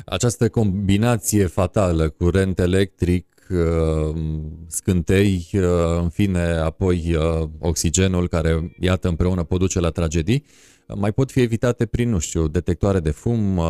[0.06, 4.16] Această combinație fatală, curent electric, uh,
[4.68, 5.62] scântei, uh,
[6.02, 10.46] în fine, apoi uh, oxigenul care, iată, împreună pot duce la tragedii,
[10.96, 13.66] mai pot fi evitate prin, nu știu, detectoare de fum, uh,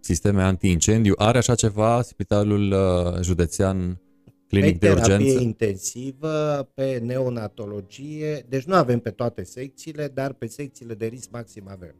[0.00, 1.14] sisteme anti-incendiu.
[1.16, 4.00] Are așa ceva Spitalul uh, Județean
[4.48, 5.36] Clinic pe de Urgență?
[5.36, 11.30] Pe intensivă, pe neonatologie, deci nu avem pe toate secțiile, dar pe secțiile de risc
[11.30, 11.94] maxim avem.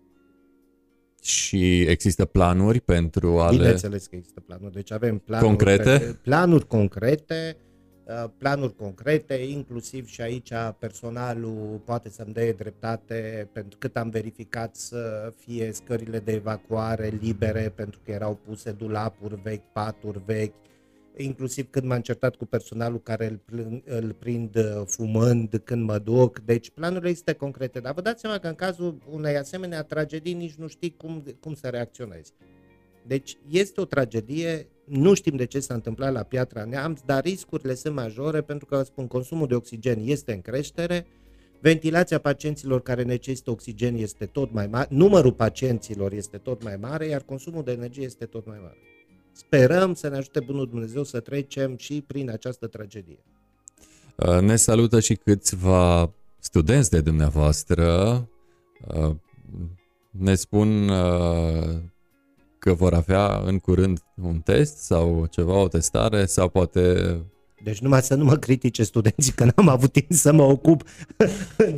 [1.23, 6.67] Și există planuri pentru a Bineînțeles că există planuri, deci avem planuri concrete, pe, planuri
[6.67, 7.72] concrete Uh,
[8.39, 15.33] planuri concrete, inclusiv și aici personalul poate să-mi dea dreptate pentru cât am verificat să
[15.37, 20.55] fie scările de evacuare libere pentru că erau puse dulapuri vechi, paturi vechi,
[21.17, 25.99] inclusiv când m-am certat cu personalul care îl, plâng, îl prind uh, fumând când mă
[25.99, 30.35] duc, deci planurile este concrete, dar vă dați seama că în cazul unei asemenea tragedii
[30.35, 32.33] nici nu știi cum, cum să reacționezi.
[33.07, 37.75] Deci este o tragedie, nu știm de ce s-a întâmplat la Piatra Neamț, dar riscurile
[37.75, 41.07] sunt majore pentru că, spun, consumul de oxigen este în creștere,
[41.61, 47.07] ventilația pacienților care necesită oxigen este tot mai mare, numărul pacienților este tot mai mare,
[47.07, 48.79] iar consumul de energie este tot mai mare.
[49.33, 53.19] Sperăm să ne ajute Bunul Dumnezeu să trecem și prin această tragedie.
[54.17, 57.85] Uh, ne salută și câțiva studenți de dumneavoastră.
[58.87, 59.15] Uh,
[60.11, 61.79] ne spun uh,
[62.65, 67.17] că vor avea în curând un test sau ceva, o testare sau poate...
[67.65, 70.83] Deci numai să nu mă critique studenții că n-am avut timp să mă ocup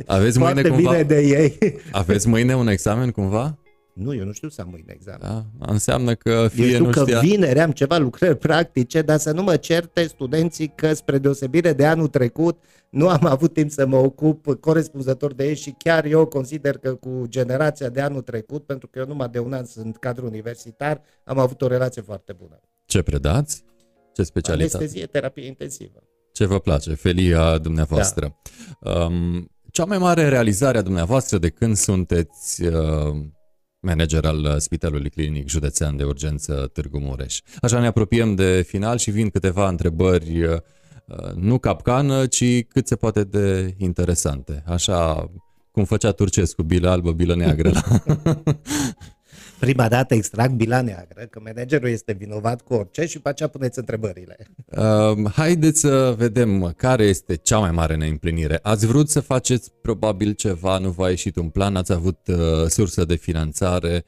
[0.05, 0.89] Aveți mâine cumva...
[0.91, 1.57] bine de ei.
[1.91, 3.57] Aveți mâine un examen cumva?
[3.95, 5.19] Nu, eu nu știu să am mâine examen.
[5.21, 5.45] Da?
[5.71, 7.19] Înseamnă că fie eu știu nu că știa...
[7.19, 11.85] vineri am ceva lucrări practice, dar să nu mă certe studenții că spre deosebire de
[11.85, 16.25] anul trecut nu am avut timp să mă ocup corespunzător de ei și chiar eu
[16.25, 19.97] consider că cu generația de anul trecut, pentru că eu numai de un an sunt
[19.97, 22.59] cadru universitar, am avut o relație foarte bună.
[22.85, 23.63] Ce predați?
[24.13, 24.75] Ce specialitate?
[24.77, 26.03] Anestezie, terapie intensivă.
[26.31, 26.93] Ce vă place?
[26.93, 28.37] Felia dumneavoastră.
[28.79, 29.05] Da.
[29.05, 32.73] Um, cea mai mare realizare a dumneavoastră de când sunteți uh,
[33.85, 37.39] manager al Spitalului Clinic Județean de Urgență Târgu Mureș.
[37.61, 40.57] Așa ne apropiem de final și vin câteva întrebări uh,
[41.35, 44.63] nu capcană, ci cât se poate de interesante.
[44.67, 45.31] Așa
[45.71, 47.71] cum făcea Turcescu, bilă albă, bilă neagră.
[49.59, 53.79] Prima dată extrag bila neagră, că managerul este vinovat cu orice și după aceea puneți
[53.79, 54.37] întrebările.
[54.65, 58.59] Uh, haideți să vedem care este cea mai mare neîmplinire.
[58.61, 62.37] Ați vrut să faceți probabil ceva, nu v-a ieșit un plan, ați avut uh,
[62.67, 64.03] sursă de finanțare,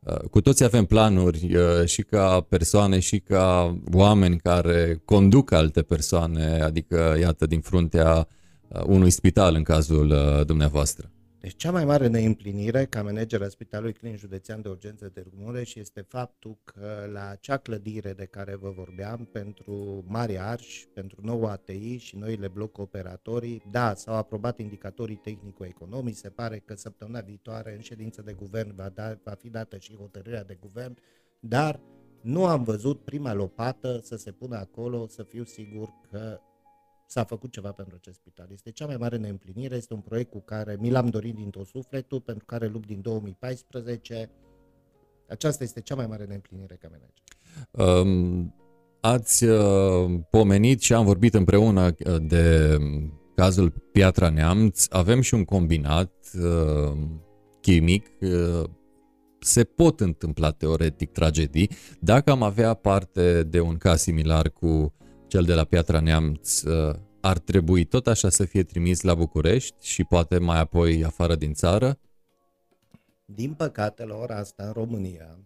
[0.00, 5.82] uh, cu toții avem planuri uh, și ca persoane și ca oameni care conduc alte
[5.82, 8.28] persoane, adică iată din fruntea
[8.68, 11.10] uh, unui spital în cazul uh, dumneavoastră.
[11.40, 15.74] Deci cea mai mare neîmplinire ca manager al Spitalului Clinic Județean de Urgență Târgu Mureș
[15.74, 21.50] este faptul că la acea clădire de care vă vorbeam pentru Mari Arș, pentru noua
[21.50, 27.74] ATI și noile bloc operatorii, da, s-au aprobat indicatorii tehnico-economici, se pare că săptămâna viitoare
[27.74, 30.96] în ședință de guvern va, da, va fi dată și hotărârea de guvern,
[31.38, 31.80] dar
[32.22, 36.40] nu am văzut prima lopată să se pună acolo, să fiu sigur că
[37.10, 38.48] s-a făcut ceva pentru acest spital.
[38.52, 41.66] Este cea mai mare neîmplinire, este un proiect cu care mi l-am dorit din tot
[41.66, 44.30] sufletul, pentru care lupt din 2014.
[45.28, 48.02] Aceasta este cea mai mare neîmplinire ca manager.
[48.02, 48.54] Um,
[49.00, 52.76] ați uh, pomenit și am vorbit împreună uh, de
[53.34, 54.86] cazul Piatra Neamț.
[54.88, 56.98] Avem și un combinat uh,
[57.60, 58.06] chimic.
[58.20, 58.64] Uh,
[59.40, 61.70] se pot întâmpla teoretic tragedii.
[62.00, 64.94] Dacă am avea parte de un caz similar cu
[65.30, 69.86] cel de la Piatra Neamț uh, ar trebui tot așa să fie trimis la București
[69.86, 71.98] și poate mai apoi afară din țară?
[73.24, 75.38] Din păcate, la ora asta, în România,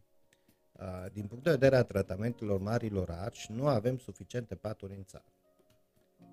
[0.73, 5.33] uh, din punct de vedere a tratamentelor marilor arși, nu avem suficiente paturi în țară.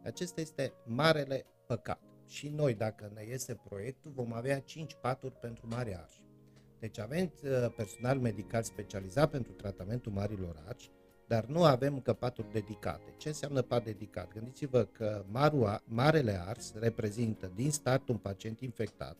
[0.04, 2.02] Acesta este marele păcat.
[2.28, 6.22] Și noi, dacă ne iese proiectul, vom avea 5 paturi pentru mari arși.
[6.80, 10.90] Deci avem uh, personal medical specializat pentru tratamentul marilor arși,
[11.32, 13.14] dar nu avem încă paturi dedicate.
[13.18, 14.34] Ce înseamnă pat dedicat?
[14.34, 19.18] Gândiți-vă că marua, marele ars reprezintă din start un pacient infectat,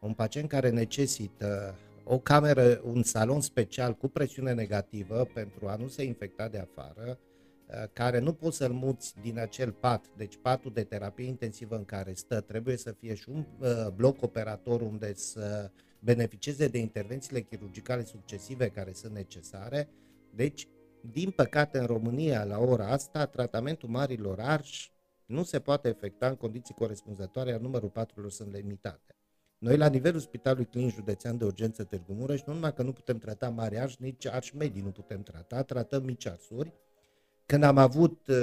[0.00, 1.74] un pacient care necesită
[2.04, 7.18] o cameră, un salon special cu presiune negativă pentru a nu se infecta de afară,
[7.18, 11.84] uh, care nu poți să-l muți din acel pat, deci patul de terapie intensivă în
[11.84, 17.40] care stă, trebuie să fie și un uh, bloc operator unde să beneficieze de intervențiile
[17.40, 19.88] chirurgicale succesive care sunt necesare.
[20.34, 20.68] Deci
[21.10, 24.92] din păcate, în România, la ora asta, tratamentul marilor arși
[25.26, 29.16] nu se poate efectua în condiții corespunzătoare, iar numărul paturilor sunt limitate.
[29.58, 33.18] Noi, la nivelul Spitalului Clinic Județean de Urgență Târgu Mureș, nu numai că nu putem
[33.18, 36.72] trata mari arși, nici arși medii nu putem trata, tratăm mici arsuri.
[37.46, 38.36] Când am avut uh,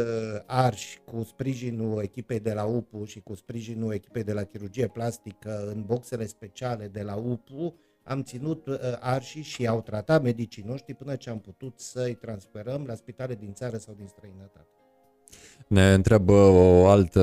[0.45, 5.72] arși cu sprijinul echipei de la UPU și cu sprijinul echipei de la chirurgie plastică
[5.73, 7.80] în boxele speciale de la UPU,
[8.10, 12.84] am ținut uh, arșii și au tratat medicii noștri până ce am putut să-i transferăm
[12.88, 14.68] la spitale din țară sau din străinătate.
[15.68, 17.22] Ne întreabă o altă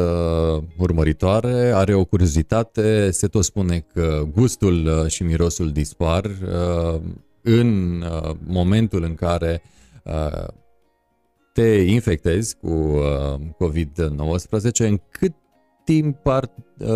[0.78, 7.00] urmăritoare, are o curiozitate, se tot spune că gustul uh, și mirosul dispar uh,
[7.42, 8.02] în
[8.46, 9.62] momentul în care
[11.52, 12.98] te infectezi cu
[13.64, 15.34] COVID-19, în cât
[15.84, 16.50] timp ar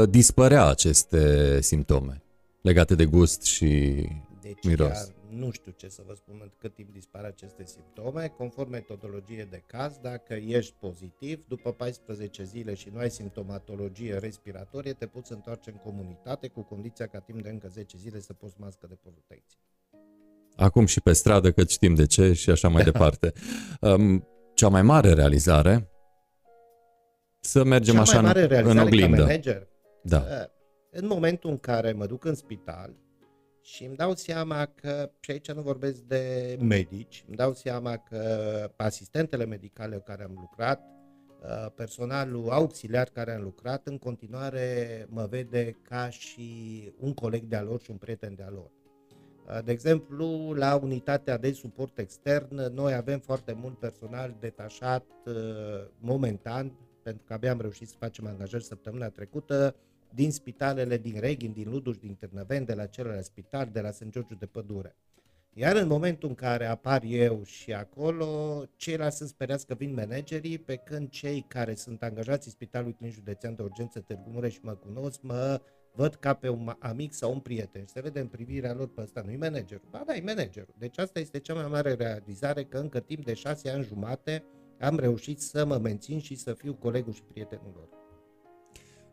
[0.08, 2.22] dispărea aceste simptome?
[2.62, 4.06] Legate de gust și
[4.40, 4.88] deci miros.
[4.88, 8.26] Chiar nu știu ce să vă spun în cât timp dispar aceste simptome.
[8.36, 14.92] Conform metodologie de caz, dacă ești pozitiv, după 14 zile și nu ai simptomatologie respiratorie,
[14.92, 18.54] te poți întoarce în comunitate cu condiția ca timp de încă 10 zile să poți
[18.58, 19.58] mască de protecție.
[20.56, 22.90] Acum și pe stradă, că știm de ce și așa mai da.
[22.90, 23.32] departe.
[23.80, 25.90] Um, cea mai mare realizare
[27.40, 29.16] să mergem cea așa mai mare în, în oglindă.
[29.16, 29.68] Ca manager?
[30.02, 30.24] Da.
[30.92, 32.94] Uh, în momentul în care mă duc în spital
[33.62, 38.72] și îmi dau seama că, și aici nu vorbesc de medici, îmi dau seama că
[38.76, 40.82] asistentele medicale cu care am lucrat,
[41.42, 47.62] uh, personalul auxiliar care am lucrat, în continuare mă vede ca și un coleg de-a
[47.62, 48.70] lor și un prieten de-a lor.
[49.46, 55.34] Uh, de exemplu, la unitatea de suport extern, noi avem foarte mult personal detașat uh,
[55.98, 56.72] momentan,
[57.02, 59.76] pentru că abia am reușit să facem angajări săptămâna trecută,
[60.14, 64.08] din spitalele din Reghin, din Luduș, din Târnăveni, de la celelalte spital, de la St.
[64.10, 64.96] George de Pădure.
[65.52, 70.58] Iar în momentul în care apar eu și acolo, ceilalți sunt speriați că vin managerii,
[70.58, 74.60] pe când cei care sunt angajați în Spitalul Clinic Județean de Urgență Târgu Mureș și
[74.62, 75.60] mă cunosc, mă
[75.94, 79.00] văd ca pe un amic sau un prieten și se vede în privirea lor pe
[79.00, 79.88] ăsta, nu-i managerul.
[79.90, 80.74] Ba da, e managerul.
[80.78, 84.44] Deci asta este cea mai mare realizare, că încă timp de șase ani jumate
[84.80, 87.99] am reușit să mă mențin și să fiu colegul și prietenul lor.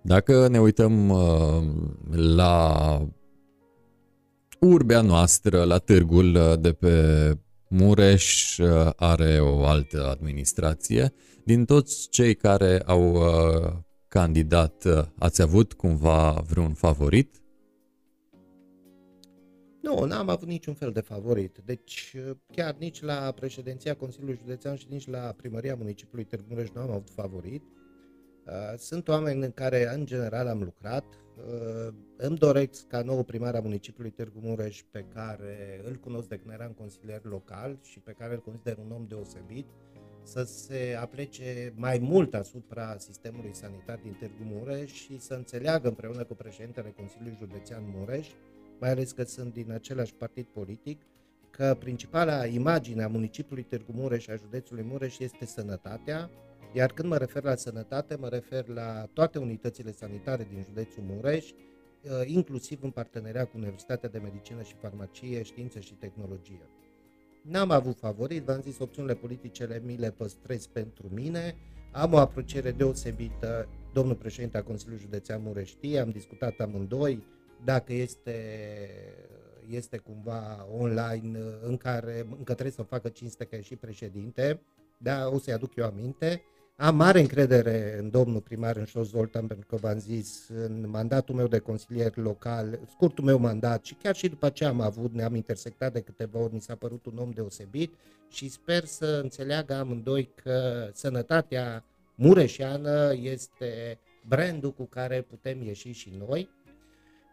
[0.08, 1.64] Dacă ne uităm uh,
[2.12, 3.08] la
[4.60, 7.38] urbea noastră, la târgul uh, de pe
[7.70, 11.14] Mureș uh, are o altă administrație.
[11.44, 13.18] Din toți cei care au
[14.08, 14.84] candidat,
[15.18, 17.42] ați avut cumva vreun favorit?
[19.82, 21.58] Nu, n-am avut niciun fel de favorit.
[21.66, 22.16] Deci
[22.52, 26.92] chiar nici la președinția Consiliului Județean și nici la primăria municipiului Târgu Mureș nu am
[26.92, 27.64] avut favorit.
[28.48, 31.06] Uh, sunt oameni în care, în general, am lucrat.
[31.38, 36.38] Uh, îmi doresc ca nou primar a municipiului Târgu Mureș, pe care îl cunosc de
[36.38, 39.66] când eram consilier local și pe care îl consider un om deosebit,
[40.24, 46.24] să se aplece mai mult asupra sistemului sanitar din Târgu Mureș și să înțeleagă împreună
[46.24, 48.28] cu președintele Consiliului Județean Mureș,
[48.80, 51.02] mai ales că sunt din același partid politic,
[51.50, 56.30] că principala imagine a municipiului Târgu Mureș și a județului Mureș este sănătatea,
[56.74, 61.50] iar când mă refer la sănătate, mă refer la toate unitățile sanitare din județul Mureș,
[61.50, 66.70] uh, inclusiv în parteneria cu Universitatea de Medicină și Farmacie, Știință și Tehnologie.
[67.42, 71.56] N-am avut favorit, v-am zis, opțiunile politice mi le păstrez pentru mine,
[71.92, 77.24] am o apreciere deosebită, domnul președinte a Consiliului Județean Mureș știe, am discutat amândoi,
[77.64, 78.36] dacă este
[79.70, 84.62] este cumva online în care încă trebuie să facă cinste ca și președinte,
[84.98, 86.42] da, o să-i aduc eu aminte.
[86.80, 91.36] Am mare încredere în domnul primar în Șos Zoltan, pentru că v-am zis, în mandatul
[91.36, 95.36] meu de consilier local, scurtul meu mandat și chiar și după ce am avut, ne-am
[95.36, 97.94] intersectat de câteva ori, mi s-a părut un om deosebit
[98.30, 101.84] și sper să înțeleagă amândoi că sănătatea
[102.16, 106.50] mureșeană este brandul cu care putem ieși și noi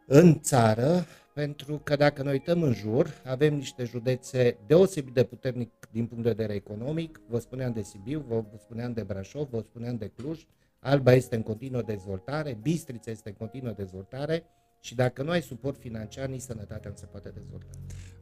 [0.06, 1.04] în țară,
[1.34, 6.22] pentru că dacă ne uităm în jur, avem niște județe deosebit de puternic din punct
[6.22, 10.46] de vedere economic, vă spuneam de Sibiu, vă spuneam de Brașov, vă spuneam de Cluj,
[10.78, 14.44] Alba este în continuă dezvoltare, Bistrița este în continuă dezvoltare
[14.84, 17.66] și dacă nu ai suport financiar, nici sănătatea nu se poate dezvolta.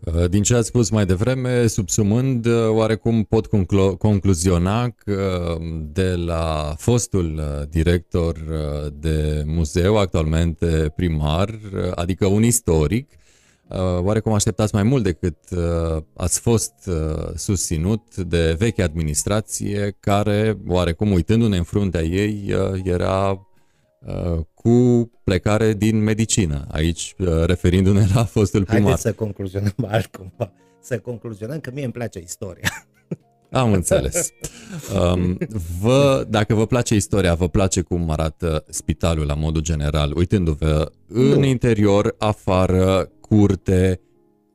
[0.05, 5.67] Uh, din ce ați spus mai devreme, subsumând, uh, oarecum pot conclu- concluziona că uh,
[5.93, 8.37] de la fostul director
[8.99, 11.59] de muzeu, actualmente primar,
[11.95, 13.11] adică un istoric,
[13.99, 15.37] oarecum așteptați mai mult decât
[16.15, 16.91] ați fost
[17.35, 23.47] susținut de veche administrație care, oarecum uitându-ne în fruntea ei, era
[24.55, 28.83] cu plecare din medicină, aici uh, referindu-ne la fostul primar.
[28.83, 30.53] Haideți să concluzionăm altcumva.
[30.81, 32.71] Să concluzionăm că mie îmi place istoria.
[33.51, 34.31] Am înțeles.
[34.97, 35.39] Um,
[35.81, 41.39] vă, dacă vă place istoria, vă place cum arată spitalul la modul general, uitându-vă în
[41.39, 41.45] nu.
[41.45, 44.01] interior, afară, curte,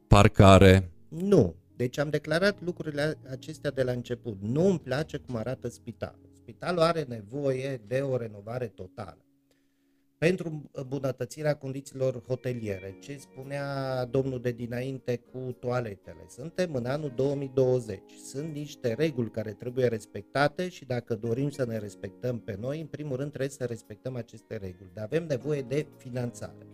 [0.08, 0.92] parcare?
[1.08, 1.56] Nu.
[1.76, 4.38] Deci am declarat lucrurile acestea de la început.
[4.42, 6.30] Nu îmi place cum arată spitalul.
[6.34, 9.27] Spitalul are nevoie de o renovare totală
[10.18, 12.98] pentru îmbunătățirea condițiilor hoteliere.
[13.00, 16.26] Ce spunea domnul de dinainte cu toaletele?
[16.28, 18.02] Suntem în anul 2020.
[18.24, 22.88] Sunt niște reguli care trebuie respectate și dacă dorim să ne respectăm pe noi, în
[22.88, 24.92] primul rând trebuie să respectăm aceste reguli.
[24.94, 26.68] Dar avem nevoie de finanțare.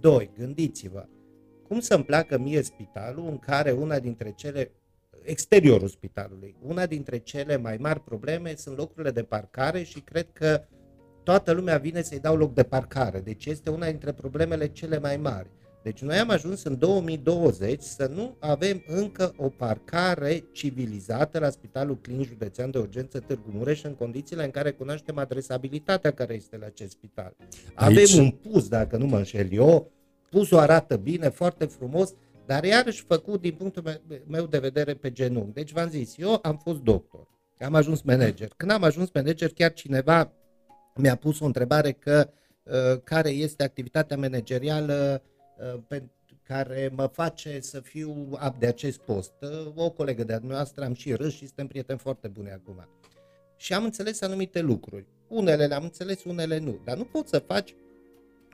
[0.00, 0.30] 2.
[0.38, 1.06] Gândiți-vă,
[1.68, 4.72] cum să-mi placă mie spitalul în care una dintre cele
[5.22, 6.56] exteriorul spitalului.
[6.62, 10.64] Una dintre cele mai mari probleme sunt locurile de parcare și cred că
[11.28, 13.20] toată lumea vine să-i dau loc de parcare.
[13.20, 15.50] Deci este una dintre problemele cele mai mari.
[15.82, 21.98] Deci noi am ajuns în 2020 să nu avem încă o parcare civilizată la Spitalul
[22.00, 26.66] Clinic Județean de Urgență Târgu Mureș în condițiile în care cunoaștem adresabilitatea care este la
[26.66, 27.36] acest spital.
[27.74, 27.98] Aici...
[27.98, 29.92] Avem un pus, dacă nu mă înșel eu,
[30.30, 32.14] pusul arată bine, foarte frumos,
[32.46, 35.52] dar iarăși făcut din punctul meu de vedere pe genunchi.
[35.52, 37.26] Deci v-am zis, eu am fost doctor,
[37.58, 38.48] am ajuns manager.
[38.56, 40.32] Când am ajuns manager, chiar cineva
[40.98, 42.30] mi-a pus o întrebare că
[42.62, 45.22] uh, care este activitatea managerială
[45.58, 46.02] uh, pe
[46.42, 49.32] care mă face să fiu ap de acest post.
[49.40, 52.88] Uh, o colegă de-a noastră am și râs și suntem prieteni foarte buni acum.
[53.56, 55.06] Și am înțeles anumite lucruri.
[55.28, 56.80] Unele le-am înțeles, unele nu.
[56.84, 57.74] Dar nu poți să faci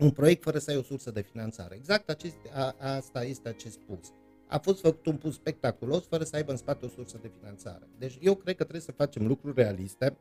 [0.00, 1.74] un proiect fără să ai o sursă de finanțare.
[1.74, 4.12] Exact acest, a, asta este acest pus.
[4.46, 7.88] A fost făcut un pus spectaculos fără să aibă în spate o sursă de finanțare.
[7.98, 10.16] Deci eu cred că trebuie să facem lucruri realiste,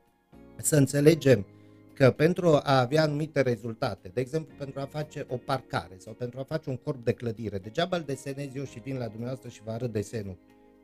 [0.58, 1.62] să înțelegem uh,
[1.94, 6.40] că pentru a avea anumite rezultate, de exemplu pentru a face o parcare sau pentru
[6.40, 9.64] a face un corp de clădire, degeaba îl desenez eu și vin la dumneavoastră și
[9.64, 10.38] vă arăt desenul,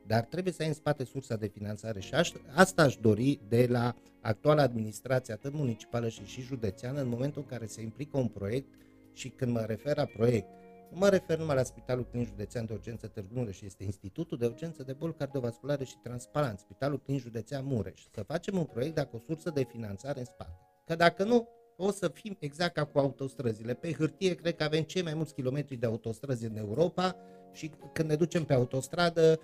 [0.06, 3.66] dar trebuie să ai în spate sursa de finanțare și aș, asta aș dori de
[3.70, 8.28] la actuala administrație, atât municipală și, și județeană, în momentul în care se implică un
[8.28, 8.74] proiect
[9.12, 10.48] și când mă refer la proiect,
[10.90, 14.46] nu mă refer numai la Spitalul Clinic Județean de Urgență Târgu Mureș, este Institutul de
[14.46, 18.02] Urgență de Boli Cardiovasculare și Transplant, Spitalul Clinic Județean Mureș.
[18.14, 20.69] Să facem un proiect dacă o sursă de finanțare în spate.
[20.90, 23.74] Că dacă nu, o să fim exact ca cu autostrăzile.
[23.74, 27.16] Pe hârtie cred că avem cei mai mulți kilometri de autostrăzi în Europa
[27.52, 29.40] și când ne ducem pe autostradă,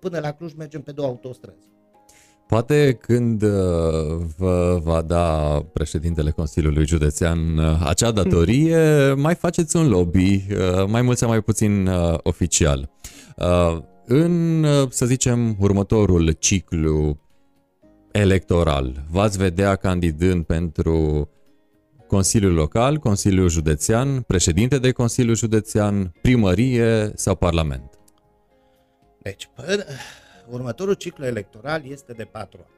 [0.00, 1.70] până la Cluj mergem pe două autostrăzi.
[2.46, 3.50] Poate când uh,
[4.36, 8.78] vă va da președintele Consiliului Județean uh, acea datorie,
[9.26, 11.88] mai faceți un lobby, uh, mai mult sau mai puțin
[12.22, 12.90] oficial.
[14.04, 17.18] În, să zicem, următorul ciclu
[18.16, 21.28] electoral, v-ați vedea candidând pentru
[22.06, 27.98] Consiliul Local, Consiliul Județean, președinte de Consiliu Județean, primărie sau Parlament?
[29.22, 29.84] Deci, până,
[30.48, 32.74] următorul ciclu electoral este de patru ani.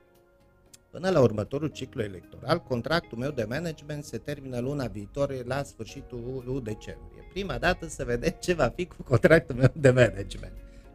[0.90, 6.42] Până la următorul ciclu electoral, contractul meu de management se termină luna viitoare la sfârșitul
[6.46, 7.28] lui decembrie.
[7.32, 10.52] Prima dată să vedem ce va fi cu contractul meu de management.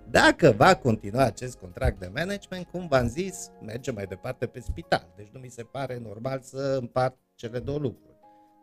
[0.09, 5.13] Dacă va continua acest contract de management, cum v-am zis, merge mai departe pe spital.
[5.15, 8.17] Deci nu mi se pare normal să împart cele două lucruri.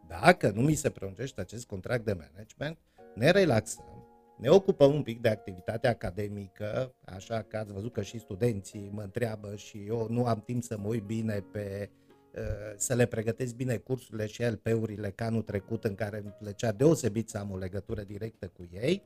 [0.08, 2.78] Dacă nu mi se prelungește acest contract de management,
[3.14, 4.00] ne relaxăm,
[4.38, 9.02] ne ocupăm un pic de activitate academică, așa că ați văzut că și studenții mă
[9.02, 11.90] întreabă și eu nu am timp să mă uit bine pe
[12.34, 12.42] uh,
[12.76, 17.28] să le pregătesc bine cursurile și LP-urile ca anul trecut în care îmi plăcea deosebit
[17.28, 19.02] să am o legătură directă cu ei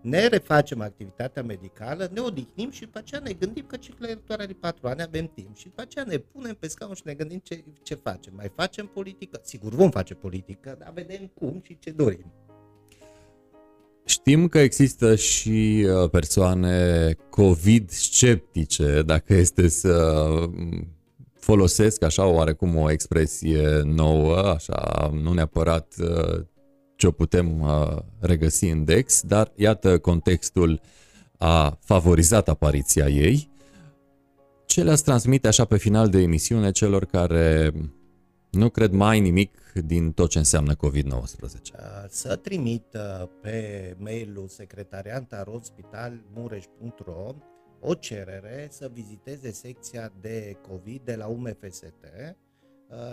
[0.00, 4.52] ne refacem activitatea medicală, ne odihnim și după aceea ne gândim că ciclul electoral de
[4.52, 7.64] patru ani avem timp și după aceea ne punem pe scaun și ne gândim ce,
[7.82, 8.32] ce facem.
[8.36, 9.40] Mai facem politică?
[9.44, 12.32] Sigur vom face politică, dar vedem cum și ce dorim.
[14.04, 20.96] Știm că există și uh, persoane COVID sceptice, dacă este să mm,
[21.34, 25.94] folosesc așa oarecum o expresie nouă, așa, nu neapărat
[26.98, 30.80] uh, ce o putem uh, regăsi în Dex, dar iată contextul
[31.38, 33.50] a favorizat apariția ei.
[34.66, 37.72] Ce le-ați transmite așa pe final de emisiune celor care
[38.50, 41.42] nu cred mai nimic din tot ce înseamnă COVID-19?
[41.42, 41.50] Uh,
[42.08, 42.96] să trimit
[43.40, 47.34] pe mailul secretariantarotspitalmureș.ro
[47.80, 52.47] o cerere să viziteze secția de COVID de la UMFST Uh,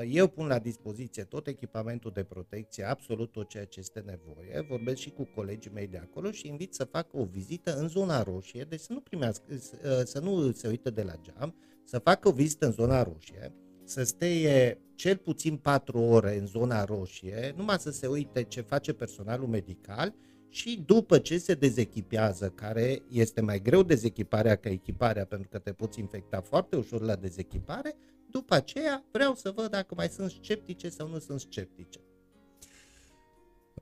[0.08, 4.66] eu pun la dispoziție tot echipamentul de protecție, absolut tot ceea ce este nevoie.
[4.70, 8.24] Vorbesc și cu colegii mei de acolo și invit să facă o vizită în zona
[8.24, 9.60] roșie, deci să nu primească, uh,
[10.04, 13.54] să nu se uite de la geam, să facă o vizită în zona roșie,
[13.84, 18.94] să steie cel puțin 4 ore în zona roșie, numai să se uite ce face
[18.94, 20.16] personalul medical
[20.50, 25.72] și după ce se dezechipează, care este mai greu dezechiparea ca echiparea pentru că te
[25.72, 27.96] poți infecta foarte ușor la dezechipare,
[28.38, 32.00] după aceea vreau să văd dacă mai sunt sceptice sau nu sunt sceptice.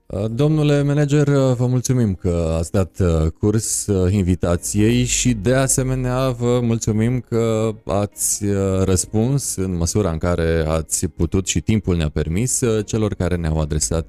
[0.06, 6.30] Uh, domnule manager, uh, vă mulțumim că ați dat uh, curs invitației și de asemenea
[6.30, 8.46] vă mulțumim că ați
[8.84, 14.08] răspuns în măsura în care ați putut și timpul ne-a permis celor care ne-au adresat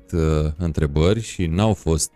[0.57, 2.13] întrebări și n-au fost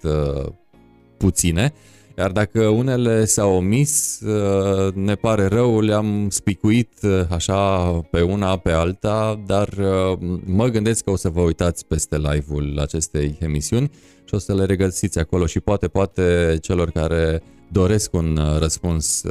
[1.16, 1.72] puține.
[2.18, 8.56] Iar dacă unele s-au omis, uh, ne pare rău, le-am spicuit uh, așa pe una,
[8.56, 13.90] pe alta, dar uh, mă gândesc că o să vă uitați peste live-ul acestei emisiuni
[14.24, 17.42] și o să le regăsiți acolo și poate, poate celor care
[17.72, 19.22] doresc un răspuns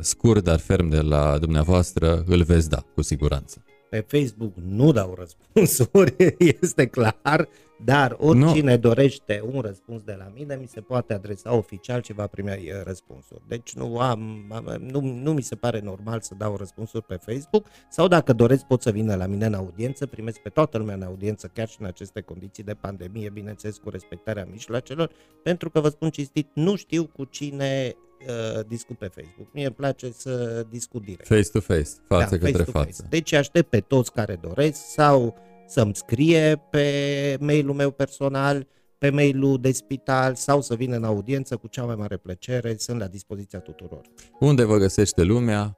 [0.00, 3.62] scurt, dar ferm de la dumneavoastră, îl veți da, cu siguranță.
[3.90, 7.48] Pe Facebook nu dau răspunsuri, este clar,
[7.84, 8.80] dar oricine nu.
[8.80, 12.82] dorește un răspuns de la mine, mi se poate adresa oficial și va primi uh,
[12.84, 13.42] răspunsuri.
[13.48, 17.66] Deci nu, am, am, nu, nu mi se pare normal să dau răspunsuri pe Facebook
[17.90, 21.02] sau dacă doresc pot să vină la mine în audiență, primesc pe toată lumea în
[21.02, 25.10] audiență, chiar și în aceste condiții de pandemie, bineînțeles cu respectarea mijloacelor,
[25.42, 27.96] pentru că vă spun cinstit, nu știu cu cine
[28.28, 29.48] uh, discut pe Facebook.
[29.52, 31.26] Mie îmi place să discut direct.
[31.26, 33.02] Face to face, față da, către face față.
[33.02, 33.08] Face.
[33.08, 35.36] Deci aștept pe toți care doresc sau
[35.66, 38.66] să-mi scrie pe mailul meu personal,
[38.98, 42.98] pe mailul de spital sau să vină în audiență cu cea mai mare plăcere, sunt
[42.98, 44.00] la dispoziția tuturor.
[44.40, 45.76] Unde vă găsește lumea?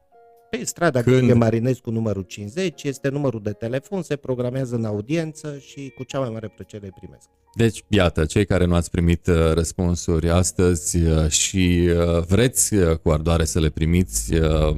[0.51, 1.33] Pe strada Când...
[1.33, 6.31] Marinescu numărul 50, este numărul de telefon, se programează în audiență și cu cea mai
[6.31, 7.29] mare plăcere îi primesc.
[7.55, 13.11] Deci, iată, cei care nu ați primit uh, răspunsuri astăzi uh, și uh, vreți cu
[13.11, 14.35] ardoare să le primiți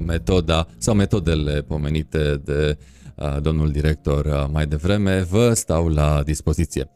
[0.07, 2.79] metoda sau metodele pomenite de
[3.41, 6.91] domnul director mai devreme, vă stau la dispoziție.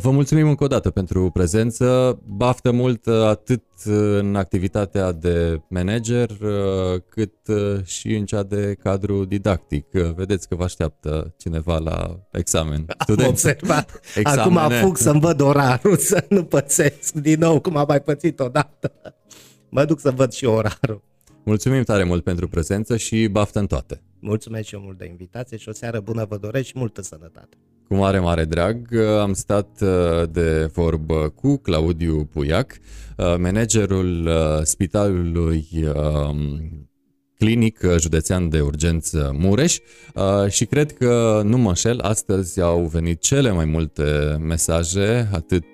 [0.00, 3.62] Vă mulțumim încă o dată pentru prezență, baftă mult atât
[4.18, 6.30] în activitatea de manager
[7.08, 7.32] cât
[7.84, 9.86] și în cea de cadru didactic.
[10.14, 12.86] Vedeți că vă așteaptă cineva la examen.
[12.98, 13.46] Studenți.
[13.46, 14.00] Am observat.
[14.14, 14.60] Examene.
[14.60, 18.92] Acum fug să-mi văd orarul, să nu pățesc din nou cum am mai pățit odată.
[19.68, 21.02] Mă duc să văd și orarul.
[21.48, 24.02] Mulțumim tare mult pentru prezență și baftă în toate.
[24.18, 27.56] Mulțumesc și eu mult de invitație și o seară bună vă doresc și multă sănătate.
[27.88, 32.72] Cu mare, mare drag am stat uh, de vorbă cu Claudiu Puiac,
[33.16, 36.60] uh, managerul uh, spitalului um,
[37.38, 39.78] clinic județean de urgență Mureș
[40.48, 45.64] și cred că, nu mă înșel, astăzi au venit cele mai multe mesaje, atât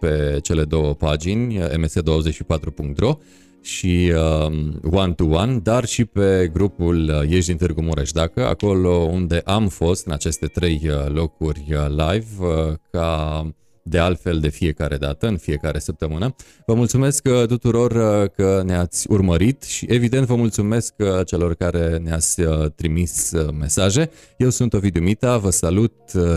[0.00, 3.18] pe cele două pagini, ms24.ro,
[3.64, 4.52] și uh,
[4.90, 8.10] one-to-one, dar și pe grupul uh, Ești din Târgu Mureș.
[8.10, 13.48] Dacă acolo unde am fost, în aceste trei uh, locuri uh, live, uh, ca
[13.82, 16.34] de altfel de fiecare dată, în fiecare săptămână.
[16.66, 17.92] Vă mulțumesc tuturor
[18.28, 20.94] că ne-ați urmărit și evident vă mulțumesc
[21.26, 22.42] celor care ne-ați
[22.74, 24.10] trimis mesaje.
[24.38, 25.92] Eu sunt Ovidiu Mita, vă salut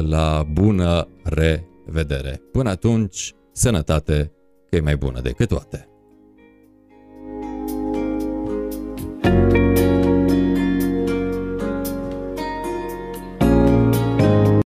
[0.10, 2.41] la bună revedere.
[2.52, 4.32] Până atunci, sănătate,
[4.70, 5.97] că e mai bună decât toate.
[9.28, 9.86] Thank you.